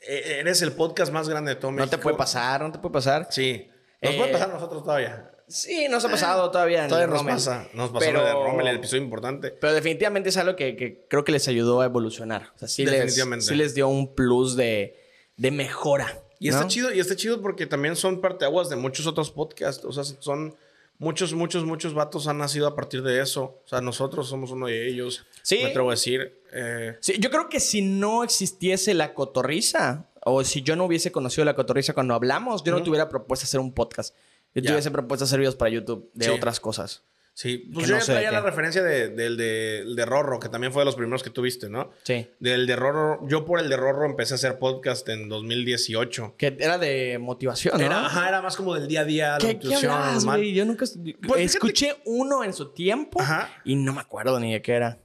e- 0.00 0.38
eres 0.40 0.62
el 0.62 0.72
podcast 0.72 1.12
más 1.12 1.28
grande 1.28 1.54
de 1.54 1.60
todo 1.60 1.70
No 1.70 1.76
México. 1.76 1.96
te 1.96 2.02
puede 2.02 2.16
pasar, 2.16 2.62
no 2.62 2.72
te 2.72 2.78
puede 2.78 2.94
pasar. 2.94 3.28
Sí. 3.30 3.68
Nos 4.00 4.14
Eh, 4.14 4.16
puede 4.16 4.32
pasar 4.32 4.50
a 4.50 4.54
nosotros 4.54 4.82
todavía. 4.82 5.28
Sí, 5.46 5.86
nos 5.90 6.02
ha 6.06 6.08
pasado 6.08 6.50
todavía 6.50 6.84
en 6.84 6.88
Todavía 6.88 7.04
el 7.04 7.10
nos 7.10 7.18
Rommel. 7.20 7.34
pasa. 7.34 7.68
Nos 7.74 7.90
pasó 7.90 8.06
Pero- 8.06 8.20
lo 8.20 8.26
de 8.26 8.32
Rommel, 8.32 8.66
el 8.68 8.76
episodio 8.76 9.02
importante. 9.02 9.50
Pero 9.50 9.74
definitivamente 9.74 10.30
es 10.30 10.36
algo 10.38 10.56
que, 10.56 10.74
que 10.76 11.04
creo 11.10 11.24
que 11.24 11.32
les 11.32 11.46
ayudó 11.48 11.82
a 11.82 11.84
evolucionar. 11.84 12.50
O 12.56 12.58
sea, 12.58 12.68
sí, 12.68 12.84
les, 12.86 12.94
Definitivamente. 12.94 13.44
sí 13.44 13.54
les 13.54 13.74
dio 13.74 13.88
un 13.88 14.14
plus 14.14 14.56
de, 14.56 14.98
de 15.36 15.50
mejora. 15.50 16.18
Y 16.38 16.48
¿no? 16.48 16.56
está 16.56 16.66
chido, 16.68 16.92
y 16.92 16.98
está 17.00 17.14
chido 17.14 17.42
porque 17.42 17.66
también 17.66 17.94
son 17.94 18.22
parteaguas 18.22 18.70
de 18.70 18.76
muchos 18.76 19.06
otros 19.06 19.30
podcasts. 19.30 19.84
O 19.84 19.92
sea, 19.92 20.04
son 20.04 20.56
muchos, 21.02 21.34
muchos, 21.34 21.64
muchos 21.66 21.92
vatos 21.94 22.26
han 22.28 22.38
nacido 22.38 22.66
a 22.66 22.74
partir 22.74 23.02
de 23.02 23.20
eso. 23.20 23.60
O 23.64 23.68
sea, 23.68 23.80
nosotros 23.80 24.28
somos 24.28 24.50
uno 24.52 24.68
de 24.68 24.88
ellos. 24.88 25.26
Sí. 25.42 25.58
Me 25.62 25.66
atrevo 25.70 25.90
a 25.90 25.94
decir. 25.94 26.40
Eh, 26.52 26.96
Sí, 27.00 27.14
yo 27.18 27.30
creo 27.30 27.48
que 27.48 27.60
si 27.60 27.82
no 27.82 28.22
existiese 28.24 28.94
la 28.94 29.12
cotorriza, 29.12 30.08
o 30.24 30.44
si 30.44 30.62
yo 30.62 30.76
no 30.76 30.84
hubiese 30.84 31.10
conocido 31.12 31.44
la 31.44 31.54
cotorriza 31.54 31.92
cuando 31.94 32.14
hablamos, 32.14 32.62
yo 32.64 32.72
no 32.72 32.82
te 32.82 32.88
hubiera 32.90 33.08
propuesto 33.08 33.44
hacer 33.44 33.60
un 33.60 33.72
podcast. 33.74 34.14
Yo 34.54 34.62
te 34.62 34.70
hubiese 34.70 34.90
propuesto 34.90 35.24
hacer 35.24 35.38
videos 35.40 35.56
para 35.56 35.70
YouTube 35.70 36.10
de 36.14 36.26
Sí. 36.26 36.30
otras 36.30 36.60
cosas. 36.60 37.02
Sí. 37.34 37.68
Pues 37.72 37.86
yo 37.88 37.94
no 37.94 38.00
ya 38.00 38.06
traía 38.06 38.28
qué. 38.28 38.34
la 38.34 38.40
referencia 38.42 38.82
de- 38.82 39.08
del 39.10 39.36
de, 39.36 39.84
de 39.94 40.04
Rorro, 40.06 40.38
que 40.40 40.48
también 40.48 40.72
fue 40.72 40.82
de 40.82 40.86
los 40.86 40.96
primeros 40.96 41.22
que 41.22 41.30
tuviste, 41.30 41.68
¿no? 41.68 41.90
Sí. 42.02 42.28
Del 42.40 42.66
de 42.66 42.76
Rorro. 42.76 43.26
Yo 43.28 43.44
por 43.44 43.60
el 43.60 43.68
de 43.68 43.76
Rorro 43.76 44.06
empecé 44.06 44.34
a 44.34 44.36
hacer 44.36 44.58
podcast 44.58 45.08
en 45.08 45.28
2018. 45.28 46.34
Que 46.36 46.56
era 46.58 46.78
de 46.78 47.18
motivación, 47.18 47.78
¿no? 47.78 47.84
Era, 47.86 48.06
ajá, 48.06 48.28
era 48.28 48.42
más 48.42 48.56
como 48.56 48.74
del 48.74 48.86
día 48.88 49.00
a 49.00 49.04
día, 49.04 49.32
la 49.32 49.38
¿Qué, 49.38 49.58
qué 49.58 49.74
hablabas, 49.74 50.14
normal. 50.16 50.38
güey? 50.40 50.54
Yo 50.54 50.64
nunca... 50.64 50.84
fíjate- 50.86 51.42
escuché 51.42 51.96
uno 52.04 52.44
en 52.44 52.52
su 52.52 52.72
tiempo 52.72 53.20
Ajá. 53.20 53.50
y 53.64 53.76
no 53.76 53.92
me 53.92 54.00
acuerdo 54.00 54.38
ni 54.40 54.52
de 54.52 54.62
qué 54.62 54.72
era. 54.72 54.98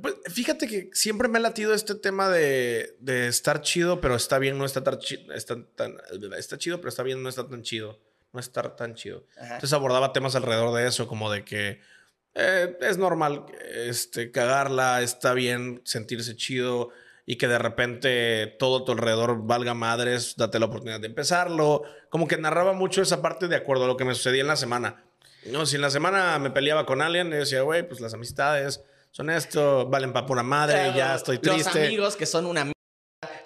Pues, 0.00 0.14
fíjate 0.32 0.68
que 0.68 0.90
siempre 0.92 1.26
me 1.28 1.38
ha 1.38 1.40
latido 1.40 1.74
este 1.74 1.96
tema 1.96 2.30
de, 2.30 2.96
de 3.00 3.26
estar 3.26 3.60
chido, 3.62 4.00
pero 4.00 4.14
está 4.14 4.38
bien, 4.38 4.56
no 4.58 4.64
está 4.64 4.82
tan 4.84 4.98
chido. 5.00 5.32
Está, 5.34 5.56
tan- 5.74 5.96
está 6.38 6.56
chido, 6.56 6.78
pero 6.78 6.88
está 6.88 7.02
bien, 7.02 7.20
no 7.22 7.28
está 7.28 7.46
tan 7.48 7.62
chido. 7.62 7.98
No 8.36 8.40
estar 8.40 8.76
tan 8.76 8.94
chido. 8.94 9.24
Ajá. 9.36 9.54
Entonces 9.54 9.72
abordaba 9.72 10.12
temas 10.12 10.36
alrededor 10.36 10.74
de 10.74 10.86
eso, 10.86 11.08
como 11.08 11.32
de 11.32 11.42
que 11.42 11.80
eh, 12.34 12.76
es 12.82 12.98
normal 12.98 13.46
este, 13.74 14.30
cagarla, 14.30 15.00
está 15.00 15.32
bien 15.32 15.80
sentirse 15.84 16.36
chido 16.36 16.90
y 17.24 17.36
que 17.36 17.48
de 17.48 17.58
repente 17.58 18.46
todo 18.58 18.82
a 18.82 18.84
tu 18.84 18.92
alrededor 18.92 19.46
valga 19.46 19.72
madres, 19.72 20.34
date 20.36 20.58
la 20.58 20.66
oportunidad 20.66 21.00
de 21.00 21.06
empezarlo. 21.06 21.82
Como 22.10 22.28
que 22.28 22.36
narraba 22.36 22.74
mucho 22.74 23.00
esa 23.00 23.22
parte 23.22 23.48
de 23.48 23.56
acuerdo 23.56 23.84
a 23.84 23.86
lo 23.88 23.96
que 23.96 24.04
me 24.04 24.14
sucedía 24.14 24.42
en 24.42 24.48
la 24.48 24.56
semana. 24.56 25.02
No, 25.46 25.64
si 25.64 25.76
en 25.76 25.82
la 25.82 25.90
semana 25.90 26.38
me 26.38 26.50
peleaba 26.50 26.84
con 26.84 27.00
alguien, 27.00 27.30
yo 27.30 27.38
decía, 27.38 27.62
güey, 27.62 27.88
pues 27.88 28.00
las 28.02 28.12
amistades 28.12 28.82
son 29.12 29.30
esto, 29.30 29.86
valen 29.88 30.12
para 30.12 30.26
pura 30.26 30.42
madre, 30.42 30.92
ya 30.94 31.14
estoy 31.14 31.40
Los 31.42 31.54
triste. 31.54 31.86
amigos 31.86 32.16
que 32.16 32.26
son 32.26 32.44
una 32.44 32.70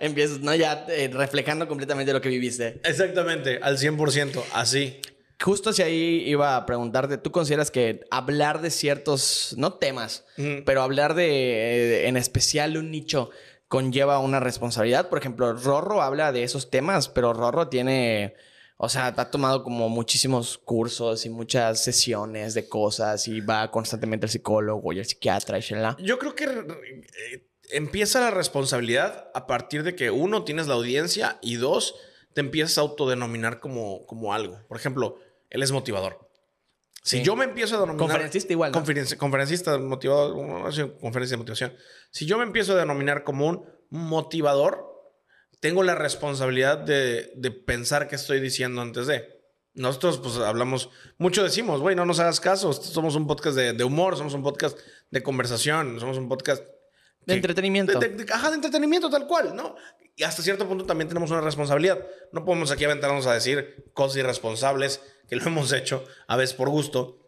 empiezas, 0.00 0.40
¿no? 0.40 0.54
Ya 0.54 0.86
eh, 0.88 1.08
reflejando 1.12 1.68
completamente 1.68 2.12
lo 2.12 2.20
que 2.20 2.28
viviste. 2.28 2.80
Exactamente, 2.84 3.58
al 3.62 3.78
100%, 3.78 4.42
así. 4.54 5.00
Justo 5.42 5.70
hacia 5.70 5.86
ahí 5.86 6.22
iba 6.26 6.56
a 6.56 6.66
preguntarte, 6.66 7.16
¿tú 7.16 7.30
consideras 7.30 7.70
que 7.70 8.00
hablar 8.10 8.60
de 8.60 8.70
ciertos, 8.70 9.54
no 9.56 9.74
temas, 9.74 10.26
Ujú. 10.36 10.64
pero 10.66 10.82
hablar 10.82 11.14
de, 11.14 11.28
eh, 12.04 12.08
en 12.08 12.16
especial 12.18 12.76
un 12.76 12.90
nicho, 12.90 13.30
conlleva 13.68 14.18
una 14.18 14.40
responsabilidad? 14.40 15.08
Por 15.08 15.18
ejemplo, 15.18 15.52
Rorro 15.54 16.02
habla 16.02 16.32
de 16.32 16.42
esos 16.42 16.68
temas, 16.70 17.08
pero 17.08 17.32
Rorro 17.32 17.68
tiene, 17.68 18.34
o 18.76 18.90
sea, 18.90 19.06
ha 19.16 19.30
tomado 19.30 19.62
como 19.62 19.88
muchísimos 19.88 20.58
cursos 20.58 21.24
y 21.24 21.30
muchas 21.30 21.82
sesiones 21.82 22.52
de 22.52 22.68
cosas 22.68 23.26
y 23.26 23.40
va 23.40 23.70
constantemente 23.70 24.26
al 24.26 24.30
psicólogo 24.30 24.92
y 24.92 24.98
al 24.98 25.06
psiquiatra 25.06 25.56
y 25.58 25.62
shalala. 25.62 25.96
Yo 26.00 26.18
creo 26.18 26.34
que 26.34 26.44
eh, 26.44 27.46
empieza 27.72 28.20
la 28.20 28.30
responsabilidad 28.30 29.30
a 29.34 29.46
partir 29.46 29.82
de 29.82 29.94
que 29.94 30.10
uno, 30.10 30.44
tienes 30.44 30.66
la 30.66 30.74
audiencia 30.74 31.38
y 31.42 31.56
dos, 31.56 31.94
te 32.34 32.40
empiezas 32.40 32.78
a 32.78 32.82
autodenominar 32.82 33.60
como, 33.60 34.06
como 34.06 34.32
algo. 34.34 34.60
Por 34.68 34.76
ejemplo, 34.78 35.18
él 35.50 35.62
es 35.62 35.72
motivador. 35.72 36.28
Si 37.02 37.18
Sí. 37.18 37.22
yo 37.24 37.34
me 37.34 37.44
empiezo 37.46 37.76
a 37.76 37.80
denominar... 37.80 38.08
Conferencista 38.08 38.52
igual, 38.52 38.72
¿no? 38.72 38.78
Conferenci- 38.84 39.16
conferencista 39.16 39.78
motivador, 39.78 40.34
conferencia 41.00 41.34
de 41.34 41.38
motivación. 41.38 41.74
Si 42.10 42.26
yo 42.26 42.36
me 42.38 42.44
empiezo 42.44 42.72
a 42.74 42.76
denominar 42.76 43.24
como 43.24 43.48
un 43.48 43.64
motivador, 43.88 44.86
tengo 45.60 45.82
la 45.82 45.94
responsabilidad 45.94 46.78
de, 46.78 47.32
de 47.36 47.50
pensar 47.50 48.06
qué 48.08 48.16
estoy 48.16 48.40
diciendo 48.40 48.82
antes 48.82 49.06
de. 49.06 49.40
Nosotros, 49.72 50.18
pues, 50.18 50.36
hablamos, 50.36 50.90
mucho 51.16 51.42
decimos, 51.44 51.80
güey, 51.80 51.94
no 51.96 52.04
nos 52.04 52.18
hagas 52.20 52.40
caso, 52.40 52.72
somos 52.72 53.14
un 53.14 53.26
podcast 53.26 53.56
de, 53.56 53.72
de 53.72 53.84
humor, 53.84 54.16
somos 54.16 54.34
un 54.34 54.42
podcast 54.42 54.78
de 55.10 55.22
conversación, 55.22 55.98
somos 56.00 56.18
un 56.18 56.28
podcast... 56.28 56.62
De 57.26 57.34
entretenimiento. 57.34 57.98
de- 57.98 58.08
de- 58.08 58.24
de- 58.24 58.32
ajá, 58.32 58.48
de 58.50 58.56
entretenimiento 58.56 59.10
tal 59.10 59.26
cual, 59.26 59.54
¿no? 59.54 59.76
Y 60.16 60.22
hasta 60.24 60.42
cierto 60.42 60.66
punto 60.68 60.84
también 60.84 61.08
tenemos 61.08 61.30
una 61.30 61.40
responsabilidad. 61.40 61.98
No 62.32 62.44
podemos 62.44 62.70
aquí 62.70 62.84
aventarnos 62.84 63.26
a 63.26 63.34
decir 63.34 63.84
cosas 63.94 64.16
irresponsables, 64.18 65.00
que 65.28 65.36
lo 65.36 65.42
hemos 65.46 65.72
hecho 65.72 66.04
a 66.26 66.36
veces 66.36 66.54
por 66.54 66.68
gusto, 66.68 67.18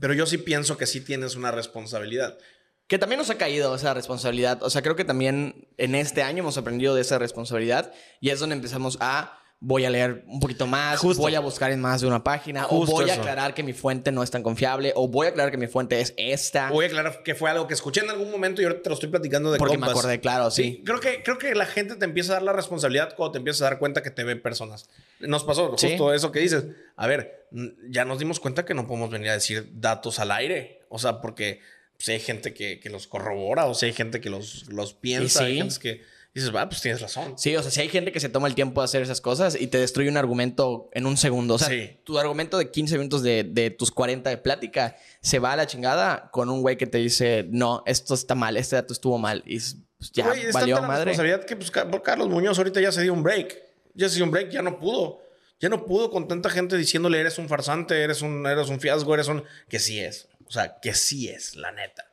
pero 0.00 0.14
yo 0.14 0.26
sí 0.26 0.38
pienso 0.38 0.76
que 0.76 0.86
sí 0.86 1.00
tienes 1.00 1.36
una 1.36 1.50
responsabilidad. 1.50 2.38
Que 2.86 2.98
también 2.98 3.18
nos 3.18 3.30
ha 3.30 3.38
caído 3.38 3.74
esa 3.74 3.94
responsabilidad. 3.94 4.62
O 4.62 4.70
sea, 4.70 4.80
creo 4.82 4.94
que 4.94 5.04
también 5.04 5.66
en 5.76 5.94
este 5.96 6.22
año 6.22 6.40
hemos 6.40 6.56
aprendido 6.56 6.94
de 6.94 7.00
esa 7.00 7.18
responsabilidad 7.18 7.92
y 8.20 8.30
es 8.30 8.38
donde 8.38 8.54
empezamos 8.54 8.96
a 9.00 9.40
voy 9.58 9.86
a 9.86 9.90
leer 9.90 10.22
un 10.28 10.38
poquito 10.38 10.66
más, 10.66 11.00
Justo. 11.00 11.22
voy 11.22 11.34
a 11.34 11.40
buscar 11.40 11.72
en 11.72 11.80
más 11.80 12.02
de 12.02 12.06
una 12.06 12.22
página, 12.22 12.64
Justo 12.64 12.92
o 12.94 13.00
voy 13.00 13.08
a 13.10 13.14
eso. 13.14 13.22
aclarar 13.22 13.54
que 13.54 13.62
mi 13.62 13.72
fuente 13.72 14.12
no 14.12 14.22
es 14.22 14.30
tan 14.30 14.42
confiable, 14.42 14.92
o 14.94 15.08
voy 15.08 15.26
a 15.26 15.30
aclarar 15.30 15.50
que 15.50 15.56
mi 15.56 15.66
fuente 15.66 15.98
es 16.00 16.12
esta. 16.18 16.70
Voy 16.70 16.84
a 16.84 16.88
aclarar 16.88 17.22
que 17.22 17.34
fue 17.34 17.48
algo 17.50 17.66
que 17.66 17.72
escuché 17.74 18.02
en 18.02 18.10
algún 18.10 18.30
momento 18.30 18.60
y 18.60 18.66
ahora 18.66 18.82
te 18.82 18.88
lo 18.90 18.94
estoy 18.94 19.08
platicando 19.08 19.50
de 19.50 19.58
porque 19.58 19.78
me 19.78 19.86
acordé, 19.86 20.20
claro, 20.20 20.50
sí. 20.50 20.82
Creo 20.84 21.00
que, 21.00 21.22
creo 21.22 21.38
que 21.38 21.54
la 21.54 21.64
gente 21.66 21.96
te 21.96 22.04
empieza 22.04 22.32
a 22.32 22.34
dar 22.34 22.42
la 22.42 22.52
responsabilidad 22.52 23.14
cuando 23.16 23.32
te 23.32 23.38
empiezas 23.38 23.62
a 23.62 23.64
dar 23.70 23.78
cuenta 23.78 24.02
que 24.02 24.10
te 24.10 24.24
ven 24.24 24.42
personas. 24.42 24.88
Nos 25.20 25.42
pasó 25.42 25.74
Sí. 25.78 25.88
justo 25.88 26.12
eso 26.12 26.30
que 26.32 26.40
dices. 26.40 26.64
A 26.96 27.06
ver, 27.06 27.46
ya 27.88 28.04
nos 28.04 28.18
dimos 28.18 28.40
cuenta 28.40 28.64
que 28.66 28.74
no 28.74 28.86
podemos 28.86 29.10
venir 29.10 29.30
a 29.30 29.34
decir 29.34 29.70
datos 29.72 30.18
al 30.18 30.32
aire. 30.32 30.82
O 30.90 30.98
sea, 30.98 31.20
porque 31.22 31.60
si 31.98 32.12
hay 32.12 32.20
gente 32.20 32.52
que, 32.52 32.78
que 32.78 32.90
los 32.90 33.06
corrobora 33.06 33.64
o 33.64 33.74
si 33.74 33.86
hay 33.86 33.94
gente 33.94 34.20
que 34.20 34.28
los, 34.28 34.66
los 34.68 34.92
piensa. 34.92 35.44
Hay 35.44 35.52
sí. 35.54 35.58
gente 35.58 35.74
que 35.80 36.15
dices, 36.40 36.54
va, 36.54 36.68
pues 36.68 36.80
tienes 36.82 37.00
razón. 37.00 37.34
Sí, 37.38 37.54
o 37.56 37.62
sea, 37.62 37.70
si 37.70 37.80
hay 37.80 37.88
gente 37.88 38.12
que 38.12 38.20
se 38.20 38.28
toma 38.28 38.46
el 38.48 38.54
tiempo 38.54 38.80
de 38.80 38.84
hacer 38.86 39.02
esas 39.02 39.20
cosas 39.20 39.56
y 39.60 39.66
te 39.68 39.78
destruye 39.78 40.08
un 40.08 40.16
argumento 40.16 40.88
en 40.92 41.06
un 41.06 41.16
segundo. 41.16 41.54
O 41.54 41.58
sea, 41.58 41.68
Sí. 41.68 41.98
tu 42.04 42.18
argumento 42.18 42.58
de 42.58 42.70
15 42.70 42.98
minutos 42.98 43.22
de, 43.22 43.44
de 43.44 43.70
tus 43.70 43.90
40 43.90 44.30
de 44.30 44.36
plática 44.36 44.96
se 45.20 45.38
va 45.38 45.52
a 45.52 45.56
la 45.56 45.66
chingada 45.66 46.30
con 46.32 46.48
un 46.50 46.60
güey 46.62 46.76
que 46.76 46.86
te 46.86 46.98
dice, 46.98 47.46
no, 47.50 47.82
esto 47.86 48.14
está 48.14 48.34
mal, 48.34 48.56
este 48.56 48.76
dato 48.76 48.92
estuvo 48.92 49.18
mal. 49.18 49.42
Y 49.46 49.58
pues, 49.98 50.12
ya 50.12 50.26
Güey, 50.28 50.50
valió 50.52 50.76
la 50.76 50.82
madre. 50.82 51.04
responsabilidad 51.06 51.44
que 51.44 51.56
pues, 51.56 51.70
Ca- 51.70 51.90
Carlos 52.02 52.28
Muñoz 52.28 52.58
ahorita 52.58 52.80
ya 52.80 52.92
se 52.92 53.02
dio 53.02 53.12
un 53.12 53.22
break. 53.22 53.56
Ya 53.94 54.08
se 54.08 54.16
dio 54.16 54.24
un 54.24 54.30
break, 54.30 54.50
ya 54.50 54.62
no 54.62 54.78
pudo. 54.78 55.22
Ya 55.58 55.70
no 55.70 55.86
pudo 55.86 56.10
con 56.10 56.28
tanta 56.28 56.50
gente 56.50 56.76
diciéndole 56.76 57.18
eres 57.18 57.38
un 57.38 57.48
farsante, 57.48 58.02
eres 58.02 58.20
un, 58.20 58.46
eres 58.46 58.68
un 58.68 58.78
fiasco, 58.78 59.14
eres 59.14 59.28
un... 59.28 59.42
Que 59.70 59.78
sí 59.78 59.98
es. 60.00 60.28
O 60.46 60.50
sea, 60.52 60.78
que 60.82 60.92
sí 60.92 61.28
es, 61.30 61.56
la 61.56 61.72
neta. 61.72 62.05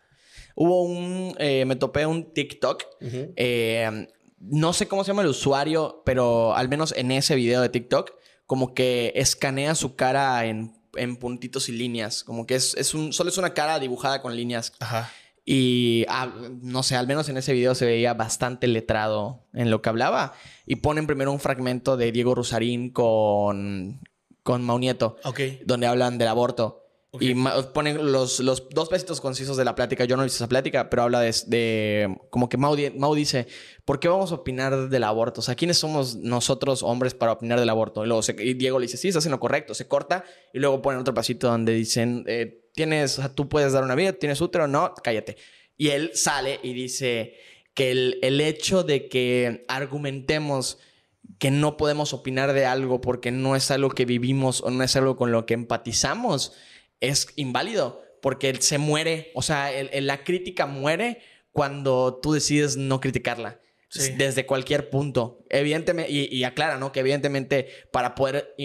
Hubo 0.56 0.84
un. 0.84 1.36
eh, 1.40 1.66
me 1.66 1.76
topé 1.76 2.06
un 2.06 2.34
TikTok. 2.34 2.84
eh, 3.02 4.08
no 4.40 4.74
sé 4.74 4.88
cómo 4.88 5.04
se 5.04 5.10
llama 5.10 5.22
el 5.22 5.30
usuario, 5.30 6.02
pero 6.06 6.54
al 6.56 6.68
menos 6.70 6.94
en 6.98 7.12
ese 7.12 7.36
video 7.36 7.62
de 7.62 7.70
TikTok, 7.70 8.12
como 8.46 8.74
que 8.74 9.14
escanea 9.16 9.74
su 9.74 9.96
cara 9.96 10.46
en, 10.46 10.74
en 10.96 11.16
puntitos 11.16 11.70
y 11.70 11.72
líneas. 11.72 12.24
Como 12.24 12.46
que 12.46 12.56
es, 12.56 12.76
es 12.76 12.94
un. 12.94 13.14
Solo 13.14 13.30
es 13.30 13.38
una 13.38 13.54
cara 13.54 13.80
dibujada 13.80 14.22
con 14.22 14.36
líneas. 14.36 14.74
Ajá. 14.80 15.10
Y 15.46 16.06
ah, 16.08 16.32
no 16.62 16.84
sé, 16.84 16.96
al 16.96 17.08
menos 17.08 17.28
en 17.30 17.36
ese 17.38 17.52
video 17.54 17.76
se 17.76 17.86
veía 17.86 18.14
bastante 18.14 18.68
letrado 18.68 19.44
en 19.54 19.70
lo 19.72 19.82
que 19.82 19.90
hablaba. 19.90 20.34
Y 20.66 20.78
ponen 20.78 21.06
primero 21.08 21.32
un 21.34 21.40
fragmento 21.40 21.98
de 21.98 22.12
Diego 22.14 22.34
Rusarín 22.36 22.92
con, 22.92 24.02
con 24.44 24.64
Maunieto, 24.64 25.18
Ok. 25.26 25.40
donde 25.66 25.88
hablan 25.88 26.18
del 26.18 26.30
aborto. 26.30 26.83
Y 27.20 27.36
ma- 27.36 27.72
ponen 27.74 28.12
los, 28.12 28.40
los 28.40 28.70
dos 28.70 28.90
pesitos 28.90 29.22
concisos 29.22 29.56
de 29.56 29.64
la 29.64 29.76
plática. 29.76 30.04
Yo 30.06 30.18
no 30.18 30.26
hice 30.26 30.36
esa 30.38 30.48
plática, 30.50 30.90
pero 30.90 31.04
habla 31.04 31.20
de, 31.22 31.34
de- 31.48 32.18
como 32.32 32.50
que 32.50 32.58
Mau, 32.58 32.76
Mau 32.98 33.14
dice, 33.14 33.46
¿por 33.86 34.00
qué 34.00 34.08
vamos 34.08 34.32
a 34.32 34.36
opinar 34.36 34.90
del 34.90 35.04
aborto? 35.04 35.42
O 35.42 35.44
sea, 35.44 35.54
¿quiénes 35.54 35.78
somos 35.78 36.16
nosotros 36.16 36.82
hombres 36.82 37.14
para 37.14 37.32
opinar 37.34 37.60
del 37.60 37.70
aborto? 37.70 38.04
Y 38.04 38.08
luego 38.08 38.24
se- 38.24 38.36
y 38.44 38.56
Diego 38.56 38.80
le 38.80 38.86
dice, 38.86 38.98
sí, 38.98 39.10
estás 39.10 39.26
en 39.26 39.32
lo 39.32 39.40
correcto. 39.40 39.76
Se 39.76 39.88
corta 39.88 40.24
y 40.54 40.60
luego 40.60 40.82
ponen 40.82 41.02
otro 41.02 41.14
pasito 41.14 41.48
donde 41.50 41.74
dicen, 41.74 42.24
eh, 42.28 42.68
tienes, 42.74 43.20
o 43.20 43.22
sea, 43.22 43.30
tú 43.36 43.48
puedes 43.48 43.74
dar 43.74 43.84
una 43.84 43.94
vida, 43.96 44.14
tienes 44.14 44.42
útero, 44.42 44.68
no, 44.68 44.94
cállate. 45.04 45.38
Y 45.78 45.90
él 45.90 46.12
sale 46.16 46.60
y 46.64 46.74
dice 46.74 47.36
que 47.76 47.92
el, 47.92 48.20
el 48.24 48.42
hecho 48.42 48.84
de 48.84 49.08
que 49.08 49.66
argumentemos 49.68 50.80
que 51.40 51.52
no 51.52 51.78
podemos 51.78 52.14
opinar 52.14 52.54
de 52.54 52.66
algo 52.66 53.02
porque 53.02 53.32
no 53.32 53.56
es 53.56 53.70
algo 53.72 53.90
que 53.90 54.06
vivimos 54.06 54.62
o 54.62 54.72
no 54.72 54.84
es 54.84 54.96
algo 54.96 55.16
con 55.16 55.32
lo 55.32 55.46
que 55.46 55.54
empatizamos, 55.54 56.54
es 57.10 57.28
inválido 57.36 58.02
porque 58.22 58.50
él 58.50 58.62
se 58.62 58.78
muere, 58.78 59.32
o 59.36 59.42
sea, 59.42 59.72
el- 59.74 59.90
el- 59.94 60.08
la 60.08 60.24
crítica 60.24 60.66
muere 60.66 61.22
cuando 61.52 62.20
tú 62.22 62.34
decides 62.34 62.78
no 62.78 63.00
criticarla. 63.00 63.60
Sí. 63.90 64.14
Desde 64.18 64.46
cualquier 64.48 64.90
punto. 64.90 65.46
Evidentemente, 65.50 66.12
y, 66.12 66.26
y 66.36 66.44
aclara, 66.46 66.78
¿no? 66.80 66.92
Que 66.92 67.02
evidentemente 67.02 67.68
para 67.92 68.16
poder 68.16 68.56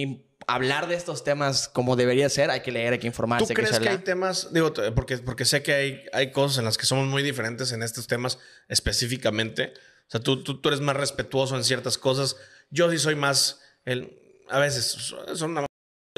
hablar 0.46 0.88
de 0.88 0.94
estos 0.94 1.22
temas 1.22 1.68
como 1.68 1.96
debería 1.96 2.30
ser, 2.30 2.50
hay 2.50 2.60
que 2.60 2.72
leer, 2.72 2.94
hay 2.94 2.98
que 2.98 3.06
informarse. 3.08 3.44
¿Tú 3.44 3.50
hay 3.50 3.54
que 3.56 3.62
crees 3.62 3.70
que 3.78 3.84
saber- 3.84 3.98
hay 3.98 4.04
temas, 4.04 4.52
digo, 4.54 4.72
porque, 4.94 5.18
porque 5.18 5.44
sé 5.44 5.62
que 5.62 5.74
hay, 5.74 6.02
hay 6.14 6.32
cosas 6.32 6.58
en 6.58 6.64
las 6.64 6.78
que 6.78 6.86
somos 6.86 7.06
muy 7.08 7.22
diferentes 7.22 7.72
en 7.72 7.82
estos 7.82 8.06
temas 8.06 8.38
específicamente? 8.68 9.74
O 10.06 10.10
sea, 10.10 10.20
tú, 10.20 10.42
tú, 10.42 10.60
tú 10.62 10.68
eres 10.70 10.80
más 10.80 10.96
respetuoso 10.96 11.56
en 11.56 11.64
ciertas 11.64 11.98
cosas. 11.98 12.36
Yo 12.70 12.90
sí 12.90 12.96
soy 12.98 13.14
más, 13.14 13.60
el, 13.84 14.42
a 14.48 14.58
veces, 14.60 14.86
son 15.34 15.50
una... 15.50 15.66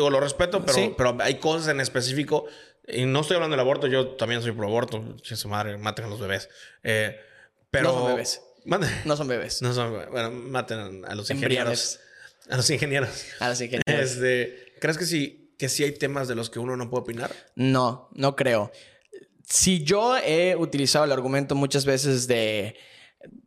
Digo, 0.00 0.08
lo 0.08 0.18
respeto, 0.18 0.62
pero, 0.64 0.72
Sí. 0.72 0.94
pero 0.96 1.18
hay 1.20 1.34
cosas 1.34 1.68
en 1.68 1.78
específico. 1.80 2.46
Y 2.88 3.04
no 3.04 3.20
estoy 3.20 3.34
hablando 3.34 3.52
del 3.54 3.60
aborto, 3.60 3.86
yo 3.86 4.08
también 4.16 4.40
soy 4.40 4.52
pro 4.52 4.66
aborto. 4.66 5.14
Che, 5.20 5.36
su 5.36 5.46
madre, 5.46 5.76
maten 5.76 6.06
a 6.06 6.08
los 6.08 6.18
bebés. 6.18 6.48
Eh, 6.82 7.20
pero... 7.70 7.92
No 7.92 7.98
son 7.98 8.06
bebés. 8.08 8.42
No 9.04 9.16
son 9.16 9.28
bebés. 9.28 9.60
No 9.60 9.74
son, 9.74 9.92
bueno, 10.10 10.30
maten 10.30 11.04
a 11.04 11.14
los 11.14 11.30
ingenieros. 11.30 12.00
A 12.48 12.56
los 12.56 12.70
ingenieros. 12.70 13.26
Ahora 13.40 13.54
sí 13.54 13.68
que... 13.68 13.82
Este, 13.84 14.72
¿Crees 14.80 14.96
que 14.96 15.04
sí, 15.04 15.54
que 15.58 15.68
sí 15.68 15.84
hay 15.84 15.92
temas 15.92 16.28
de 16.28 16.34
los 16.34 16.48
que 16.48 16.58
uno 16.58 16.74
no 16.78 16.88
puede 16.88 17.02
opinar? 17.02 17.30
No, 17.54 18.08
no 18.14 18.34
creo. 18.36 18.72
Si 19.46 19.84
yo 19.84 20.16
he 20.16 20.56
utilizado 20.56 21.04
el 21.04 21.12
argumento 21.12 21.54
muchas 21.54 21.84
veces 21.84 22.26
de 22.26 22.74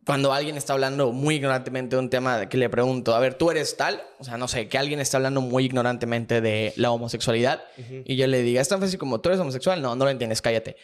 cuando 0.06 0.32
alguien 0.32 0.56
está 0.56 0.72
hablando 0.74 1.10
muy 1.12 1.36
ignorantemente 1.36 1.96
de 1.96 2.00
un 2.00 2.10
tema 2.10 2.48
que 2.48 2.56
le 2.56 2.68
pregunto, 2.68 3.14
a 3.14 3.18
ver, 3.18 3.34
tú 3.34 3.50
eres 3.50 3.76
tal, 3.76 4.02
o 4.18 4.24
sea, 4.24 4.36
no 4.36 4.46
sé, 4.46 4.68
que 4.68 4.78
alguien 4.78 5.00
está 5.00 5.16
hablando 5.16 5.40
muy 5.40 5.64
ignorantemente 5.64 6.40
de 6.40 6.72
la 6.76 6.92
homosexualidad 6.92 7.62
y 8.04 8.14
yo 8.16 8.26
le 8.26 8.42
diga, 8.42 8.60
es 8.60 8.68
tan 8.68 8.80
fácil 8.80 8.98
como 8.98 9.20
tú 9.20 9.30
eres 9.30 9.40
homosexual, 9.40 9.82
no, 9.82 9.96
no 9.96 10.04
lo 10.04 10.10
entiendes, 10.10 10.42
cállate. 10.42 10.76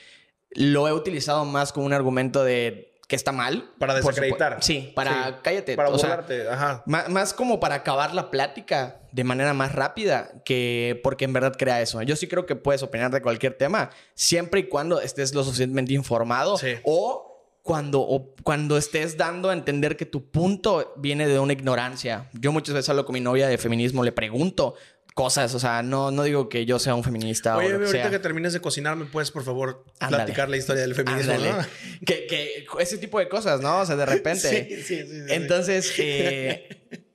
Lo 0.51 0.89
he 0.89 0.93
utilizado 0.93 1.45
más 1.45 1.73
como 1.73 1.87
un 1.87 1.93
argumento 1.93 2.43
de 2.43 2.89
que 3.07 3.17
está 3.17 3.31
mal. 3.33 3.71
Para 3.79 3.95
desacreditar. 3.95 4.59
Sí, 4.63 4.93
para 4.95 5.29
Sí. 5.29 5.35
cállate. 5.43 5.77
Para 5.77 5.91
o 5.91 5.99
sea, 5.99 6.11
burlarte, 6.11 6.49
ajá. 6.49 6.83
Ma- 6.87 7.09
Más, 7.09 7.35
como 7.35 7.59
para 7.61 7.75
acabar 7.77 8.15
la 8.15 8.31
plática 8.31 9.01
de 9.13 9.25
manera 9.25 9.53
más 9.53 9.73
rápida 9.75 10.31
que 10.45 11.01
porque 11.03 11.25
en 11.25 11.33
verdad 11.33 11.55
crea 11.59 11.81
eso. 11.83 12.01
Yo 12.03 12.15
sí 12.17 12.29
creo 12.29 12.47
que 12.47 12.55
puedes 12.57 12.83
opinar 12.85 13.11
de 13.11 13.21
cualquier 13.21 13.55
tema 13.59 13.91
siempre 14.15 14.61
y 14.61 14.69
cuando 14.69 15.01
estés 15.01 15.35
lo 15.35 15.43
suficientemente 15.45 15.93
informado 15.93 16.57
Sí. 16.57 16.75
o 16.85 17.30
cuando, 17.63 18.01
o 18.01 18.35
cuando 18.43 18.77
estés 18.77 19.17
dando 19.17 19.51
a 19.51 19.53
entender 19.53 19.97
que 19.97 20.07
tu 20.07 20.31
punto 20.31 20.95
viene 20.97 21.29
de 21.29 21.39
una 21.39 21.53
ignorancia. 21.53 22.29
Yo 22.33 22.53
muchas 22.53 22.75
veces 22.75 22.89
hablo 22.89 23.05
con 23.05 23.15
mi 23.15 23.21
novia 23.21 23.49
de 23.49 23.59
feminismo, 23.59 24.03
le 24.03 24.13
pregunto 24.13 24.75
cosas, 25.15 25.55
o 25.55 25.59
sea, 25.59 25.83
no, 25.83 26.11
no 26.11 26.23
digo 26.23 26.49
que 26.49 26.65
yo 26.65 26.79
sea 26.79 26.95
un 26.95 27.05
feminista 27.05 27.57
Oye, 27.57 27.73
o 27.73 27.77
ahorita 27.77 27.91
sea. 27.91 28.11
que 28.11 28.19
termines 28.19 28.53
de 28.53 28.61
cocinar, 28.61 28.97
¿me 28.97 29.05
puedes, 29.05 29.31
por 29.31 29.45
favor, 29.45 29.85
Ándale. 29.99 30.25
platicar 30.25 30.49
la 30.49 30.57
historia 30.57 30.83
del 30.83 30.95
feminismo? 30.95 31.35
No? 31.35 31.67
Que, 32.07 32.27
que 32.27 32.67
ese 32.79 32.97
tipo 32.97 33.19
de 33.19 33.29
cosas, 33.29 33.61
¿no? 33.61 33.81
O 33.81 33.87
sea, 33.87 33.97
de 33.97 34.07
repente. 34.07 34.41
Sí, 34.71 34.83
sí, 34.83 35.07
sí. 35.07 35.25
Entonces, 35.29 35.93
eh, 35.99 36.69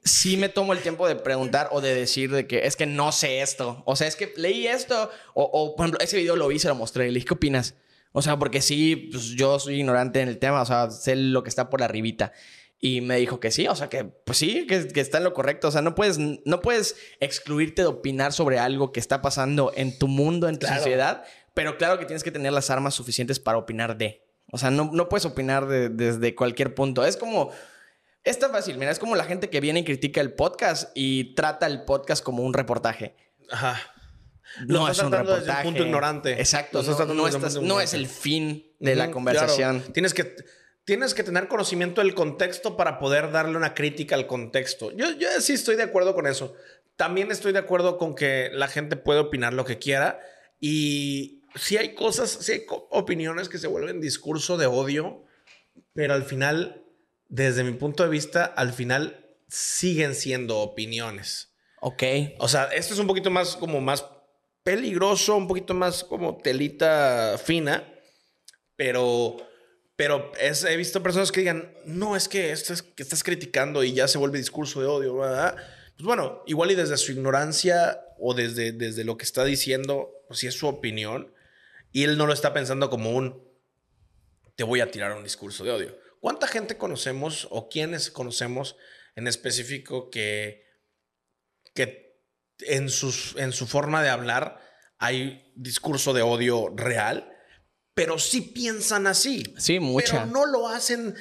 sí 0.04 0.38
me 0.38 0.50
tomo 0.50 0.74
el 0.74 0.80
tiempo 0.80 1.08
de 1.08 1.16
preguntar 1.16 1.70
o 1.72 1.82
de 1.82 1.96
decir 1.96 2.32
de 2.32 2.46
que 2.48 2.68
es 2.68 2.76
que 2.76 2.86
no 2.86 3.12
sé 3.12 3.42
esto. 3.42 3.82
O 3.86 3.96
sea, 3.96 4.08
es 4.08 4.16
que 4.16 4.34
leí 4.36 4.68
esto. 4.68 5.10
O, 5.34 5.44
o, 5.44 5.76
por 5.76 5.86
ejemplo, 5.86 6.00
ese 6.04 6.18
video 6.18 6.36
lo 6.36 6.48
vi, 6.48 6.60
se 6.60 6.68
lo 6.68 6.76
mostré. 6.76 7.06
y 7.06 7.08
Le 7.08 7.16
dije, 7.16 7.28
¿qué 7.28 7.34
opinas? 7.34 7.76
O 8.18 8.22
sea, 8.22 8.40
porque 8.40 8.62
sí, 8.62 9.10
pues 9.12 9.26
yo 9.32 9.60
soy 9.60 9.80
ignorante 9.80 10.22
en 10.22 10.30
el 10.30 10.40
tema. 10.40 10.62
O 10.62 10.66
sea, 10.66 10.90
sé 10.90 11.16
lo 11.18 11.44
que 11.44 11.50
está 11.50 11.70
por 11.70 11.84
arribita. 11.84 12.32
Y 12.80 13.02
me 13.02 13.18
dijo 13.18 13.40
que 13.40 13.52
sí, 13.52 13.68
o 13.68 13.76
sea, 13.76 13.90
que 13.90 14.04
pues 14.06 14.38
sí, 14.38 14.66
que, 14.68 14.88
que 14.88 15.02
está 15.02 15.18
en 15.18 15.26
lo 15.26 15.34
correcto. 15.34 15.68
O 15.68 15.72
sea, 15.72 15.82
no 15.82 15.96
puedes, 15.96 16.18
no 16.18 16.62
puedes 16.62 16.96
excluirte 17.20 17.82
de 17.82 17.88
opinar 17.88 18.32
sobre 18.32 18.58
algo 18.60 18.92
que 18.92 19.00
está 19.00 19.22
pasando 19.22 19.72
en 19.76 19.98
tu 20.00 20.08
mundo, 20.08 20.48
en 20.48 20.60
tu 20.60 20.66
Claro. 20.68 20.82
sociedad. 20.82 21.24
Pero 21.54 21.78
claro 21.78 22.00
que 22.00 22.06
tienes 22.06 22.24
que 22.24 22.32
tener 22.32 22.54
las 22.54 22.70
armas 22.70 22.94
suficientes 22.94 23.40
para 23.40 23.58
opinar 23.58 23.98
de. 23.98 24.24
O 24.52 24.58
sea, 24.58 24.72
no, 24.72 24.90
no 24.94 25.10
puedes 25.10 25.26
opinar 25.26 25.68
de- 25.68 25.90
desde 25.90 26.36
cualquier 26.36 26.74
punto. 26.76 27.06
Es 27.06 27.18
como... 27.18 27.52
Es 28.24 28.40
tan 28.40 28.52
fácil, 28.52 28.78
mira, 28.80 28.90
es 28.92 28.98
como 28.98 29.16
la 29.16 29.24
gente 29.26 29.50
que 29.52 29.60
viene 29.60 29.82
y 29.82 29.84
critica 29.84 30.20
el 30.20 30.34
podcast 30.34 30.90
y 30.96 31.36
trata 31.36 31.68
el 31.68 31.84
podcast 31.84 32.24
como 32.24 32.42
un 32.44 32.54
reportaje. 32.56 33.16
Ajá. 33.52 33.80
Lo 34.68 34.80
No 34.80 34.90
es 34.90 35.00
un 35.00 35.10
tratando 35.10 35.32
desde 35.32 35.44
un 35.44 35.48
reportaje. 35.48 35.64
punto 35.64 35.84
ignorante. 35.84 36.32
Exacto. 36.34 36.82
Lo 36.82 37.14
No, 37.14 37.28
estás- 37.28 37.60
es 37.84 37.94
el 37.94 38.08
fin 38.08 38.72
de 38.80 38.96
la 38.96 39.12
conversación. 39.12 39.78
claro. 39.80 39.94
Tienes 39.94 40.14
que, 40.14 40.36
tienes 40.86 41.14
que 41.14 41.24
tener 41.24 41.48
conocimiento 41.48 42.02
del 42.02 42.14
contexto 42.14 42.78
para 42.78 43.00
poder 43.00 43.32
darle 43.32 43.58
una 43.58 43.74
crítica 43.74 44.16
al 44.16 44.28
contexto. 44.28 44.92
Yo, 44.92 45.12
yo 45.18 45.28
sí 45.40 45.54
estoy 45.54 45.76
de 45.76 45.84
acuerdo 45.84 46.14
con 46.16 46.28
eso. 46.28 46.54
También 46.96 47.32
estoy 47.32 47.52
de 47.54 47.60
acuerdo 47.60 47.98
con 47.98 48.16
que 48.16 48.50
la 48.54 48.68
gente 48.68 48.96
puede 48.96 49.20
opinar 49.20 49.54
lo 49.54 49.66
que 49.66 49.80
quiera 49.80 50.20
y 50.60 51.42
sí 51.56 51.78
hay 51.78 51.94
cosas, 51.94 52.30
sí 52.42 52.52
hay 52.54 52.66
opiniones 52.90 53.50
que 53.50 53.58
se 53.58 53.68
vuelven 53.68 54.00
discurso 54.00 54.58
de 54.58 54.66
odio, 54.68 55.26
pero 55.94 56.14
al 56.14 56.24
final, 56.24 56.84
desde 57.28 57.64
mi 57.64 57.74
punto 57.74 58.04
de 58.04 58.10
vista, 58.10 58.46
al 58.46 58.72
final 58.72 59.26
siguen 59.50 60.16
siendo 60.16 60.60
opiniones. 60.60 61.52
Ok. 61.82 62.04
O 62.40 62.48
sea, 62.48 62.66
esto 62.66 62.94
es 62.94 63.00
un 63.00 63.08
poquito 63.08 63.30
más 63.30 63.56
como 63.58 63.82
más 63.82 64.06
peligroso, 64.66 65.38
un 65.38 65.48
poquito 65.48 65.76
más 65.76 66.04
como 66.04 66.38
telita 66.38 67.38
fina, 67.38 67.88
pero, 68.76 69.38
pero 69.96 70.32
es- 70.40 70.64
he 70.66 70.76
visto 70.76 71.04
personas 71.04 71.32
que 71.32 71.42
digan, 71.42 71.72
no, 71.86 72.16
es 72.16 72.28
que 72.28 72.52
estás 72.52 73.24
criticando 73.24 73.84
y 73.84 73.94
ya 73.94 74.08
se 74.08 74.18
vuelve 74.18 74.40
discurso 74.40 74.82
de 74.82 74.88
odio. 74.88 75.18
Pues 75.18 76.04
bueno, 76.06 76.44
igual 76.48 76.72
y 76.72 76.76
desde 76.76 76.98
su 76.98 77.12
ignorancia 77.12 78.02
o 78.20 78.34
desde, 78.34 78.72
desde 78.72 79.04
lo 79.06 79.18
que 79.18 79.24
está 79.24 79.46
diciendo, 79.46 80.12
pues 80.28 80.40
si 80.40 80.48
es 80.48 80.56
su 80.56 80.68
opinión, 80.68 81.32
y 81.92 82.04
él 82.04 82.18
no 82.18 82.26
lo 82.26 82.34
está 82.34 82.52
pensando 82.52 82.90
como 82.90 83.12
un, 83.12 83.42
te 84.56 84.64
voy 84.64 84.82
a 84.82 84.90
tirar 84.90 85.14
un 85.16 85.24
discurso 85.24 85.64
de 85.64 85.72
odio. 85.72 86.00
¿Cuánta 86.20 86.48
gente 86.48 86.76
conocemos 86.76 87.48
o 87.52 87.70
quiénes 87.70 88.10
conocemos 88.10 88.78
en 89.16 89.28
específico 89.28 90.10
que 90.10 90.66
que 91.76 92.05
en, 92.60 92.90
sus, 92.90 93.36
en 93.38 93.52
su 93.52 93.68
forma 93.68 94.02
de 94.04 94.10
hablar 94.10 94.60
hay 94.98 95.52
discurso 95.56 96.14
de 96.14 96.22
odio 96.22 96.72
real, 96.76 97.32
pero 97.94 98.18
sí 98.20 98.42
piensan 98.42 99.08
así. 99.08 99.54
Sí, 99.58 99.80
mucha. 99.80 100.14
Pero 100.14 100.26
no 100.28 100.46
lo 100.46 100.68
hacen, 100.68 101.16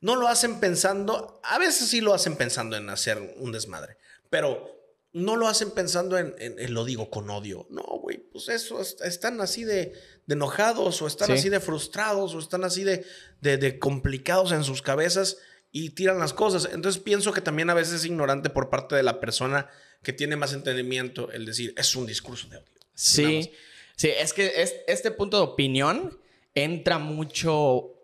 no 0.00 0.16
lo 0.16 0.28
hacen 0.28 0.60
pensando, 0.60 1.40
a 1.44 1.58
veces 1.58 1.88
sí 1.88 2.00
lo 2.00 2.14
hacen 2.14 2.36
pensando 2.36 2.76
en 2.76 2.88
hacer 2.90 3.34
un 3.38 3.52
desmadre, 3.52 3.96
pero 4.30 4.76
no 5.12 5.34
lo 5.36 5.48
hacen 5.48 5.72
pensando 5.72 6.18
en, 6.18 6.34
en- 6.38 6.58
en 6.60 6.72
lo 6.74 6.84
digo 6.84 7.10
con 7.10 7.28
odio. 7.30 7.66
No, 7.70 7.82
güey, 7.82 8.18
pues 8.18 8.48
eso, 8.48 8.80
est- 8.80 9.00
están 9.02 9.40
así 9.40 9.64
de, 9.64 9.92
de 10.26 10.34
enojados 10.34 11.02
o 11.02 11.06
están 11.08 11.26
Sí. 11.28 11.32
así 11.34 11.48
de 11.48 11.58
frustrados 11.58 12.34
o 12.34 12.38
están 12.38 12.62
así 12.62 12.84
de, 12.84 13.04
de, 13.40 13.56
de 13.56 13.78
complicados 13.80 14.52
en 14.52 14.62
sus 14.62 14.82
cabezas 14.82 15.38
y 15.72 15.90
tiran 15.90 16.20
las 16.20 16.32
cosas. 16.32 16.68
Entonces 16.72 17.02
pienso 17.02 17.32
que 17.32 17.40
también 17.40 17.70
a 17.70 17.74
veces 17.74 17.94
es 17.94 18.04
ignorante 18.04 18.50
por 18.50 18.70
parte 18.70 18.94
de 18.94 19.02
la 19.02 19.18
persona 19.18 19.68
que 20.02 20.12
tiene 20.12 20.36
más 20.36 20.52
entendimiento 20.52 21.30
el 21.32 21.44
decir, 21.46 21.74
es 21.76 21.94
un 21.96 22.06
discurso 22.06 22.48
de 22.48 22.56
odio. 22.58 22.66
Sí. 22.94 23.50
Sí, 23.96 24.08
es 24.08 24.32
que 24.32 24.62
es- 24.62 24.76
este 24.86 25.10
punto 25.10 25.36
de 25.36 25.42
opinión 25.44 26.18
entra 26.54 26.98
mucho 26.98 27.94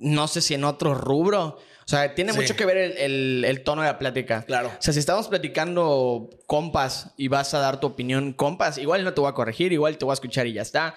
no 0.00 0.28
sé 0.28 0.40
si 0.42 0.54
en 0.54 0.62
otro 0.62 0.94
rubro. 0.94 1.58
O 1.84 1.88
sea, 1.90 2.14
tiene 2.14 2.32
Sí. 2.32 2.38
mucho 2.38 2.54
que 2.54 2.64
ver 2.64 2.76
el, 2.76 2.98
el- 2.98 3.44
el 3.44 3.64
tono 3.64 3.82
de 3.82 3.88
la 3.88 3.98
plática. 3.98 4.42
Claro. 4.44 4.68
O 4.68 4.80
sea, 4.82 4.92
si 4.92 5.00
estamos 5.00 5.26
platicando 5.26 6.30
compas 6.46 7.10
y 7.16 7.26
vas 7.28 7.52
a 7.54 7.58
dar 7.58 7.80
tu 7.80 7.88
opinión 7.88 8.32
compas, 8.32 8.78
igual 8.78 9.02
no 9.02 9.12
te 9.14 9.20
voy 9.20 9.28
a 9.30 9.32
corregir, 9.34 9.72
igual 9.72 9.98
te 9.98 10.04
voy 10.04 10.12
a 10.12 10.14
escuchar 10.14 10.46
y 10.46 10.52
ya 10.52 10.62
está. 10.62 10.94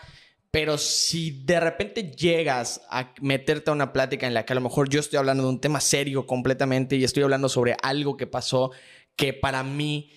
Pero 0.52 0.78
si 0.78 1.32
de 1.46 1.60
repente 1.62 2.12
llegas 2.12 2.82
a 2.92 3.12
meterte 3.22 3.72
a 3.72 3.74
una 3.74 3.92
plática 3.94 4.28
en 4.28 4.34
la 4.36 4.46
que 4.46 4.54
a 4.54 4.56
lo 4.56 4.62
mejor 4.62 4.88
yo 4.90 5.00
estoy 5.00 5.18
hablando 5.18 5.44
de 5.44 5.50
un 5.50 5.62
tema 5.62 5.80
serio 5.82 6.28
completamente 6.28 6.96
y 6.98 7.04
estoy 7.04 7.24
hablando 7.24 7.50
sobre 7.50 7.76
algo 7.82 8.18
que 8.18 8.28
pasó 8.28 8.72
que 9.16 9.34
para 9.34 9.64
mí, 9.64 10.12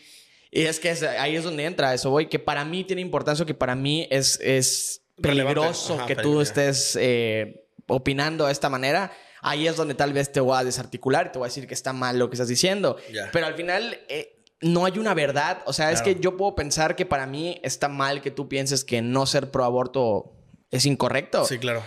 y 0.54 0.62
es 0.62 0.80
que 0.80 0.90
es- 0.90 1.02
ahí 1.02 1.36
es 1.36 1.44
donde 1.44 1.64
entra 1.64 1.92
eso, 1.92 2.10
voy, 2.10 2.26
que 2.28 2.38
para 2.38 2.64
mí 2.64 2.84
tiene 2.84 3.02
importancia, 3.02 3.44
que 3.44 3.54
para 3.54 3.74
mí 3.74 4.06
es, 4.10 4.38
es 4.40 5.02
peligroso 5.20 5.94
Ajá, 5.94 6.06
que 6.06 6.16
tú 6.16 6.40
estés 6.40 6.96
eh, 7.00 7.66
opinando 7.88 8.46
de 8.46 8.52
esta 8.52 8.68
manera. 8.68 9.12
Ahí 9.42 9.66
es 9.68 9.76
donde 9.76 9.94
tal 9.94 10.12
vez 10.12 10.32
te 10.32 10.40
voy 10.40 10.56
a 10.58 10.64
desarticular 10.64 11.26
y 11.26 11.32
te 11.32 11.38
voy 11.38 11.46
a 11.46 11.48
decir 11.48 11.66
que 11.66 11.74
está 11.74 11.92
mal 11.92 12.18
lo 12.18 12.30
que 12.30 12.34
estás 12.34 12.48
diciendo. 12.48 12.96
Pero 13.32 13.46
al 13.46 13.54
final 13.54 14.00
eh, 14.08 14.42
no 14.62 14.86
hay 14.86 14.98
una 14.98 15.12
verdad. 15.12 15.58
O 15.66 15.72
sea, 15.74 15.92
es 15.92 16.00
que 16.00 16.18
yo 16.18 16.36
puedo 16.38 16.54
pensar 16.54 16.96
que 16.96 17.04
para 17.04 17.26
mí 17.26 17.60
está 17.62 17.88
mal 17.88 18.22
que 18.22 18.30
tú 18.30 18.48
pienses 18.48 18.84
que 18.84 19.02
no 19.02 19.26
ser 19.26 19.50
pro 19.50 19.64
aborto 19.64 20.32
es 20.70 20.86
incorrecto. 20.86 21.44
Sí, 21.44 21.58
claro. 21.58 21.82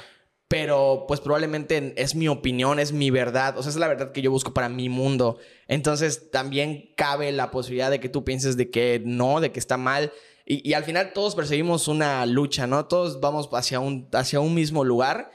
Pero 0.48 1.06
pues 1.08 1.20
probablemente 1.20 1.94
es 1.98 2.16
mi 2.16 2.30
opinión, 2.30 2.80
es 2.80 2.94
mi 2.94 3.10
verdad. 3.12 3.58
O 3.58 3.64
sea, 3.64 3.70
es 3.70 3.76
la 3.76 3.88
verdad 3.88 4.14
que 4.14 4.22
yo 4.22 4.32
busco 4.32 4.54
para 4.54 4.70
mi 4.70 4.88
mundo. 4.88 5.38
Entonces 5.68 6.32
también 6.32 6.94
cabe 6.96 7.32
la 7.34 7.52
posibilidad 7.52 7.92
de 7.92 8.00
que 8.00 8.08
tú 8.08 8.24
pienses 8.24 8.56
de 8.56 8.70
que 8.70 9.02
no, 9.04 9.42
de 9.42 9.52
que 9.52 9.60
está 9.60 9.78
mal. 9.78 10.14
Y, 10.50 10.72
al 10.74 10.86
final 10.86 11.12
todos 11.12 11.36
perseguimos 11.36 11.90
una 11.90 12.26
lucha, 12.26 12.68
¿no? 12.68 12.86
Todos 12.86 13.20
vamos 13.20 13.50
hacia 13.52 13.82
un, 13.82 14.08
hacia 14.14 14.40
un 14.40 14.54
mismo 14.54 14.86
lugar, 14.86 15.32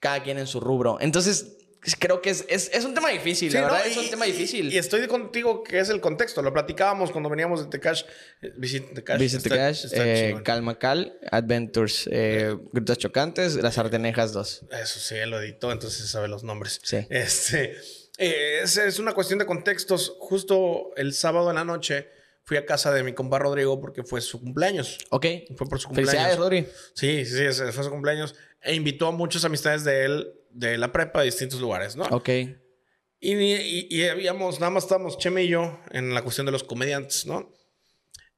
cada 0.00 0.22
quien 0.22 0.38
en 0.38 0.46
su 0.46 0.58
rubro. 0.58 0.96
Entonces 1.00 1.55
creo 1.94 2.20
que 2.20 2.30
es, 2.30 2.44
es, 2.48 2.70
es 2.72 2.84
un 2.84 2.94
tema 2.94 3.10
difícil, 3.10 3.50
Sí, 3.50 3.56
la 3.56 3.62
verdad 3.64 3.86
es 3.86 3.96
un 3.96 4.10
tema 4.10 4.24
difícil. 4.24 4.72
Y 4.72 4.78
estoy 4.78 5.06
contigo 5.06 5.62
que 5.62 5.78
es 5.78 5.88
el 5.88 6.00
contexto. 6.00 6.42
Lo 6.42 6.52
platicábamos 6.52 7.12
cuando 7.12 7.30
veníamos 7.30 7.62
de 7.64 7.70
Tecash. 7.70 8.02
Eh, 8.42 8.52
Visit 8.56 8.94
Tecash. 8.94 9.18
Visit 9.20 9.38
Está- 9.46 9.56
Cash, 9.56 9.84
está 9.84 10.02
eh. 10.04 10.42
Calma 10.42 10.78
Cal, 10.78 11.18
Adventures, 11.30 12.08
eh, 12.10 12.56
Grutas 12.72 12.98
Chocantes, 12.98 13.54
Las 13.56 13.78
Artenejas 13.78 14.32
2. 14.32 14.64
Eso 14.82 14.98
sí, 15.00 15.14
él 15.14 15.30
lo 15.30 15.40
editó, 15.40 15.70
entonces 15.70 16.08
sabe 16.08 16.28
los 16.28 16.42
nombres. 16.42 16.80
Sí. 16.82 17.06
Este, 17.10 17.76
eh, 18.18 18.60
es, 18.62 18.76
es 18.78 18.98
una 18.98 19.12
cuestión 19.12 19.38
de 19.38 19.46
contextos. 19.46 20.16
Justo 20.18 20.90
el 20.96 21.12
sábado 21.14 21.50
en 21.50 21.56
la 21.56 21.64
noche 21.64 22.08
fui 22.44 22.56
a 22.56 22.64
casa 22.64 22.92
de 22.92 23.02
mi 23.02 23.12
compa 23.12 23.38
Rodrigo 23.38 23.80
porque 23.80 24.02
fue 24.04 24.20
su 24.20 24.40
cumpleaños. 24.40 24.98
Ok. 25.10 25.26
Fue 25.56 25.68
por 25.68 25.80
su 25.80 25.88
Felicidades, 25.90 26.36
cumpleaños. 26.36 26.38
Rodri. 26.38 26.66
Sí, 26.94 27.24
sí, 27.26 27.72
fue 27.72 27.84
su 27.84 27.90
cumpleaños. 27.90 28.34
E 28.62 28.74
invitó 28.74 29.08
a 29.08 29.12
muchas 29.12 29.44
amistades 29.44 29.84
de 29.84 30.04
él 30.04 30.32
de 30.58 30.78
la 30.78 30.92
prepa 30.92 31.20
de 31.20 31.26
distintos 31.26 31.60
lugares, 31.60 31.96
¿no? 31.96 32.04
Ok. 32.04 32.28
Y, 32.28 33.32
y- 33.34 33.86
y 33.90 34.04
habíamos, 34.08 34.60
nada 34.60 34.70
más 34.70 34.84
estábamos 34.84 35.18
Cheme 35.18 35.44
y 35.44 35.48
yo 35.48 35.80
en 35.90 36.14
la 36.14 36.22
cuestión 36.22 36.46
de 36.46 36.52
los 36.52 36.62
comediantes, 36.64 37.26
¿no? 37.26 37.52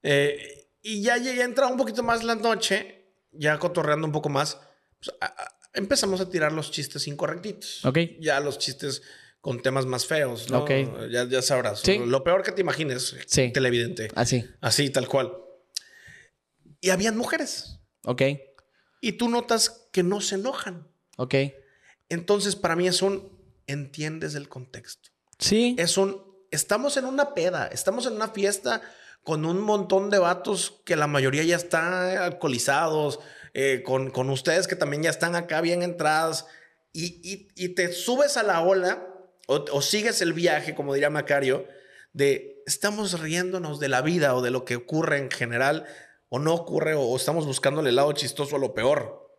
Eh, 0.03 0.67
y 0.81 1.01
ya 1.01 1.17
llegué 1.17 1.41
a 1.41 1.45
entrar 1.45 1.71
un 1.71 1.77
poquito 1.77 2.03
más 2.03 2.23
la 2.23 2.35
noche, 2.35 3.13
ya 3.31 3.57
cotorreando 3.59 4.07
un 4.07 4.13
poco 4.13 4.29
más, 4.29 4.57
pues, 4.99 5.15
a- 5.21 5.25
a- 5.25 5.57
empezamos 5.73 6.21
a 6.21 6.29
tirar 6.29 6.51
los 6.51 6.71
chistes 6.71 7.07
incorrectitos. 7.07 7.85
Ok. 7.85 7.97
Ya 8.19 8.39
los 8.39 8.57
chistes 8.57 9.01
con 9.41 9.61
temas 9.61 9.85
más 9.85 10.05
feos, 10.05 10.49
¿no? 10.49 10.59
Ok. 10.63 10.71
Ya, 11.11 11.25
ya 11.27 11.41
sabrás. 11.41 11.81
Sí. 11.81 11.97
Lo 12.05 12.23
peor 12.23 12.43
que 12.43 12.51
te 12.51 12.61
imagines, 12.61 13.15
Sí. 13.27 13.51
televidente. 13.51 14.09
Así. 14.15 14.45
Así, 14.61 14.89
tal 14.89 15.07
cual. 15.07 15.31
Y 16.81 16.89
habían 16.89 17.17
mujeres. 17.17 17.79
Ok. 18.05 18.21
Y 19.01 19.13
tú 19.13 19.29
notas 19.29 19.89
que 19.91 20.03
no 20.03 20.21
se 20.21 20.35
enojan. 20.35 20.87
Ok. 21.17 21.35
Entonces, 22.09 22.55
para 22.55 22.75
mí 22.75 22.87
es 22.87 23.01
un 23.01 23.31
entiendes 23.67 24.35
el 24.35 24.49
contexto. 24.49 25.09
Sí. 25.37 25.75
Es 25.77 25.97
un 25.97 26.27
estamos 26.51 26.97
en 26.97 27.05
una 27.05 27.35
peda, 27.35 27.67
estamos 27.67 28.07
en 28.07 28.13
una 28.13 28.29
fiesta 28.29 28.81
con 29.23 29.45
un 29.45 29.61
montón 29.61 30.09
de 30.09 30.17
vatos 30.17 30.81
que 30.85 30.95
la 30.95 31.05
mayoría 31.05 31.43
ya 31.43 31.55
están 31.55 32.17
alcoholizados, 32.17 33.19
eh, 33.53 33.83
con, 33.85 34.09
con 34.09 34.29
ustedes 34.31 34.67
que 34.67 34.75
también 34.75 35.03
ya 35.03 35.11
están 35.11 35.35
acá 35.35 35.61
bien 35.61 35.83
entradas, 35.83 36.47
y, 36.91 37.05
y- 37.23 37.47
y 37.55 37.69
te 37.69 37.91
subes 37.93 38.37
a 38.37 38.43
la 38.43 38.61
ola 38.61 39.07
o, 39.47 39.63
o 39.71 39.81
sigues 39.83 40.21
el 40.21 40.33
viaje, 40.33 40.73
como 40.73 40.93
diría 40.95 41.11
Macario, 41.11 41.67
de 42.13 42.63
estamos 42.65 43.19
riéndonos 43.19 43.79
de 43.79 43.89
la 43.89 44.01
vida 44.01 44.33
o 44.35 44.41
de 44.41 44.49
lo 44.49 44.65
que 44.65 44.75
ocurre 44.77 45.19
en 45.19 45.29
general, 45.29 45.85
o 46.29 46.39
no 46.39 46.55
ocurre, 46.55 46.95
o, 46.95 47.01
o 47.01 47.15
estamos 47.15 47.45
buscándole 47.45 47.89
el 47.89 47.95
lado 47.97 48.11
chistoso 48.13 48.55
a 48.55 48.59
lo 48.59 48.73
peor, 48.73 49.29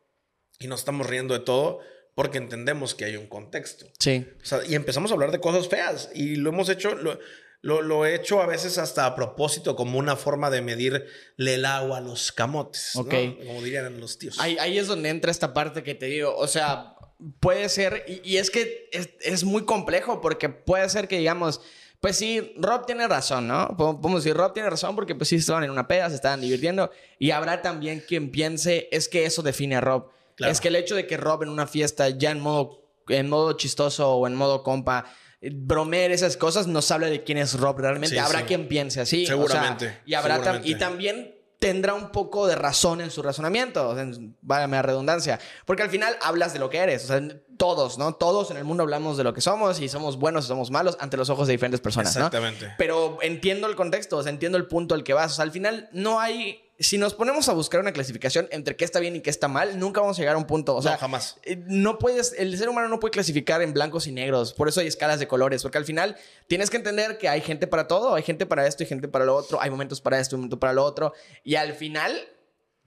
y 0.60 0.68
nos 0.68 0.80
estamos 0.80 1.08
riendo 1.08 1.34
de 1.34 1.40
todo 1.40 1.80
porque 2.20 2.36
entendemos 2.36 2.94
que 2.94 3.06
hay 3.06 3.16
un 3.16 3.26
contexto. 3.28 3.86
Sí. 3.98 4.26
O 4.42 4.44
sea, 4.44 4.60
y 4.66 4.74
empezamos 4.74 5.10
a 5.10 5.14
hablar 5.14 5.30
de 5.32 5.40
cosas 5.40 5.68
feas. 5.68 6.10
Y 6.14 6.36
lo 6.36 6.50
hemos 6.50 6.68
hecho, 6.68 6.94
lo, 6.94 7.18
lo, 7.62 7.80
lo 7.80 8.04
he 8.04 8.14
hecho 8.14 8.42
a 8.42 8.46
veces 8.46 8.76
hasta 8.76 9.06
a 9.06 9.14
propósito, 9.14 9.74
como 9.74 9.98
una 9.98 10.16
forma 10.16 10.50
de 10.50 10.60
medirle 10.60 11.06
el 11.38 11.64
agua 11.64 11.96
a 11.96 12.00
los 12.02 12.30
camotes. 12.30 12.90
¿no? 12.94 13.00
Ok. 13.00 13.14
Como 13.46 13.62
dirían 13.62 13.98
los 13.98 14.18
tíos. 14.18 14.38
Ahí, 14.38 14.58
ahí 14.58 14.76
es 14.78 14.86
donde 14.86 15.08
entra 15.08 15.30
esta 15.30 15.54
parte 15.54 15.82
que 15.82 15.94
te 15.94 16.06
digo. 16.06 16.36
O 16.36 16.46
sea, 16.46 16.94
puede 17.40 17.70
ser, 17.70 18.04
y, 18.06 18.20
y 18.32 18.36
es 18.36 18.50
que 18.50 18.90
es, 18.92 19.08
es 19.22 19.44
muy 19.44 19.64
complejo 19.64 20.20
porque 20.20 20.50
puede 20.50 20.86
ser 20.90 21.08
que 21.08 21.16
digamos, 21.16 21.62
pues 22.00 22.16
sí, 22.16 22.52
Rob 22.58 22.84
tiene 22.84 23.08
razón, 23.08 23.48
¿no? 23.48 23.68
Pod- 23.78 24.00
Podemos 24.02 24.22
decir, 24.24 24.36
Rob 24.36 24.52
tiene 24.52 24.68
razón 24.68 24.94
porque 24.94 25.14
pues 25.14 25.30
sí 25.30 25.36
estaban 25.36 25.64
en 25.64 25.70
una 25.70 25.88
peda, 25.88 26.10
se 26.10 26.16
estaban 26.16 26.42
divirtiendo. 26.42 26.90
Y 27.18 27.30
habrá 27.30 27.62
también 27.62 28.04
quien 28.06 28.30
piense, 28.30 28.88
es 28.92 29.08
que 29.08 29.24
eso 29.24 29.40
define 29.42 29.76
a 29.76 29.80
Rob. 29.80 30.10
Claro. 30.40 30.52
Es 30.52 30.60
que 30.60 30.68
el 30.68 30.76
hecho 30.76 30.94
de 30.96 31.06
que 31.06 31.16
Rob 31.16 31.42
en 31.44 31.48
una 31.48 31.66
fiesta 31.66 32.08
ya 32.10 32.30
en 32.32 32.40
modo, 32.40 32.82
en 33.08 33.28
modo 33.28 33.52
chistoso 33.54 34.10
o 34.14 34.26
en 34.26 34.34
modo 34.34 34.62
compa 34.62 35.04
eh, 35.40 35.50
bromear 35.54 36.10
esas 36.10 36.36
cosas 36.36 36.66
nos 36.66 36.90
habla 36.90 37.06
de 37.08 37.22
quién 37.24 37.38
es 37.38 37.58
Rob 37.58 37.78
realmente. 37.78 38.16
Sí, 38.16 38.18
habrá 38.18 38.40
sí. 38.40 38.44
quien 38.46 38.68
piense 38.68 39.00
así. 39.00 39.24
o 39.24 39.26
sea, 39.26 39.36
Seguramente, 39.36 40.00
y 40.04 40.14
habrá 40.14 40.42
tam- 40.42 40.60
y 40.64 40.74
también 40.76 41.36
tendrá 41.58 41.92
un 41.92 42.10
poco 42.10 42.46
de 42.46 42.54
razón 42.54 43.02
en 43.02 43.10
su 43.10 43.20
razonamiento, 43.22 43.98
en- 43.98 44.34
válgame 44.40 44.78
la 44.78 44.82
redundancia, 44.82 45.38
porque 45.66 45.82
al 45.82 45.90
final 45.90 46.16
hablas 46.22 46.54
de 46.54 46.58
lo 46.58 46.70
que 46.70 46.78
eres, 46.78 47.04
o 47.04 47.06
sea, 47.08 47.20
todos, 47.58 47.98
¿no? 47.98 48.14
Todos 48.14 48.50
en 48.50 48.56
el 48.56 48.64
mundo 48.64 48.82
hablamos 48.82 49.18
de 49.18 49.24
lo 49.24 49.34
que 49.34 49.42
somos 49.42 49.78
y 49.80 49.88
somos 49.90 50.16
buenos 50.18 50.46
y 50.46 50.48
somos 50.48 50.70
malos 50.70 50.96
ante 51.00 51.18
los 51.18 51.28
ojos 51.28 51.46
de 51.46 51.52
diferentes 51.52 51.80
personas, 51.82 52.14
¿no? 52.16 52.26
Exactamente. 52.28 52.72
Pero 52.78 53.18
entiendo 53.20 53.66
el 53.66 53.76
contexto, 53.76 54.16
o 54.16 54.22
sea, 54.22 54.32
entiendo 54.32 54.56
el 54.56 54.66
punto 54.68 54.94
al 54.94 55.04
que 55.04 55.12
vas, 55.12 55.32
o 55.32 55.34
sea, 55.34 55.42
al 55.42 55.50
final 55.52 55.90
no 55.92 56.18
hay 56.20 56.62
si 56.80 56.96
nos 56.98 57.14
ponemos 57.14 57.48
a 57.48 57.52
buscar 57.52 57.80
una 57.80 57.92
clasificación 57.92 58.48
entre 58.50 58.74
qué 58.74 58.84
está 58.84 59.00
bien 59.00 59.14
y 59.14 59.20
qué 59.20 59.30
está 59.30 59.48
mal, 59.48 59.78
nunca 59.78 60.00
vamos 60.00 60.18
a 60.18 60.22
llegar 60.22 60.34
a 60.34 60.38
un 60.38 60.46
punto, 60.46 60.74
o 60.74 60.82
sea, 60.82 60.92
no, 60.92 60.98
jamás. 60.98 61.36
eh, 61.42 61.62
no 61.66 61.98
puedes, 61.98 62.32
el 62.38 62.56
ser 62.58 62.68
humano 62.68 62.88
no 62.88 62.98
puede 63.00 63.12
clasificar 63.12 63.60
en 63.62 63.72
blancos 63.74 64.06
y 64.06 64.12
negros, 64.12 64.54
por 64.54 64.68
eso 64.68 64.80
hay 64.80 64.86
escalas 64.86 65.20
de 65.20 65.28
colores, 65.28 65.62
porque 65.62 65.78
al 65.78 65.84
final 65.84 66.16
tienes 66.48 66.70
que 66.70 66.78
entender 66.78 67.18
que 67.18 67.28
hay 67.28 67.42
gente 67.42 67.66
para 67.66 67.86
todo, 67.86 68.14
hay 68.14 68.22
gente 68.22 68.46
para 68.46 68.66
esto 68.66 68.82
y 68.82 68.86
gente 68.86 69.08
para 69.08 69.24
lo 69.26 69.36
otro, 69.36 69.60
hay 69.60 69.68
momentos 69.70 70.00
para 70.00 70.18
esto 70.18 70.34
y 70.34 70.38
momentos 70.38 70.58
para 70.58 70.72
lo 70.72 70.82
otro, 70.84 71.12
y 71.44 71.56
al 71.56 71.74
final 71.74 72.18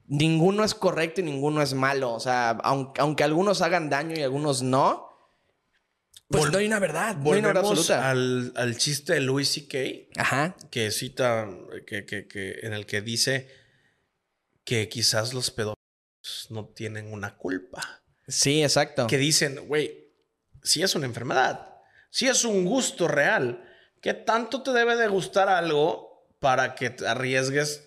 ninguno 0.06 0.64
es 0.64 0.74
correcto 0.74 1.20
y 1.20 1.24
ninguno 1.24 1.62
es 1.62 1.72
malo, 1.74 2.12
o 2.12 2.20
sea, 2.20 2.50
aunque, 2.62 3.00
aunque 3.00 3.24
algunos 3.24 3.62
hagan 3.62 3.90
daño 3.90 4.14
y 4.18 4.22
algunos 4.22 4.62
no, 4.62 5.08
pues 6.28 6.44
Vol- 6.44 6.52
no 6.52 6.58
hay 6.58 6.66
una 6.66 6.78
verdad, 6.80 7.16
no 7.16 7.32
hay 7.32 7.38
una 7.38 7.48
verdad 7.48 7.64
absoluta. 7.66 8.10
al, 8.10 8.52
al 8.56 8.76
chiste 8.76 9.12
de 9.14 9.20
Louis 9.20 9.48
C.K. 9.48 10.20
Ajá, 10.20 10.56
que 10.70 10.90
cita, 10.90 11.48
que, 11.86 12.04
que- 12.06 12.26
que- 12.26 12.60
en 12.62 12.72
el 12.72 12.86
que 12.86 13.02
dice 13.02 13.48
que 14.64 14.88
quizás 14.88 15.34
los 15.34 15.50
pedófilos 15.50 15.76
no 16.50 16.66
tienen 16.66 17.12
una 17.12 17.36
culpa. 17.36 18.02
sí, 18.26 18.62
exacto. 18.62 19.06
Que 19.06 19.18
dicen, 19.18 19.66
güey, 19.66 20.12
si 20.62 20.82
es 20.82 20.94
una 20.94 21.06
enfermedad, 21.06 21.74
si 22.10 22.26
es 22.26 22.44
un 22.44 22.64
gusto 22.64 23.08
real, 23.08 23.68
¿qué 24.00 24.14
tanto 24.14 24.62
te 24.62 24.72
debe 24.72 24.96
de 24.96 25.08
gustar 25.08 25.48
algo 25.48 26.28
para 26.40 26.74
que 26.74 26.90
te 26.90 27.06
arriesgues 27.06 27.84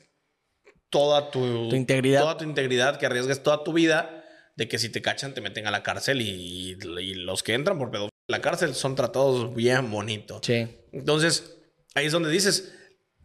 toda 0.89 1.32
tu, 1.32 1.69
Tu 1.69 1.75
integridad. 1.75 2.21
Toda 2.21 2.38
tu 2.38 2.43
integridad, 2.43 2.97
que 2.97 3.05
arriesgues 3.05 3.43
toda 3.43 3.63
tu 3.63 3.73
vida 3.73 4.23
de 4.55 4.67
que 4.67 4.80
si 4.80 4.89
te 4.89 5.01
cachan 5.01 5.34
te 5.34 5.41
meten 5.41 5.67
a 5.67 5.71
la 5.71 5.84
cárcel 5.84 6.21
y, 6.21 6.78
y 6.99 7.13
los 7.13 7.43
que 7.43 7.53
entran 7.53 7.78
por 7.78 7.91
pedofilia 7.91 8.11
a 8.28 8.32
la 8.32 8.41
cárcel 8.41 8.73
son 8.73 8.95
tratados 8.95 9.53
bien 9.53 9.91
bonito. 9.91 10.39
Sí. 10.41 10.67
Entonces, 10.91 11.57
ahí 11.93 12.07
es 12.07 12.11
donde 12.11 12.32
dices, 12.32 12.73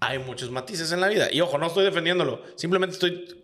hay 0.00 0.18
muchos 0.18 0.50
matices 0.50 0.92
en 0.92 1.00
la 1.00 1.08
vida. 1.08 1.32
Y 1.32 1.40
ojo, 1.40 1.56
no 1.58 1.66
estoy 1.68 1.84
defendiéndolo, 1.84 2.42
simplemente 2.56 2.94
estoy 2.94 3.41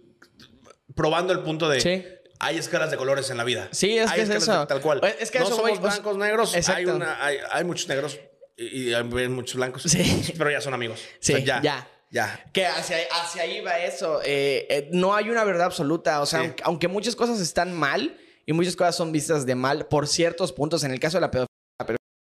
probando 0.99 1.32
el 1.32 1.40
punto 1.40 1.68
de... 1.68 1.80
Sí. 1.80 2.05
Hay 2.40 2.59
escalas 2.59 2.90
de 2.90 2.96
colores 2.96 3.30
en 3.30 3.36
la 3.36 3.44
vida. 3.44 3.68
Sí, 3.72 3.96
es 3.99 4.11
Hay 4.11 4.16
que 4.16 4.22
es 4.24 4.30
eso. 4.30 4.61
de- 4.61 4.66
tal 4.66 4.80
cual. 4.80 5.01
Es 5.18 5.30
que 5.30 5.38
no 5.38 5.46
eso 5.46 5.57
somos 5.57 5.70
voy, 5.70 5.78
o 5.78 5.80
sea, 5.80 5.90
blancos, 5.90 6.16
negros. 6.18 6.68
Hay, 6.68 6.84
una, 6.86 7.24
hay, 7.24 7.38
hay 7.51 7.64
muchos 7.64 7.88
negros 7.88 8.18
y, 8.57 8.90
y 8.90 8.94
hay 8.94 9.03
muchos 9.05 9.55
blancos. 9.57 9.82
Sí. 9.82 10.34
Pero 10.38 10.51
ya 10.51 10.61
son 10.61 10.74
amigos. 10.74 11.01
Sí, 11.20 11.32
O 11.32 11.36
sea, 11.36 11.44
ya. 11.44 11.62
ya. 11.62 11.88
Ya. 12.11 12.44
Que 12.53 12.64
hacia, 12.66 12.96
hacia 13.22 13.42
ahí 13.42 13.61
va 13.61 13.78
eso. 13.80 14.20
Eh, 14.24 14.66
eh, 14.70 14.88
no 14.92 15.14
hay 15.14 15.30
una 15.30 15.44
verdad 15.44 15.66
absoluta. 15.66 16.20
O 16.22 16.26
sea, 16.26 16.40
Sí. 16.40 16.46
aunque, 16.46 16.62
aunque 16.64 16.88
muchas 16.88 17.16
cosas 17.16 17.40
están 17.40 17.72
mal 17.74 18.16
y 18.46 18.53
muchas 18.53 18.76
cosas 18.76 18.94
son 18.96 19.11
vistas 19.12 19.44
de 19.44 19.55
mal 19.55 19.86
por 19.88 20.07
ciertos 20.07 20.53
puntos, 20.53 20.84
en 20.84 20.90
el 20.92 21.01
caso 21.01 21.16
de 21.18 21.22
la 21.22 21.30
pedofilia, 21.30 21.47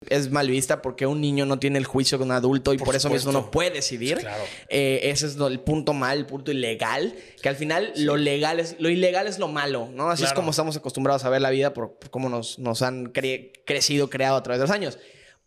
es 0.09 0.29
mal 0.31 0.47
vista 0.49 0.81
porque 0.81 1.07
un 1.07 1.19
niño 1.21 1.45
no 1.45 1.57
tiene 1.57 1.79
el 1.79 1.85
juicio 1.85 2.17
de 2.19 2.23
un 2.23 2.31
adulto 2.31 2.71
y 2.73 2.77
por, 2.77 2.85
Por 2.85 2.95
eso 2.95 3.09
mismo 3.09 3.31
no 3.31 3.49
puede 3.49 3.71
decidir. 3.71 4.19
Claro. 4.19 4.43
Eh, 4.69 5.01
ese 5.03 5.25
es 5.25 5.37
el 5.37 5.59
punto 5.59 5.93
mal, 5.93 6.19
el 6.19 6.25
punto 6.27 6.51
ilegal, 6.51 7.15
que 7.41 7.49
al 7.49 7.55
final 7.55 7.91
lo 7.97 8.15
legal 8.15 8.59
es 8.59 8.75
lo 8.79 8.89
ilegal 8.89 9.27
es 9.27 9.39
lo 9.39 9.47
malo, 9.47 9.89
¿no? 9.91 10.09
Así 10.11 10.23
es 10.23 10.33
como 10.33 10.51
estamos 10.51 10.77
acostumbrados 10.77 11.25
a 11.25 11.29
ver 11.29 11.41
la 11.41 11.49
vida 11.49 11.73
por, 11.73 11.97
por 11.97 12.11
cómo 12.11 12.29
nos, 12.29 12.59
nos 12.59 12.83
han 12.83 13.11
cre- 13.11 13.51
crecido, 13.65 14.09
creado 14.09 14.37
a 14.37 14.43
través 14.43 14.59
de 14.59 14.63
los 14.67 14.71
años. 14.71 14.99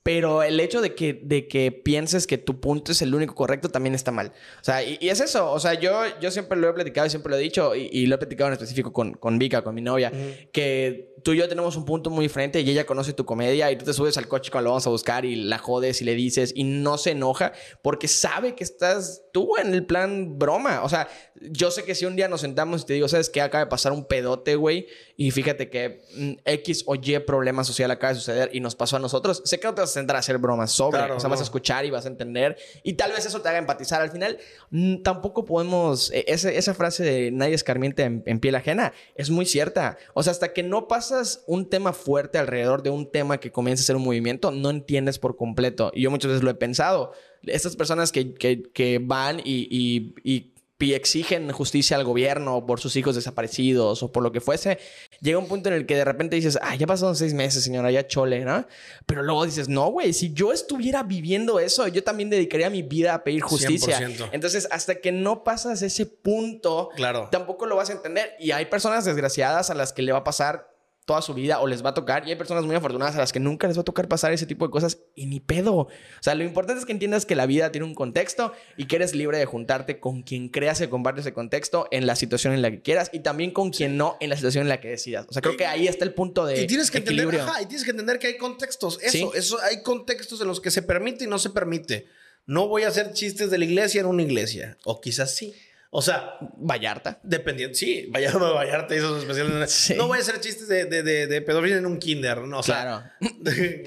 Pero 0.02 0.42
el 0.42 0.58
hecho 0.60 0.80
de 0.80 0.94
que, 0.94 1.20
de 1.22 1.46
que 1.46 1.72
pienses 1.72 2.26
que 2.26 2.38
tu 2.38 2.58
punto 2.58 2.92
es 2.92 3.02
el 3.02 3.14
único 3.14 3.34
correcto 3.34 3.68
también 3.68 3.94
está 3.94 4.10
mal. 4.10 4.32
O 4.60 4.64
sea, 4.64 4.82
y, 4.82 4.96
y 5.00 5.10
es 5.10 5.20
eso. 5.20 5.50
O 5.52 5.60
sea, 5.60 5.74
yo, 5.74 6.02
yo 6.20 6.30
siempre 6.30 6.58
lo 6.58 6.70
he 6.70 6.72
platicado 6.72 7.06
y 7.06 7.10
siempre 7.10 7.30
lo 7.30 7.36
he 7.36 7.40
dicho, 7.40 7.74
y, 7.76 7.90
y 7.92 8.06
lo 8.06 8.14
he 8.14 8.18
platicado 8.18 8.48
en 8.48 8.54
específico 8.54 8.92
con, 8.92 9.12
con 9.12 9.38
Vika, 9.38 9.62
con 9.62 9.74
mi 9.74 9.82
novia, 9.82 10.10
que 10.52 11.14
tú 11.22 11.32
y 11.32 11.36
yo 11.36 11.48
tenemos 11.48 11.76
un 11.76 11.84
punto 11.84 12.10
muy 12.10 12.24
diferente 12.24 12.60
y 12.60 12.70
ella 12.70 12.86
conoce 12.86 13.12
tu 13.12 13.24
comedia 13.24 13.70
y 13.70 13.76
tú 13.76 13.84
te 13.84 13.92
subes 13.92 14.16
al 14.16 14.28
coche 14.28 14.50
cuando 14.50 14.66
lo 14.66 14.70
vamos 14.70 14.86
a 14.86 14.90
buscar 14.90 15.24
y 15.24 15.36
la 15.36 15.58
jodes 15.58 16.00
y 16.00 16.04
le 16.04 16.14
dices 16.14 16.52
y 16.54 16.64
no 16.64 16.98
se 16.98 17.10
enoja 17.10 17.52
porque 17.82 18.08
sabe 18.08 18.54
que 18.54 18.64
estás 18.64 19.24
tú 19.32 19.56
en 19.58 19.74
el 19.74 19.84
plan 19.84 20.38
broma. 20.38 20.82
O 20.82 20.88
sea, 20.88 21.08
yo 21.40 21.70
sé 21.70 21.84
que 21.84 21.94
si 21.94 22.04
un 22.04 22.16
día 22.16 22.28
nos 22.28 22.42
sentamos 22.42 22.82
y 22.82 22.86
te 22.86 22.92
digo, 22.94 23.08
¿sabes 23.08 23.30
qué? 23.30 23.40
Acaba 23.40 23.64
de 23.64 23.70
pasar 23.70 23.92
un 23.92 24.04
pedote, 24.04 24.56
güey, 24.56 24.86
y 25.16 25.30
fíjate 25.30 25.70
que 25.70 26.02
mm, 26.16 26.32
X 26.44 26.84
o 26.86 26.94
Y 26.96 27.18
problema 27.20 27.64
social 27.64 27.90
acaba 27.90 28.12
de 28.12 28.18
suceder 28.18 28.50
y 28.52 28.60
nos 28.60 28.74
pasó 28.74 28.96
a 28.96 28.98
nosotros, 28.98 29.42
sé 29.44 29.58
que 29.58 29.66
no 29.66 29.74
te 29.74 29.80
vas 29.80 29.90
a 29.90 29.94
sentar 29.94 30.16
a 30.16 30.18
hacer 30.18 30.38
bromas 30.38 30.70
sobre. 30.72 30.98
Claro, 30.98 31.16
o 31.16 31.20
sea, 31.20 31.28
vas 31.30 31.40
a 31.40 31.44
escuchar 31.44 31.84
y 31.84 31.90
vas 31.90 32.04
a 32.04 32.08
entender 32.08 32.56
y 32.82 32.92
tal 32.94 33.12
vez 33.12 33.24
eso 33.26 33.40
te 33.40 33.48
haga 33.48 33.58
empatizar. 33.58 34.00
Al 34.02 34.10
final, 34.10 34.38
mm, 34.70 35.02
tampoco 35.02 35.44
podemos, 35.44 36.10
eh, 36.12 36.24
ese- 36.28 36.56
esa 36.58 36.74
frase 36.74 37.04
de 37.04 37.30
nadie 37.30 37.54
escarmiente 37.54 38.02
en, 38.02 38.22
en 38.26 38.40
piel 38.40 38.54
ajena 38.54 38.92
es 39.14 39.30
muy 39.30 39.46
cierta. 39.46 39.96
O 40.14 40.22
sea, 40.22 40.32
hasta 40.32 40.52
que 40.52 40.62
no 40.62 40.88
pasas 40.88 41.42
un 41.46 41.68
tema 41.68 41.92
fuerte 41.92 42.38
alrededor 42.38 42.82
de 42.82 42.90
un 42.90 43.10
tema 43.10 43.38
que 43.40 43.50
comienza 43.50 43.82
a 43.82 43.86
ser 43.86 43.96
un 43.96 44.02
movimiento, 44.04 44.50
no 44.50 44.70
entiendes 44.70 45.18
por 45.18 45.36
completo. 45.36 45.90
Y 45.94 46.02
yo 46.02 46.10
muchas 46.10 46.28
veces 46.30 46.42
lo 46.44 46.50
he 46.50 46.54
pensado. 46.54 47.12
Estas 47.46 47.74
personas 47.76 48.12
que, 48.12 48.34
que- 48.34 48.64
que 48.74 49.00
van 49.02 49.40
y, 49.40 49.66
y- 49.70 50.14
y- 50.24 50.49
y 50.80 50.94
exigen 50.94 51.50
justicia 51.52 51.96
al 51.96 52.04
gobierno 52.04 52.64
por 52.66 52.80
sus 52.80 52.96
hijos 52.96 53.14
desaparecidos 53.14 54.02
o 54.02 54.10
por 54.12 54.22
lo 54.22 54.32
que 54.32 54.40
fuese, 54.40 54.78
llega 55.20 55.38
un 55.38 55.46
punto 55.46 55.68
en 55.68 55.74
el 55.74 55.86
que 55.86 55.96
de 55.96 56.04
repente 56.04 56.36
dices, 56.36 56.58
ah, 56.62 56.74
ya 56.74 56.86
pasaron 56.86 57.14
seis 57.16 57.34
meses, 57.34 57.62
señora, 57.62 57.90
ya 57.90 58.06
chole, 58.06 58.44
¿no? 58.44 58.66
Pero 59.06 59.22
luego 59.22 59.44
dices, 59.44 59.68
no, 59.68 59.90
güey, 59.90 60.12
si 60.12 60.32
yo 60.32 60.52
estuviera 60.52 61.02
viviendo 61.02 61.60
eso, 61.60 61.86
yo 61.88 62.02
también 62.02 62.30
dedicaría 62.30 62.70
mi 62.70 62.82
vida 62.82 63.14
a 63.14 63.24
pedir 63.24 63.42
justicia. 63.42 63.98
100%. 63.98 64.30
Entonces, 64.32 64.68
hasta 64.70 64.96
que 64.96 65.12
no 65.12 65.44
pasas 65.44 65.82
ese 65.82 66.06
punto, 66.06 66.88
Claro. 66.96 67.28
tampoco 67.30 67.66
lo 67.66 67.76
vas 67.76 67.90
a 67.90 67.92
entender. 67.92 68.34
Y 68.38 68.52
hay 68.52 68.66
personas 68.66 69.04
desgraciadas 69.04 69.70
a 69.70 69.74
las 69.74 69.92
que 69.92 70.02
le 70.02 70.12
va 70.12 70.18
a 70.18 70.24
pasar 70.24 70.69
toda 71.10 71.22
su 71.22 71.34
vida 71.34 71.58
o 71.58 71.66
les 71.66 71.84
va 71.84 71.90
a 71.90 71.94
tocar. 71.94 72.24
Y 72.24 72.30
hay 72.30 72.36
personas 72.36 72.62
muy 72.64 72.76
afortunadas 72.76 73.16
a 73.16 73.18
las 73.18 73.32
que 73.32 73.40
nunca 73.40 73.66
les 73.66 73.76
va 73.76 73.80
a 73.80 73.84
tocar 73.84 74.06
pasar 74.06 74.32
ese 74.32 74.46
tipo 74.46 74.64
de 74.64 74.70
cosas 74.70 74.98
y 75.16 75.26
ni 75.26 75.40
pedo. 75.40 75.74
O 75.74 75.88
sea, 76.20 76.36
lo 76.36 76.44
importante 76.44 76.78
es 76.78 76.86
que 76.86 76.92
entiendas 76.92 77.26
que 77.26 77.34
la 77.34 77.46
vida 77.46 77.72
tiene 77.72 77.84
un 77.84 77.96
contexto 77.96 78.52
y 78.76 78.86
que 78.86 78.94
eres 78.94 79.12
libre 79.12 79.36
de 79.36 79.44
juntarte 79.44 79.98
con 79.98 80.22
quien 80.22 80.50
creas 80.50 80.78
que 80.78 80.88
comparte 80.88 81.22
ese 81.22 81.32
contexto 81.32 81.88
en 81.90 82.06
la 82.06 82.14
situación 82.14 82.54
en 82.54 82.62
la 82.62 82.70
que 82.70 82.80
quieras 82.80 83.10
y 83.12 83.20
también 83.20 83.50
con 83.50 83.70
quien 83.70 83.96
no 83.96 84.18
en 84.20 84.30
la 84.30 84.36
situación 84.36 84.62
en 84.62 84.68
la 84.68 84.80
que 84.80 84.86
decidas. 84.86 85.26
O 85.28 85.32
sea, 85.32 85.42
creo 85.42 85.56
que 85.56 85.66
ahí 85.66 85.88
está 85.88 86.04
el 86.04 86.14
punto 86.14 86.46
de 86.46 86.62
Y 86.62 86.68
tienes 86.68 86.92
que 86.92 86.98
entender, 86.98 87.40
ajá, 87.40 87.60
y 87.60 87.66
tienes 87.66 87.82
que 87.82 87.90
entender 87.90 88.20
que 88.20 88.28
hay 88.28 88.36
contextos. 88.36 89.00
Eso, 89.02 89.10
Sí. 89.10 89.28
eso, 89.34 89.58
hay 89.62 89.82
contextos 89.82 90.40
en 90.40 90.46
los 90.46 90.60
que 90.60 90.70
se 90.70 90.82
permite 90.82 91.24
y 91.24 91.26
no 91.26 91.40
se 91.40 91.50
permite. 91.50 92.06
No 92.46 92.68
voy 92.68 92.84
a 92.84 92.88
hacer 92.88 93.12
chistes 93.14 93.50
de 93.50 93.58
la 93.58 93.64
iglesia 93.64 94.00
en 94.00 94.06
una 94.06 94.22
iglesia. 94.22 94.78
O 94.84 95.00
quizás 95.00 95.34
sí. 95.34 95.54
O 95.92 96.02
sea, 96.02 96.36
Vallarta. 96.56 97.18
dependiendo. 97.24 97.74
Sí, 97.74 98.06
vaya 98.10 98.30
Vallarta 98.32 98.94
hizo 98.96 99.08
sus 99.08 99.22
especiales. 99.22 99.72
Sí. 99.72 99.94
No 99.96 100.06
voy 100.06 100.18
a 100.18 100.20
hacer 100.20 100.38
chistes 100.40 100.68
de, 100.68 100.84
de, 100.84 101.02
de, 101.02 101.26
de 101.26 101.42
pedofilia 101.42 101.78
en 101.78 101.86
un 101.86 101.98
kinder, 101.98 102.38
¿no? 102.42 102.60
O 102.60 102.62
sea, 102.62 102.82
Claro. 102.82 103.02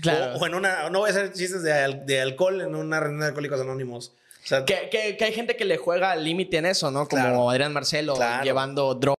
Claro. 0.00 0.34
O, 0.36 0.38
o 0.38 0.46
en 0.46 0.54
una. 0.54 0.88
No 0.90 1.00
voy 1.00 1.08
a 1.08 1.12
hacer 1.12 1.32
chistes 1.32 1.62
de, 1.62 2.02
de 2.06 2.20
alcohol 2.20 2.60
en 2.60 2.74
una 2.74 3.00
reunión 3.00 3.20
de 3.20 3.26
alcohólicos 3.26 3.60
anónimos. 3.60 4.12
O 4.44 4.46
sea, 4.48 4.64
Que, 4.64 4.88
que- 4.90 5.16
que 5.16 5.24
hay 5.24 5.32
gente 5.32 5.56
que 5.56 5.64
le 5.64 5.76
juega 5.76 6.12
al 6.12 6.22
límite 6.24 6.58
en 6.58 6.66
eso, 6.66 6.90
¿no? 6.90 7.06
Como 7.08 7.22
Claro. 7.22 7.50
Adrián 7.50 7.72
Marcelo 7.72 8.14
Claro. 8.14 8.44
llevando 8.44 8.94
drogas, 8.94 9.16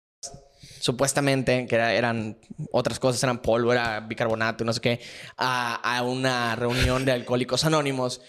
supuestamente, 0.80 1.66
que 1.66 1.74
era- 1.74 1.92
eran 1.94 2.38
otras 2.72 2.98
cosas, 2.98 3.22
eran 3.22 3.40
polvo, 3.42 3.72
era 3.72 4.00
bicarbonato, 4.00 4.64
no 4.64 4.72
sé 4.72 4.80
qué, 4.80 5.00
a, 5.36 5.74
a 5.98 6.02
una 6.02 6.56
reunión 6.56 7.04
de 7.04 7.12
alcohólicos 7.12 7.64
anónimos. 7.64 8.22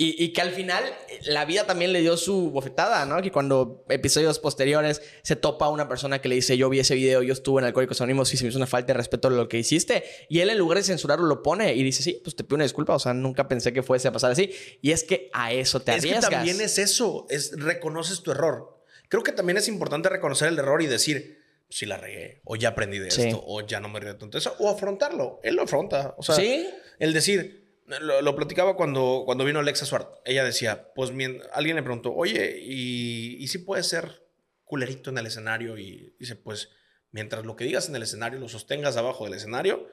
Y, 0.00 0.14
y 0.22 0.32
que 0.32 0.40
al 0.42 0.52
final 0.52 0.84
la 1.24 1.44
vida 1.44 1.66
también 1.66 1.92
le 1.92 2.00
dio 2.00 2.16
su 2.16 2.52
bofetada, 2.52 3.04
¿no? 3.04 3.20
Que 3.20 3.32
cuando 3.32 3.84
episodios 3.88 4.38
posteriores 4.38 5.02
se 5.22 5.34
topa 5.34 5.66
a 5.66 5.70
una 5.70 5.88
persona 5.88 6.20
que 6.20 6.28
le 6.28 6.36
dice, 6.36 6.56
yo 6.56 6.68
vi 6.68 6.78
ese 6.78 6.94
video, 6.94 7.20
yo 7.24 7.32
estuve 7.32 7.60
en 7.60 7.66
Alcohólicos 7.66 8.00
Anónimos 8.00 8.32
y 8.32 8.36
se 8.36 8.44
me 8.44 8.50
hizo 8.50 8.58
una 8.58 8.68
falta 8.68 8.92
de 8.92 8.96
respeto 8.96 9.26
a 9.26 9.32
lo 9.32 9.48
que 9.48 9.58
hiciste. 9.58 10.04
Y 10.28 10.38
él 10.38 10.50
en 10.50 10.58
lugar 10.58 10.78
de 10.78 10.84
censurarlo 10.84 11.26
lo 11.26 11.42
pone 11.42 11.74
y 11.74 11.82
dice, 11.82 12.04
sí, 12.04 12.20
pues 12.22 12.36
te 12.36 12.44
pido 12.44 12.54
una 12.54 12.62
disculpa, 12.64 12.94
o 12.94 12.98
sea, 13.00 13.12
nunca 13.12 13.48
pensé 13.48 13.72
que 13.72 13.82
fuese 13.82 14.06
a 14.06 14.12
pasar 14.12 14.30
así. 14.30 14.52
Y 14.80 14.92
es 14.92 15.02
que 15.02 15.30
a 15.32 15.52
eso 15.52 15.80
te 15.80 15.90
es 15.96 16.02
que 16.04 16.10
arriesgas. 16.10 16.30
también 16.30 16.60
es 16.60 16.78
eso. 16.78 17.26
Es 17.28 17.58
reconoces 17.58 18.22
tu 18.22 18.30
error. 18.30 18.80
Creo 19.08 19.24
que 19.24 19.32
también 19.32 19.56
es 19.56 19.66
importante 19.66 20.08
reconocer 20.08 20.46
el 20.46 20.58
error 20.60 20.80
y 20.80 20.86
decir, 20.86 21.42
si 21.70 21.86
la 21.86 21.96
regué, 21.96 22.40
o 22.44 22.54
ya 22.54 22.68
aprendí 22.68 23.00
de 23.00 23.10
Sí. 23.10 23.22
esto, 23.22 23.42
o 23.44 23.66
ya 23.66 23.80
no 23.80 23.88
me 23.88 23.98
tanto 24.00 24.28
de 24.28 24.38
eso, 24.38 24.54
o 24.60 24.70
afrontarlo. 24.70 25.40
Él 25.42 25.56
lo 25.56 25.62
afronta. 25.62 26.14
O 26.18 26.22
sea, 26.22 26.36
Sí. 26.36 26.68
el 27.00 27.12
decir, 27.12 27.67
lo, 28.00 28.22
lo 28.22 28.36
platicaba 28.36 28.76
cuando, 28.76 29.22
cuando 29.24 29.44
vino 29.44 29.58
Alexa 29.60 29.86
Suart. 29.86 30.08
Ella 30.24 30.44
decía, 30.44 30.92
pues 30.94 31.10
alguien 31.52 31.76
le 31.76 31.82
preguntó, 31.82 32.12
oye, 32.14 32.58
¿y, 32.62 33.36
y 33.42 33.48
si 33.48 33.58
puedes 33.58 33.86
ser 33.86 34.26
culerito 34.64 35.10
en 35.10 35.18
el 35.18 35.26
escenario? 35.26 35.78
Y 35.78 36.14
dice, 36.18 36.36
pues 36.36 36.70
mientras 37.10 37.44
lo 37.44 37.56
que 37.56 37.64
digas 37.64 37.88
en 37.88 37.96
el 37.96 38.02
escenario 38.02 38.38
lo 38.38 38.48
sostengas 38.48 38.96
abajo 38.96 39.24
del 39.24 39.34
escenario, 39.34 39.86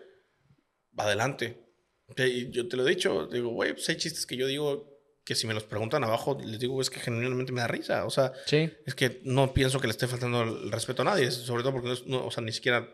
va 0.98 1.06
adelante. 1.06 1.64
Y 2.18 2.52
yo 2.52 2.68
te 2.68 2.78
lo 2.78 2.86
he 2.86 2.90
dicho, 2.90 3.28
digo, 3.28 3.50
güey, 3.50 3.74
pues 3.74 3.88
hay 3.90 3.96
chistes 3.98 4.26
que 4.26 4.36
yo 4.38 4.46
digo 4.48 4.94
que 5.24 5.34
si 5.34 5.48
me 5.48 5.56
los 5.56 5.64
preguntan 5.64 6.04
abajo, 6.04 6.38
les 6.44 6.60
digo, 6.60 6.80
es 6.82 6.92
que 6.92 7.00
genuinamente 7.00 7.52
me 7.52 7.62
da 7.62 7.68
risa. 7.68 8.06
O 8.06 8.12
sea, 8.12 8.32
Sí. 8.46 8.70
es 8.86 8.94
que 8.94 9.22
no 9.24 9.54
pienso 9.54 9.80
que 9.80 9.88
le 9.88 9.92
esté 9.92 10.06
faltando 10.08 10.44
el 10.44 10.72
respeto 10.72 11.02
a 11.02 11.06
nadie, 11.06 11.32
sobre 11.32 11.64
todo 11.64 11.72
porque 11.74 11.96
no, 12.06 12.28
o 12.28 12.30
sea, 12.32 12.44
ni 12.44 12.52
siquiera 12.52 12.88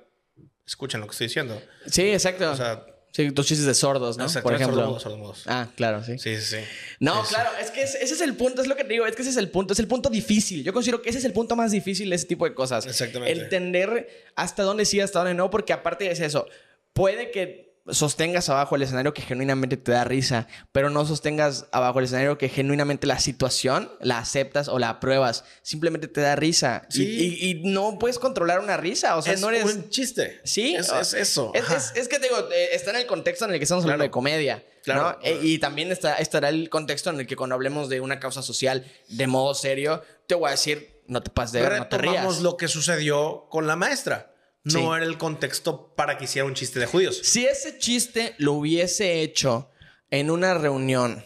escuchan 0.65 1.01
lo 1.01 1.07
que 1.07 1.11
estoy 1.11 1.27
diciendo. 1.27 1.61
Sí, 1.87 2.03
exacto. 2.13 2.49
O 2.49 2.55
sea, 2.55 2.85
sí, 3.11 3.31
tus 3.31 3.45
chistes 3.47 3.65
de 3.65 3.73
sordos, 3.73 4.17
¿no? 4.17 4.23
Por 4.23 4.27
exactamente, 4.29 4.63
ejemplo. 4.63 4.75
sordomudos, 4.81 5.03
sordomudos. 5.03 5.43
Ah, 5.47 5.67
claro, 5.75 6.03
sí. 6.03 6.17
Sí, 6.17 6.35
sí, 6.37 6.57
sí. 6.57 6.63
No, 6.99 7.21
Sí, 7.21 7.29
sí. 7.29 7.35
claro, 7.35 7.49
es 7.61 7.71
que 7.71 7.81
es- 7.83 7.95
ese 7.95 8.13
es 8.13 8.21
el 8.21 8.35
punto, 8.35 8.61
es 8.61 8.67
lo 8.67 8.75
que 8.75 8.83
te 8.83 8.93
digo, 8.93 9.05
es 9.05 9.15
que 9.15 9.21
ese 9.21 9.31
es 9.31 9.37
el 9.37 9.49
punto, 9.49 9.73
es 9.73 9.79
el 9.79 9.87
punto 9.87 10.09
difícil. 10.09 10.63
Yo 10.63 10.73
considero 10.73 11.01
que 11.01 11.09
ese 11.09 11.19
es 11.19 11.25
el 11.25 11.33
punto 11.33 11.55
más 11.55 11.71
difícil 11.71 12.09
de 12.09 12.15
ese 12.15 12.25
tipo 12.27 12.45
de 12.45 12.53
cosas. 12.53 12.85
Exactamente. 12.85 13.31
Entender 13.41 14.09
hasta 14.35 14.63
dónde 14.63 14.85
sí, 14.85 14.99
hasta 14.99 15.19
dónde 15.19 15.33
no, 15.33 15.49
porque 15.49 15.73
aparte 15.73 16.09
es 16.09 16.19
eso, 16.19 16.47
puede 16.93 17.31
que 17.31 17.70
sostengas 17.89 18.47
abajo 18.49 18.75
el 18.75 18.83
escenario 18.83 19.13
que 19.13 19.21
genuinamente 19.23 19.75
te 19.75 19.91
da 19.91 20.03
risa, 20.03 20.47
pero 20.71 20.89
no 20.89 21.05
sostengas 21.05 21.65
abajo 21.71 21.99
el 21.99 22.05
escenario 22.05 22.37
que 22.37 22.47
genuinamente 22.47 23.07
la 23.07 23.19
situación 23.19 23.91
la 23.99 24.19
aceptas 24.19 24.67
o 24.67 24.77
la 24.79 24.89
apruebas, 24.89 25.43
simplemente 25.63 26.07
te 26.07 26.21
da 26.21 26.35
risa. 26.35 26.83
Y- 26.89 26.93
Sí. 26.93 27.37
Y, 27.41 27.49
y 27.49 27.53
no 27.63 27.97
puedes 27.99 28.19
controlar 28.19 28.59
una 28.59 28.77
risa, 28.77 29.17
o 29.17 29.21
sea, 29.21 29.33
es 29.33 29.41
no 29.41 29.49
eres... 29.49 29.65
un 29.65 29.89
chiste. 29.89 30.39
Sí, 30.43 30.75
Es, 30.75 30.89
es 30.91 31.13
eso. 31.13 31.51
Es, 31.55 31.63
Ajá. 31.63 31.77
es- 31.77 31.91
es 31.95 32.07
que 32.07 32.19
te 32.19 32.27
digo, 32.27 32.37
eh, 32.51 32.69
está 32.73 32.91
en 32.91 32.97
el 32.97 33.07
contexto 33.07 33.45
en 33.45 33.51
el 33.53 33.57
que 33.57 33.63
estamos 33.63 33.83
hablando 33.83 34.01
Claro. 34.03 34.09
de 34.09 34.11
comedia. 34.11 34.63
Claro. 34.83 35.01
¿no? 35.03 35.17
Eh, 35.23 35.39
y 35.43 35.57
también 35.59 35.91
está, 35.91 36.15
estará 36.15 36.49
el 36.49 36.69
contexto 36.69 37.09
en 37.09 37.19
el 37.19 37.27
que 37.27 37.35
cuando 37.35 37.55
hablemos 37.55 37.89
de 37.89 37.99
una 38.01 38.19
causa 38.19 38.41
social 38.41 38.85
de 39.09 39.27
modo 39.27 39.53
serio, 39.53 40.01
te 40.27 40.35
voy 40.35 40.47
a 40.47 40.51
decir, 40.51 41.01
no 41.07 41.21
te 41.21 41.29
pases 41.29 41.53
de 41.53 41.61
ver, 41.61 41.77
no 41.79 41.87
te 41.87 41.97
rías. 41.97 42.39
lo 42.41 42.57
que 42.57 42.67
sucedió 42.67 43.47
con 43.49 43.67
la 43.67 43.75
maestra. 43.75 44.30
No 44.63 44.71
Sí. 44.79 44.85
era 44.97 45.05
el 45.05 45.17
contexto 45.17 45.93
para 45.95 46.17
que 46.17 46.25
hiciera 46.25 46.45
un 46.45 46.53
chiste 46.53 46.79
de 46.79 46.85
judíos. 46.85 47.19
Si 47.23 47.45
ese 47.45 47.79
chiste 47.79 48.35
lo 48.37 48.53
hubiese 48.53 49.21
hecho 49.21 49.69
en 50.11 50.29
una 50.29 50.53
reunión 50.53 51.25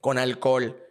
con 0.00 0.18
alcohol, 0.18 0.82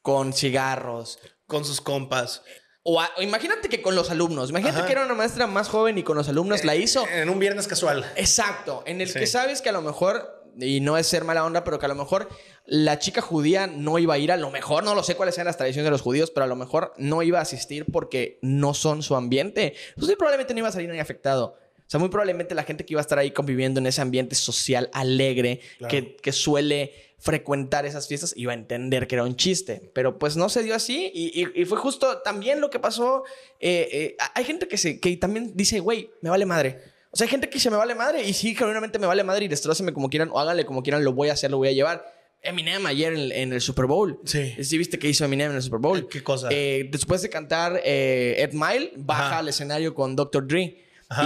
con 0.00 0.32
cigarros, 0.32 1.18
Con 1.46 1.64
sus 1.64 1.80
compas. 1.80 2.42
o, 2.82 3.00
a- 3.00 3.10
o 3.18 3.22
imagínate 3.22 3.68
que 3.68 3.82
con 3.82 3.94
los 3.94 4.10
alumnos, 4.10 4.50
imagínate 4.50 4.78
Ajá. 4.78 4.86
que 4.86 4.92
era 4.92 5.04
una 5.04 5.14
maestra 5.14 5.46
más 5.46 5.68
joven 5.68 5.98
y 5.98 6.02
con 6.02 6.16
los 6.16 6.28
alumnos 6.28 6.64
la 6.64 6.74
hizo. 6.74 7.06
En 7.08 7.28
un 7.28 7.38
viernes 7.38 7.66
casual. 7.68 8.10
Exacto, 8.16 8.82
en 8.86 9.00
el 9.00 9.08
Sí. 9.10 9.18
que 9.18 9.26
sabes 9.26 9.60
que 9.62 9.68
a 9.68 9.72
lo 9.72 9.82
mejor, 9.82 10.43
y 10.60 10.80
no 10.80 10.96
es 10.98 11.06
ser 11.06 11.24
mala 11.24 11.44
onda, 11.44 11.64
pero 11.64 11.78
que 11.78 11.86
a 11.86 11.88
lo 11.88 11.94
mejor 11.94 12.28
la 12.66 12.98
chica 12.98 13.20
judía 13.20 13.66
no 13.66 13.98
iba 13.98 14.14
a 14.14 14.18
ir, 14.18 14.32
a 14.32 14.36
lo 14.36 14.50
mejor, 14.50 14.84
no 14.84 14.94
lo 14.94 15.02
sé 15.02 15.14
cuáles 15.16 15.34
sean 15.34 15.46
las 15.46 15.56
tradiciones 15.56 15.84
de 15.86 15.90
los 15.90 16.00
judíos, 16.02 16.30
pero 16.30 16.44
a 16.44 16.46
lo 16.46 16.56
mejor 16.56 16.92
no 16.96 17.22
iba 17.22 17.38
a 17.38 17.42
asistir 17.42 17.84
porque 17.92 18.38
no 18.42 18.74
son 18.74 19.02
su 19.02 19.16
ambiente. 19.16 19.74
Pues 19.96 20.06
muy 20.06 20.16
probablemente 20.16 20.54
no 20.54 20.58
iba 20.60 20.68
a 20.68 20.72
salir 20.72 20.88
ni 20.90 20.98
afectado. 21.00 21.56
O 21.78 21.90
sea, 21.90 22.00
muy 22.00 22.08
probablemente 22.08 22.54
la 22.54 22.62
gente 22.62 22.86
que 22.86 22.94
iba 22.94 23.00
a 23.00 23.02
estar 23.02 23.18
ahí 23.18 23.30
conviviendo 23.30 23.78
en 23.78 23.86
ese 23.86 24.00
ambiente 24.00 24.34
social 24.34 24.88
alegre, 24.94 25.60
Claro. 25.78 25.90
que, 25.90 26.16
que 26.16 26.32
suele 26.32 26.92
frecuentar 27.18 27.84
esas 27.86 28.06
fiestas, 28.08 28.32
iba 28.36 28.52
a 28.52 28.54
entender 28.54 29.06
que 29.06 29.14
era 29.16 29.24
un 29.24 29.36
chiste. 29.36 29.90
Pero 29.94 30.18
pues 30.18 30.36
no 30.36 30.48
se 30.48 30.62
dio 30.62 30.74
así 30.74 31.10
y, 31.14 31.42
y- 31.42 31.62
y 31.62 31.64
fue 31.66 31.76
justo 31.78 32.18
también 32.22 32.60
lo 32.60 32.70
que 32.70 32.78
pasó. 32.78 33.24
eh, 33.60 33.88
eh, 33.92 34.16
hay 34.34 34.44
gente 34.44 34.66
que, 34.68 34.76
se, 34.78 34.98
que 35.00 35.14
también 35.16 35.52
dice, 35.54 35.80
güey, 35.80 36.10
me 36.22 36.30
vale 36.30 36.46
madre. 36.46 36.80
O 37.14 37.16
sea, 37.16 37.26
hay 37.26 37.30
gente 37.30 37.48
que 37.48 37.54
dice, 37.54 37.70
me 37.70 37.76
vale 37.76 37.94
madre 37.94 38.24
y 38.24 38.32
sí, 38.32 38.56
genuinamente 38.56 38.98
me 38.98 39.06
vale 39.06 39.22
madre 39.22 39.44
y 39.44 39.48
destrócenme 39.48 39.92
como 39.92 40.10
quieran 40.10 40.30
o 40.32 40.40
háganle 40.40 40.66
como 40.66 40.82
quieran, 40.82 41.04
lo 41.04 41.12
voy 41.12 41.28
a 41.28 41.34
hacer, 41.34 41.48
lo 41.48 41.58
voy 41.58 41.68
a 41.68 41.72
llevar. 41.72 42.04
Eminem 42.42 42.84
ayer 42.86 43.12
en, 43.14 43.30
en 43.30 43.52
el 43.52 43.60
Super 43.60 43.86
Bowl. 43.86 44.18
Sí. 44.24 44.52
¿Sí 44.64 44.76
viste 44.76 44.98
que 44.98 45.08
hizo 45.08 45.24
Eminem 45.24 45.50
en 45.52 45.56
el 45.58 45.62
Super 45.62 45.78
Bowl? 45.78 46.08
¿Qué 46.08 46.22
cosa? 46.24 46.48
Eh, 46.50 46.88
después 46.90 47.22
de 47.22 47.30
cantar 47.30 47.80
eh, 47.84 48.34
Ed 48.38 48.52
Mile, 48.52 48.92
baja 48.96 49.26
Ajá. 49.28 49.38
al 49.38 49.48
escenario 49.48 49.94
con 49.94 50.16
Dr. 50.16 50.46
Dre. 50.46 50.80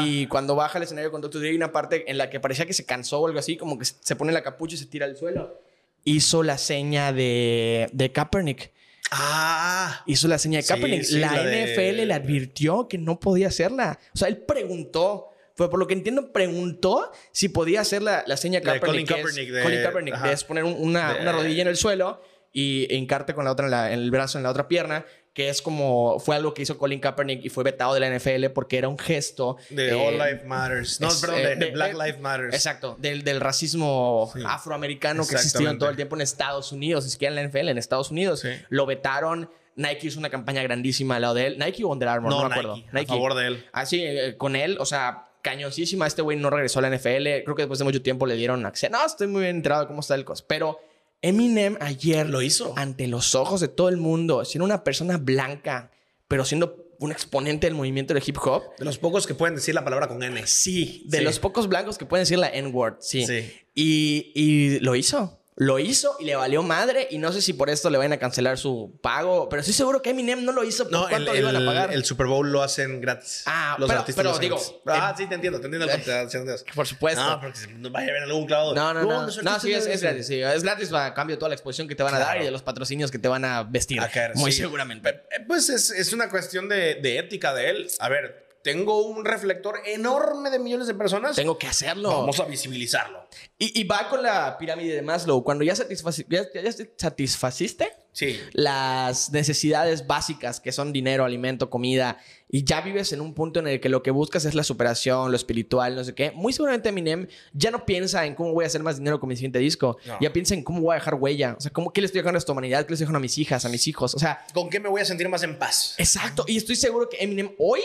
Y 0.05 0.27
cuando 0.27 0.55
baja 0.55 0.77
al 0.77 0.85
escenario 0.85 1.11
con 1.11 1.23
Dr. 1.23 1.41
Dre 1.41 1.49
hay 1.49 1.57
una 1.57 1.73
parte 1.73 2.11
en 2.11 2.19
la 2.19 2.29
que 2.29 2.39
parecía 2.41 2.67
que 2.67 2.75
se 2.75 2.85
cansó 2.85 3.21
o 3.21 3.27
algo 3.27 3.39
así, 3.39 3.57
como 3.57 3.79
que 3.79 3.87
se 3.87 4.15
pone 4.17 4.33
la 4.33 4.43
capucha 4.43 4.75
y 4.75 4.79
se 4.79 4.85
tira 4.85 5.07
al 5.07 5.17
suelo. 5.17 5.59
Hizo 6.05 6.43
la 6.43 6.59
seña 6.59 7.13
de, 7.15 7.89
de 7.93 8.13
Kaepernick. 8.13 8.71
Ah. 9.11 10.03
Hizo 10.07 10.29
la 10.29 10.39
seña 10.39 10.59
de 10.59 10.63
Sí, 10.63 10.69
Kaepernick. 10.69 11.03
sí, 11.05 11.19
la, 11.19 11.33
la 11.33 11.43
de- 11.45 11.65
NFL 11.75 12.07
le 12.07 12.15
advirtió 12.15 12.87
que 12.89 12.99
no 12.99 13.19
podía 13.19 13.49
hacerla. 13.49 13.99
O 14.15 14.19
sea, 14.19 14.29
él 14.29 14.37
preguntó. 14.39 15.29
Fue 15.59 15.69
por 15.69 15.79
lo 15.79 15.87
que 15.87 15.93
entiendo, 15.95 16.33
preguntó 16.33 17.11
si 17.33 17.49
podía 17.51 17.81
hacer 17.83 18.01
la, 18.01 18.23
la 18.27 18.37
seña 18.39 18.61
La 18.63 18.73
de 18.75 18.81
Kaepernick. 18.81 19.07
Colin 19.07 19.07
que 19.07 19.15
es- 19.15 19.27
Kaepernick, 19.27 19.53
de- 19.55 19.63
Colin 19.65 19.83
Kaepernick, 19.83 20.15
ajá. 20.15 20.33
es 20.33 20.45
poner 20.45 20.63
un- 20.65 20.77
una, 20.79 21.15
De- 21.15 21.21
una 21.23 21.33
rodilla 21.33 21.63
en 21.63 21.69
el 21.69 21.77
suelo 21.77 22.23
y 22.53 22.87
e 22.89 22.95
hincarte 22.97 23.35
con 23.35 23.45
la 23.45 23.51
otra 23.53 23.67
en, 23.67 23.71
la- 23.73 23.93
en 23.93 23.99
el 23.99 24.11
brazo, 24.11 24.39
en 24.39 24.45
la 24.45 24.51
otra 24.51 24.69
pierna, 24.69 25.05
que 25.35 25.49
es 25.51 25.61
como, 25.61 26.19
fue 26.21 26.35
algo 26.37 26.55
que 26.55 26.63
hizo 26.63 26.79
Colin 26.79 26.99
Kaepernick 27.01 27.45
y 27.45 27.49
fue 27.49 27.63
vetado 27.63 27.93
de 27.95 28.01
la 28.01 28.07
NFL 28.09 28.51
porque 28.51 28.79
era 28.79 28.89
un 28.89 28.99
gesto. 28.99 29.57
De 29.71 29.91
eh, 29.91 29.95
All 29.95 30.15
Life 30.17 30.45
Matters. 30.47 31.01
No, 31.01 31.09
es, 31.09 31.17
perdón, 31.21 31.39
eh, 31.41 31.43
de, 31.43 31.57
de 31.57 31.65
de- 31.67 31.71
Black 31.73 31.93
Lives 31.93 32.21
Matters. 32.21 32.55
Exacto, 32.55 32.97
del, 33.01 33.23
del 33.25 33.41
racismo 33.41 34.31
Sí. 34.35 34.41
afroamericano 34.47 35.27
que 35.27 35.35
existió 35.35 35.69
en 35.71 35.79
todo 35.79 35.91
el 35.91 35.97
tiempo 35.97 36.17
en 36.17 36.23
Estados 36.23 36.73
Unidos, 36.73 37.05
ni 37.05 37.11
siquiera 37.11 37.31
en 37.31 37.37
la 37.37 37.43
NFL, 37.43 37.69
en 37.69 37.79
Estados 37.79 38.11
Unidos. 38.11 38.41
Sí. 38.41 38.49
Lo 38.69 38.87
vetaron. 38.87 39.51
Nike 39.77 40.09
hizo 40.09 40.19
una 40.19 40.29
campaña 40.31 40.61
grandísima 40.65 41.17
al 41.17 41.23
lado 41.23 41.35
de 41.35 41.47
él. 41.49 41.59
Nike 41.59 41.85
o 41.85 41.89
Under 41.89 42.09
Armour, 42.09 42.31
no, 42.33 42.43
No, 42.43 42.49
me 42.49 42.55
acuerdo. 42.55 42.77
Nike, 42.93 43.05
a 43.05 43.15
favor 43.15 43.35
de 43.37 43.47
él. 43.47 43.65
Así, 43.73 44.03
eh, 44.05 44.35
con 44.37 44.57
él, 44.57 44.77
o 44.81 44.85
sea, 44.87 45.28
cañosísima. 45.51 46.07
Este 46.07 46.23
güey 46.23 46.37
no 46.37 46.51
regresó 46.51 46.79
a 46.79 46.83
la 46.83 46.91
NFL. 46.97 47.43
Creo 47.45 47.55
que 47.55 47.63
después 47.63 47.79
de 47.79 47.85
mucho 47.85 48.03
tiempo 48.03 48.27
le 48.27 48.37
dieron 48.37 48.65
acceso. 48.67 48.93
No, 48.93 49.05
estoy 49.05 49.27
muy 49.27 49.43
bien 49.43 49.57
enterado 49.57 49.83
de 49.83 49.89
cómo 49.89 50.01
está 50.01 50.15
el 50.15 50.25
cos. 50.25 50.43
Pero 50.43 50.79
Eminem 51.23 51.77
ayer 51.81 52.29
Lo 52.29 52.43
hizo. 52.43 52.73
ante 52.77 53.09
los 53.09 53.35
ojos 53.35 53.61
de 53.61 53.69
todo 53.69 53.89
el 53.89 53.97
mundo, 53.97 54.45
siendo 54.45 54.65
una 54.65 54.85
persona 54.85 55.17
blanca, 55.19 55.91
pero 56.29 56.45
siendo 56.45 56.85
un 57.01 57.11
exponente 57.13 57.67
del 57.67 57.75
movimiento 57.75 58.15
de 58.15 58.23
hip 58.25 58.37
hop. 58.45 58.63
De 58.79 58.85
los 58.85 58.99
pocos 58.99 59.27
que 59.27 59.35
pueden 59.35 59.55
decir 59.57 59.75
la 59.75 59.83
palabra 59.85 60.07
con 60.09 60.23
N. 60.23 60.41
Sí, 60.47 61.03
de 61.07 61.19
Sí. 61.19 61.25
los 61.25 61.39
pocos 61.39 61.69
blancos 61.69 61.97
que 61.99 62.07
pueden 62.07 62.23
decir 62.23 62.39
la 62.39 62.49
N-word, 62.49 62.97
sí. 63.01 63.27
Sí. 63.27 63.53
Y, 63.75 64.33
y 64.35 64.79
lo 64.81 64.95
hizo. 64.95 65.41
Lo 65.61 65.81
hizo 65.81 66.17
y 66.21 66.25
le 66.25 66.37
valió 66.37 66.63
madre. 66.63 67.09
Y 67.11 67.19
no 67.19 67.33
sé 67.33 67.43
si 67.43 67.53
por 67.53 67.69
esto 67.69 67.91
le 67.91 67.99
van 67.99 68.13
a 68.13 68.17
cancelar 68.19 68.59
su 68.59 68.97
pago. 69.03 69.49
Pero 69.49 69.61
estoy 69.61 69.75
seguro 69.75 70.01
que 70.01 70.11
Eminem 70.11 70.45
no 70.45 70.53
lo 70.53 70.63
hizo. 70.63 70.85
¿Por 70.85 70.93
No, 70.93 71.09
el, 71.09 71.25
le 71.25 71.39
iban 71.39 71.57
a 71.57 71.67
pagar? 71.67 71.93
el 71.93 72.05
Super 72.05 72.27
Bowl 72.29 72.51
lo 72.53 72.63
hacen 72.63 73.01
gratis. 73.01 73.43
Ah, 73.47 73.75
los 73.79 73.89
pero- 73.89 74.01
artistas 74.01 74.25
pero 74.25 74.39
digo. 74.39 74.59
Ah, 74.87 75.11
eh, 75.13 75.15
sí, 75.19 75.27
te 75.27 75.35
entiendo, 75.35 75.59
te 75.61 75.67
entiendo 75.67 75.87
que 75.89 75.95
te 75.95 75.99
estás 76.01 76.25
diciendo. 76.27 76.55
Por 76.75 76.87
supuesto. 76.87 77.21
No, 77.25 77.41
porque 77.41 77.59
no 77.77 77.91
vaya 77.91 78.07
a 78.07 78.11
haber 78.11 78.23
algún 78.23 78.47
clavado. 78.47 78.75
No, 78.75 78.95
no, 78.95 79.03
no. 79.03 79.27
No, 79.27 79.61
sí, 79.61 79.73
es, 79.73 80.01
gratis. 80.01 80.27
Sí. 80.29 80.41
Es 80.41 80.63
gratis 80.63 80.93
a 80.93 81.13
cambio 81.13 81.35
de 81.37 81.41
toda 81.41 81.49
la 81.49 81.55
exposición 81.57 81.89
que 81.89 81.95
te 81.97 82.03
van 82.05 82.15
a 82.15 82.19
dar 82.21 82.41
y 82.41 82.45
de 82.45 82.51
los 82.51 82.63
patrocinios 82.63 83.11
que 83.11 83.19
te 83.19 83.29
van 83.29 83.45
a 83.45 83.65
vestir. 83.65 84.01
A 84.01 84.09
caer, 84.09 84.37
Muy 84.37 84.53
sí. 84.53 84.59
seguramente. 84.63 85.09
Eh, 85.09 85.45
Pues 85.47 85.69
es, 85.71 85.91
es 85.91 86.13
una 86.13 86.29
cuestión 86.31 86.69
de, 86.69 86.95
de 86.97 87.19
ética 87.19 87.53
de 87.53 87.71
él. 87.71 87.89
A 87.99 88.09
ver, 88.09 88.48
tengo 88.73 89.03
un 89.07 89.25
reflector 89.25 89.81
enorme 89.87 90.51
de 90.51 90.59
millones 90.59 90.87
de 90.87 90.95
personas. 90.95 91.37
Tengo 91.37 91.59
que 91.59 91.67
hacerlo. 91.67 92.11
Vamos 92.11 92.39
a 92.41 92.45
visibilizarlo. 92.45 93.27
Y, 93.59 93.81
y 93.81 93.85
va 93.85 94.09
con 94.09 94.23
la 94.23 94.57
pirámide 94.59 94.95
de 94.95 95.03
Maslow. 95.03 95.43
Cuando 95.43 95.65
ya, 95.65 95.75
satisfaci- 95.75 96.27
ya, 96.29 96.43
ya- 96.53 96.73
satisfaciste 96.97 97.93
Sí. 98.13 98.37
las 98.53 99.31
necesidades 99.31 100.07
básicas 100.09 100.59
que 100.59 100.73
son 100.73 100.93
dinero, 100.93 101.25
alimento, 101.25 101.71
comida, 101.71 102.19
y 102.51 102.65
ya 102.65 102.81
vives 102.81 103.13
en 103.13 103.21
un 103.21 103.33
punto 103.33 103.61
en 103.61 103.69
el 103.69 103.81
que 103.81 103.89
lo 103.89 104.03
que 104.03 104.11
buscas 104.11 104.45
es 104.45 104.55
la 104.55 104.65
superación, 104.65 105.31
lo 105.31 105.37
espiritual, 105.37 105.95
no 105.95 106.03
sé 106.03 106.15
qué, 106.17 106.33
muy 106.33 106.53
seguramente 106.53 106.89
Eminem 106.89 107.29
ya 107.53 107.71
no 107.71 107.85
piensa 107.87 108.27
en 108.27 108.35
cómo 108.35 108.53
voy 108.55 108.65
a 108.65 108.67
hacer 108.67 108.83
más 108.83 108.97
dinero 108.99 109.21
con 109.21 109.29
mi 109.29 109.37
siguiente 109.37 109.61
disco, 109.61 109.99
No. 110.05 110.19
ya 110.21 110.33
piensa 110.33 110.55
en 110.55 110.65
cómo 110.65 110.81
voy 110.81 110.93
a 110.93 110.95
dejar 110.97 111.15
huella, 111.15 111.55
o 111.59 111.61
sea, 111.61 111.71
cómo, 111.71 111.93
qué 111.93 112.01
le 112.01 112.07
estoy 112.07 112.21
dejando 112.21 112.39
a 112.39 112.41
esta 112.41 112.51
humanidad, 112.51 112.81
qué 112.87 112.89
le 112.91 112.95
estoy 112.95 113.05
dejando 113.05 113.19
a 113.19 113.21
mis 113.21 113.39
hijas, 113.39 113.65
a 113.65 113.69
mis 113.69 113.87
hijos, 113.87 114.15
o 114.15 114.19
sea, 114.19 114.45
¿Con 114.53 114.69
qué 114.69 114.81
me 114.81 114.89
voy 114.89 115.01
a 115.01 115.05
sentir 115.05 115.29
más 115.29 115.45
en 115.45 115.57
paz? 115.57 115.95
exacto, 115.99 116.45
y 116.49 116.57
estoy 116.57 116.75
seguro 116.75 117.09
que 117.09 117.19
Eminem 117.23 117.53
hoy 117.59 117.81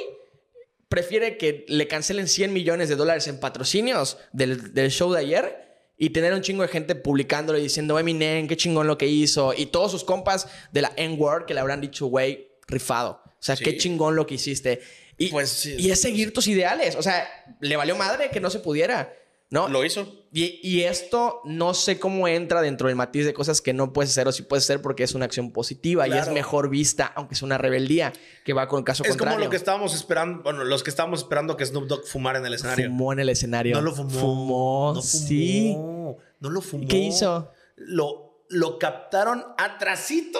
prefiere 0.93 1.37
que 1.37 1.65
le 1.67 1.87
cancelen 1.87 2.27
100 2.27 2.53
millones 2.53 2.87
de 2.87 2.95
dólares 2.95 3.27
en 3.27 3.39
patrocinios 3.39 4.17
del, 4.31 4.75
del 4.75 4.91
show 4.91 5.11
de 5.11 5.19
ayer 5.21 5.63
y 5.97 6.11
tener 6.11 6.33
un 6.35 6.41
chingo 6.43 6.61
de 6.61 6.67
gente 6.67 6.93
publicándolo 6.93 7.57
y 7.57 7.63
diciendo, 7.63 7.97
Eminem, 7.97 8.47
qué 8.47 8.55
chingón 8.55 8.85
lo 8.85 8.95
que 8.95 9.07
hizo. 9.07 9.55
Y 9.57 9.65
todos 9.65 9.89
sus 9.91 10.03
compas 10.03 10.47
de 10.71 10.81
la 10.83 10.93
N-Word 10.95 11.45
que 11.47 11.55
le 11.55 11.61
habrán 11.61 11.81
dicho, 11.81 12.05
güey, 12.05 12.47
rifado. 12.67 13.21
O 13.25 13.31
sea, 13.39 13.55
Sí. 13.55 13.63
qué 13.63 13.75
chingón 13.77 14.15
lo 14.15 14.27
que 14.27 14.35
hiciste. 14.35 14.81
Y, 15.17 15.29
Pues 15.29 15.49
sí. 15.49 15.75
y 15.79 15.89
es 15.89 15.99
seguir 15.99 16.31
tus 16.31 16.47
ideales. 16.47 16.95
O 16.95 17.01
sea, 17.01 17.27
le 17.59 17.75
valió 17.75 17.95
madre 17.95 18.29
que 18.31 18.39
no 18.39 18.51
se 18.51 18.59
pudiera. 18.59 19.13
¿No? 19.53 19.67
Lo 19.69 19.85
hizo. 19.85 20.07
Y, 20.33 20.59
y 20.63 20.81
esto 20.81 21.41
no 21.45 21.75
sé 21.75 21.99
cómo 21.99 22.27
entra 22.27 22.59
dentro 22.63 22.87
del 22.87 22.95
matiz 22.95 23.23
de 23.23 23.35
cosas 23.35 23.61
que 23.61 23.71
no 23.71 23.93
puedes 23.93 24.09
hacer 24.09 24.27
o 24.27 24.31
sí 24.31 24.41
puedes 24.41 24.63
hacer 24.63 24.81
porque 24.81 25.03
es 25.03 25.13
una 25.13 25.25
acción 25.25 25.51
positiva 25.51 26.07
y 26.07 26.11
es 26.13 26.27
mejor 26.31 26.69
vista, 26.69 27.05
aunque 27.15 27.35
es 27.35 27.43
una 27.43 27.59
rebeldía 27.59 28.11
que 28.43 28.53
va 28.53 28.67
con 28.67 28.79
el 28.79 28.83
caso 28.83 29.03
Es 29.03 29.09
contrario. 29.11 29.35
como 29.35 29.45
lo 29.45 29.51
que 29.51 29.57
estábamos 29.57 29.93
esperando, 29.93 30.41
bueno, 30.41 30.63
los 30.63 30.81
que 30.81 30.89
estábamos 30.89 31.19
esperando 31.19 31.55
que 31.55 31.67
Snoop 31.67 31.85
Dogg 31.85 32.05
fumara 32.07 32.39
en 32.39 32.47
el 32.47 32.55
escenario. 32.55 32.87
Fumó 32.87 33.13
en 33.13 33.19
el 33.19 33.29
escenario. 33.29 33.75
No 33.75 33.81
lo 33.83 33.93
fumó. 33.93 34.09
Fumó, 34.09 34.93
No 34.95 35.01
fumó. 35.01 35.01
sí. 35.03 35.75
No 36.39 36.49
lo 36.49 36.59
fumó. 36.61 36.87
¿Qué 36.87 36.97
hizo? 36.97 37.51
Lo, 37.75 38.43
lo 38.49 38.79
captaron 38.79 39.45
atrasito 39.59 40.39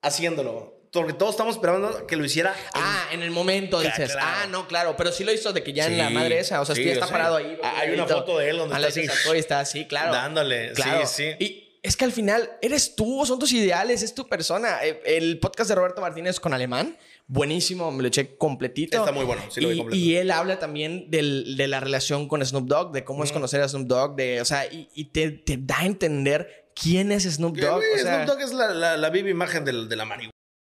haciéndolo. 0.00 0.71
Porque 0.92 1.14
todos 1.14 1.32
estamos 1.32 1.54
esperando 1.56 2.06
que 2.06 2.16
lo 2.16 2.24
hiciera. 2.24 2.50
en- 2.52 2.70
Ah, 2.74 3.08
en 3.12 3.22
el 3.22 3.30
momento 3.30 3.80
dices. 3.80 4.12
claro. 4.12 4.20
Ah, 4.42 4.46
no, 4.50 4.68
claro. 4.68 4.94
Pero 4.96 5.10
sí 5.10 5.24
lo 5.24 5.32
hizo 5.32 5.52
de 5.52 5.62
que 5.62 5.72
ya 5.72 5.86
en 5.86 5.96
la 5.98 6.10
madre 6.10 6.38
esa. 6.38 6.60
O 6.60 6.64
sea, 6.66 6.74
sí, 6.74 6.82
está 6.86 7.06
o 7.06 7.08
sea, 7.08 7.16
parado 7.16 7.36
ahí. 7.36 7.56
hay 7.62 7.90
una 7.92 8.06
foto 8.06 8.38
de 8.38 8.50
él 8.50 8.58
donde 8.58 8.74
está 8.76 8.88
así. 8.88 9.00
y 9.34 9.38
está 9.38 9.60
así, 9.60 9.86
claro. 9.86 10.12
Dándole, 10.12 10.74
sí, 10.74 10.82
Claro. 10.82 11.06
sí. 11.06 11.30
Y 11.38 11.78
es 11.82 11.96
que 11.96 12.04
al 12.04 12.12
final 12.12 12.50
eres 12.60 12.94
tú, 12.94 13.24
son 13.26 13.38
tus 13.38 13.52
ideales, 13.52 14.02
es 14.02 14.14
tu 14.14 14.28
persona. 14.28 14.84
Eh, 14.84 15.00
El 15.06 15.38
podcast 15.40 15.68
de 15.70 15.74
Roberto 15.76 16.00
Martínez 16.02 16.38
con 16.38 16.52
Alemán, 16.52 16.98
buenísimo, 17.26 17.90
me 17.90 18.02
lo 18.02 18.08
eché 18.08 18.36
completito. 18.36 18.98
Está 18.98 19.12
muy 19.12 19.24
bueno, 19.24 19.42
sí 19.50 19.62
lo 19.62 19.70
vi 19.70 19.78
completo. 19.78 19.96
y 19.96 20.16
él 20.16 20.30
habla 20.30 20.58
también 20.58 21.10
del- 21.10 21.56
de 21.56 21.68
la 21.68 21.80
relación 21.80 22.28
con 22.28 22.44
Snoop 22.44 22.66
Dogg, 22.68 22.92
de 22.92 23.02
cómo 23.02 23.24
es 23.24 23.32
conocer 23.32 23.62
a 23.62 23.68
Snoop 23.68 23.86
Dogg, 23.88 24.14
de, 24.16 24.42
o 24.42 24.44
sea, 24.44 24.66
y, 24.66 24.90
y 24.94 25.06
te, 25.06 25.30
te 25.30 25.56
da 25.58 25.78
a 25.80 25.86
entender 25.86 26.70
quién 26.76 27.10
es 27.12 27.22
Snoop 27.24 27.56
Dogg. 27.56 27.76
güey, 27.78 27.94
o 27.94 27.98
sea, 27.98 28.24
Snoop 28.24 28.26
Dogg 28.38 28.42
es 28.46 28.52
la, 28.52 28.74
la, 28.74 28.96
la 28.98 29.08
viva 29.10 29.30
imagen 29.30 29.64
del- 29.64 29.88
de 29.88 29.96
la 29.96 30.04
marihuana. 30.04 30.30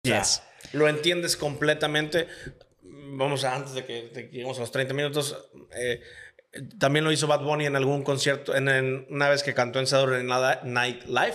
Sea, 0.06 0.20
Yes. 0.22 0.42
Lo 0.72 0.88
entiendes 0.88 1.36
completamente. 1.36 2.26
Vamos 2.82 3.44
a, 3.44 3.54
antes 3.54 3.74
de 3.74 3.84
que, 3.84 4.08
de 4.12 4.26
que 4.26 4.32
lleguemos 4.32 4.56
a 4.58 4.60
los 4.60 4.70
30 4.72 4.94
minutos. 4.94 5.36
eh, 5.74 6.00
también 6.78 7.04
lo 7.04 7.12
hizo 7.12 7.26
Bad 7.26 7.42
Bunny 7.42 7.66
en 7.66 7.76
algún 7.76 8.02
concierto, 8.02 8.54
en, 8.56 8.68
en- 8.68 9.06
una 9.10 9.28
vez 9.28 9.42
que 9.42 9.52
cantó 9.52 9.78
en 9.78 9.86
Saturday 9.86 10.24
Night 10.64 11.04
Live, 11.04 11.34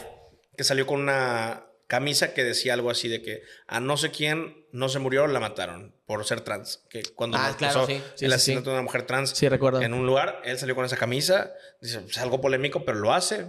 que 0.57 0.63
salió 0.63 0.87
con 0.87 0.99
una 1.01 1.65
camisa 1.87 2.33
que 2.33 2.43
decía 2.43 2.73
algo 2.73 2.89
así 2.89 3.07
de 3.07 3.21
que 3.21 3.43
a 3.67 3.79
no 3.79 3.97
sé 3.97 4.09
quién 4.11 4.65
no 4.71 4.89
se 4.89 4.97
murió, 4.99 5.27
la 5.27 5.39
mataron 5.39 5.93
por 6.05 6.25
ser 6.25 6.41
trans. 6.41 6.83
Que 6.89 7.03
cuando 7.15 7.37
Ah, 7.37 7.53
claro, 7.57 7.85
sí, 7.85 8.01
sí, 8.15 8.25
el 8.25 8.33
asesinato 8.33 8.65
sí. 8.65 8.69
de 8.69 8.73
una 8.75 8.81
mujer 8.83 9.03
trans 9.03 9.31
Sí, 9.31 9.47
recuerdo. 9.49 9.81
en 9.81 9.93
un 9.93 10.05
lugar, 10.07 10.41
él 10.45 10.57
salió 10.57 10.73
con 10.75 10.85
esa 10.85 10.97
camisa. 10.97 11.51
Dice, 11.81 12.01
es 12.09 12.17
algo 12.17 12.41
polémico, 12.41 12.83
pero 12.85 12.97
lo 12.99 13.13
hace. 13.13 13.45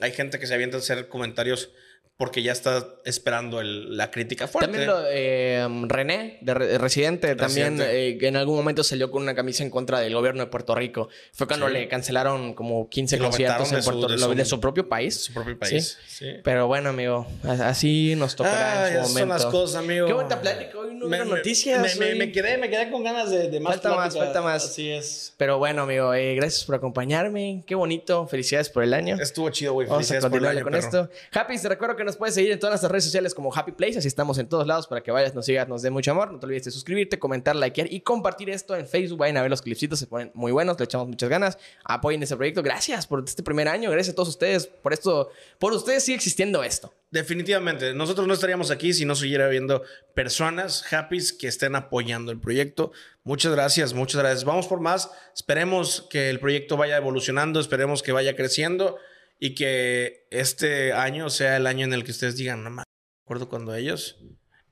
Hay 0.00 0.12
gente 0.12 0.38
que 0.38 0.46
se 0.46 0.54
avienta 0.54 0.76
a 0.76 0.80
hacer 0.80 1.08
comentarios 1.08 1.70
porque 2.16 2.42
ya 2.42 2.52
está 2.52 2.86
esperando 3.04 3.60
el- 3.60 3.94
la 3.96 4.10
crítica 4.10 4.48
fuerte. 4.48 4.68
También 4.70 4.86
lo, 4.88 5.02
eh, 5.10 5.66
René, 5.86 6.38
de 6.40 6.54
Re- 6.54 6.78
Residente, 6.78 7.34
también 7.36 7.78
Residente. 7.78 8.08
eh, 8.24 8.28
en 8.28 8.36
algún 8.36 8.56
momento 8.56 8.82
salió 8.82 9.10
con 9.10 9.22
una 9.22 9.34
camisa 9.34 9.62
en 9.62 9.70
contra 9.70 10.00
del 10.00 10.14
gobierno 10.14 10.42
de 10.42 10.46
Puerto 10.50 10.74
Rico. 10.74 11.08
Fue 11.34 11.46
cuando 11.46 11.66
Sí. 11.68 11.74
le 11.74 11.88
cancelaron 11.88 12.54
como 12.54 12.88
15 12.88 13.16
Y 13.16 13.18
lo 13.18 13.26
conciertos 13.26 13.70
en 13.72 13.82
su- 13.82 13.90
Puerto 13.90 14.08
de 14.08 14.16
lo- 14.18 14.34
de, 14.34 14.44
su- 14.44 14.50
su 14.56 14.60
propio 14.60 14.88
país. 14.88 15.14
su 15.14 15.34
propio 15.34 15.58
país. 15.58 15.98
Sí. 16.06 16.24
Sí. 16.24 16.32
Pero 16.42 16.66
bueno, 16.66 16.88
amigo, 16.88 17.26
así 17.44 18.14
nos 18.16 18.34
tocará 18.34 18.84
Ay, 18.86 18.96
en 18.96 19.02
su 19.04 19.08
momento. 19.10 19.18
son 19.18 19.28
las 19.28 19.44
cosas, 19.52 19.76
amigo. 19.76 20.06
Qué 20.06 20.12
bonita 20.14 20.40
plática. 20.40 20.78
Hoy 20.78 20.94
no 20.94 21.08
Me- 21.08 21.22
hubo 21.22 21.36
noticias. 21.36 21.98
Me, 21.98 22.06
me- 22.06 22.14
me 22.14 22.32
quedé, 22.32 22.56
me 22.56 22.70
quedé 22.70 22.90
con 22.90 23.04
ganas 23.04 23.30
de, 23.30 23.50
de 23.50 23.60
más 23.60 23.74
Falta 23.74 23.88
más, 23.90 23.98
plática. 24.14 24.24
falta 24.24 24.40
más. 24.42 24.64
Así 24.64 24.90
es. 24.90 25.34
Pero 25.36 25.58
bueno, 25.58 25.82
amigo, 25.82 26.14
eh, 26.14 26.34
gracias 26.34 26.64
por 26.64 26.76
acompañarme. 26.76 27.62
Qué 27.66 27.74
bonito. 27.74 28.26
Felicidades 28.26 28.70
por 28.70 28.82
el 28.82 28.94
año. 28.94 29.16
Estuvo 29.20 29.50
chido, 29.50 29.74
güey. 29.74 29.86
Vamos 29.86 30.06
a 30.10 30.14
Felicidades 30.14 30.22
por 30.22 30.26
el 30.28 30.30
continuarle 30.32 30.60
año, 30.60 30.64
con 30.64 30.90
perro. 31.08 31.12
esto. 31.30 31.38
Happy, 31.38 31.58
te 31.58 31.68
recuerdo 31.68 31.95
que 31.96 32.04
nos 32.04 32.16
puedes 32.16 32.34
seguir 32.34 32.52
en 32.52 32.58
todas 32.58 32.72
nuestras 32.72 32.92
redes 32.92 33.04
sociales 33.04 33.34
como 33.34 33.54
Happy 33.54 33.72
Place. 33.72 33.98
Así 33.98 34.08
estamos 34.08 34.38
en 34.38 34.48
todos 34.48 34.66
lados 34.66 34.86
para 34.86 35.02
que 35.02 35.10
vayas, 35.10 35.34
nos 35.34 35.46
sigas, 35.46 35.68
nos 35.68 35.82
dé 35.82 35.90
mucho 35.90 36.10
amor. 36.10 36.32
No 36.32 36.38
te 36.38 36.46
olvides 36.46 36.64
de 36.64 36.70
suscribirte, 36.70 37.18
comentar, 37.18 37.56
likear 37.56 37.92
y 37.92 38.00
compartir 38.00 38.50
esto 38.50 38.76
en 38.76 38.86
Facebook. 38.86 39.18
Vayan 39.18 39.36
a 39.38 39.42
ver 39.42 39.50
los 39.50 39.62
clipsitos, 39.62 39.98
se 39.98 40.06
ponen 40.06 40.30
muy 40.34 40.52
buenos, 40.52 40.78
le 40.78 40.84
echamos 40.84 41.08
muchas 41.08 41.28
ganas. 41.28 41.58
Apoyen 41.84 42.22
este 42.22 42.36
proyecto. 42.36 42.62
Gracias 42.62 43.06
por 43.06 43.24
este 43.24 43.42
primer 43.42 43.68
año. 43.68 43.90
Gracias 43.90 44.12
a 44.12 44.16
todos 44.16 44.28
ustedes 44.28 44.66
por 44.66 44.92
esto. 44.92 45.30
Por 45.58 45.72
ustedes 45.72 46.04
sigue 46.04 46.16
existiendo 46.16 46.62
esto. 46.62 46.92
Definitivamente. 47.10 47.94
Nosotros 47.94 48.26
no 48.26 48.34
estaríamos 48.34 48.70
aquí 48.70 48.92
si 48.92 49.04
no 49.04 49.14
siguiera 49.14 49.46
habiendo 49.46 49.82
personas 50.14 50.92
happy 50.92 51.18
que 51.38 51.48
estén 51.48 51.74
apoyando 51.76 52.32
el 52.32 52.38
proyecto. 52.38 52.92
Muchas 53.24 53.52
gracias, 53.52 53.94
muchas 53.94 54.20
gracias. 54.20 54.44
Vamos 54.44 54.66
por 54.66 54.80
más. 54.80 55.10
Esperemos 55.34 56.06
que 56.10 56.30
el 56.30 56.40
proyecto 56.40 56.76
vaya 56.76 56.96
evolucionando, 56.96 57.60
esperemos 57.60 58.02
que 58.02 58.12
vaya 58.12 58.36
creciendo 58.36 58.98
y 59.38 59.54
que 59.54 60.26
este 60.30 60.92
año 60.92 61.30
sea 61.30 61.56
el 61.56 61.66
año 61.66 61.84
en 61.84 61.92
el 61.92 62.04
que 62.04 62.10
ustedes 62.10 62.36
digan, 62.36 62.64
no 62.64 62.70
más, 62.70 62.84
acuerdo 63.24 63.48
cuando 63.48 63.74
ellos 63.74 64.18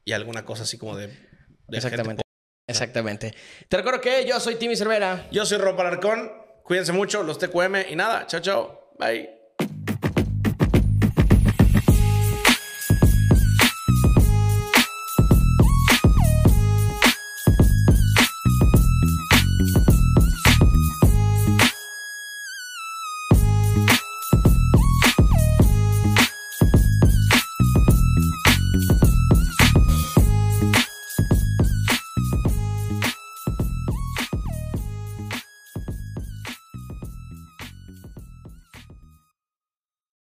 y 0.04 0.12
alguna 0.12 0.44
cosa 0.44 0.62
así 0.62 0.78
como 0.78 0.96
de... 0.96 1.08
de 1.08 1.76
Exactamente. 1.76 2.22
Exactamente. 2.66 3.34
Te 3.68 3.76
recuerdo 3.76 4.00
que 4.00 4.24
yo 4.26 4.40
soy 4.40 4.56
Timmy 4.56 4.76
Cervera. 4.76 5.28
Yo 5.30 5.44
soy 5.44 5.58
Ropa 5.58 5.82
Alarcón. 5.82 6.32
Cuídense 6.62 6.92
mucho, 6.92 7.22
los 7.22 7.38
TQM 7.38 7.90
y 7.90 7.96
nada. 7.96 8.26
Chao, 8.26 8.40
chao. 8.40 8.94
Bye. 8.98 9.43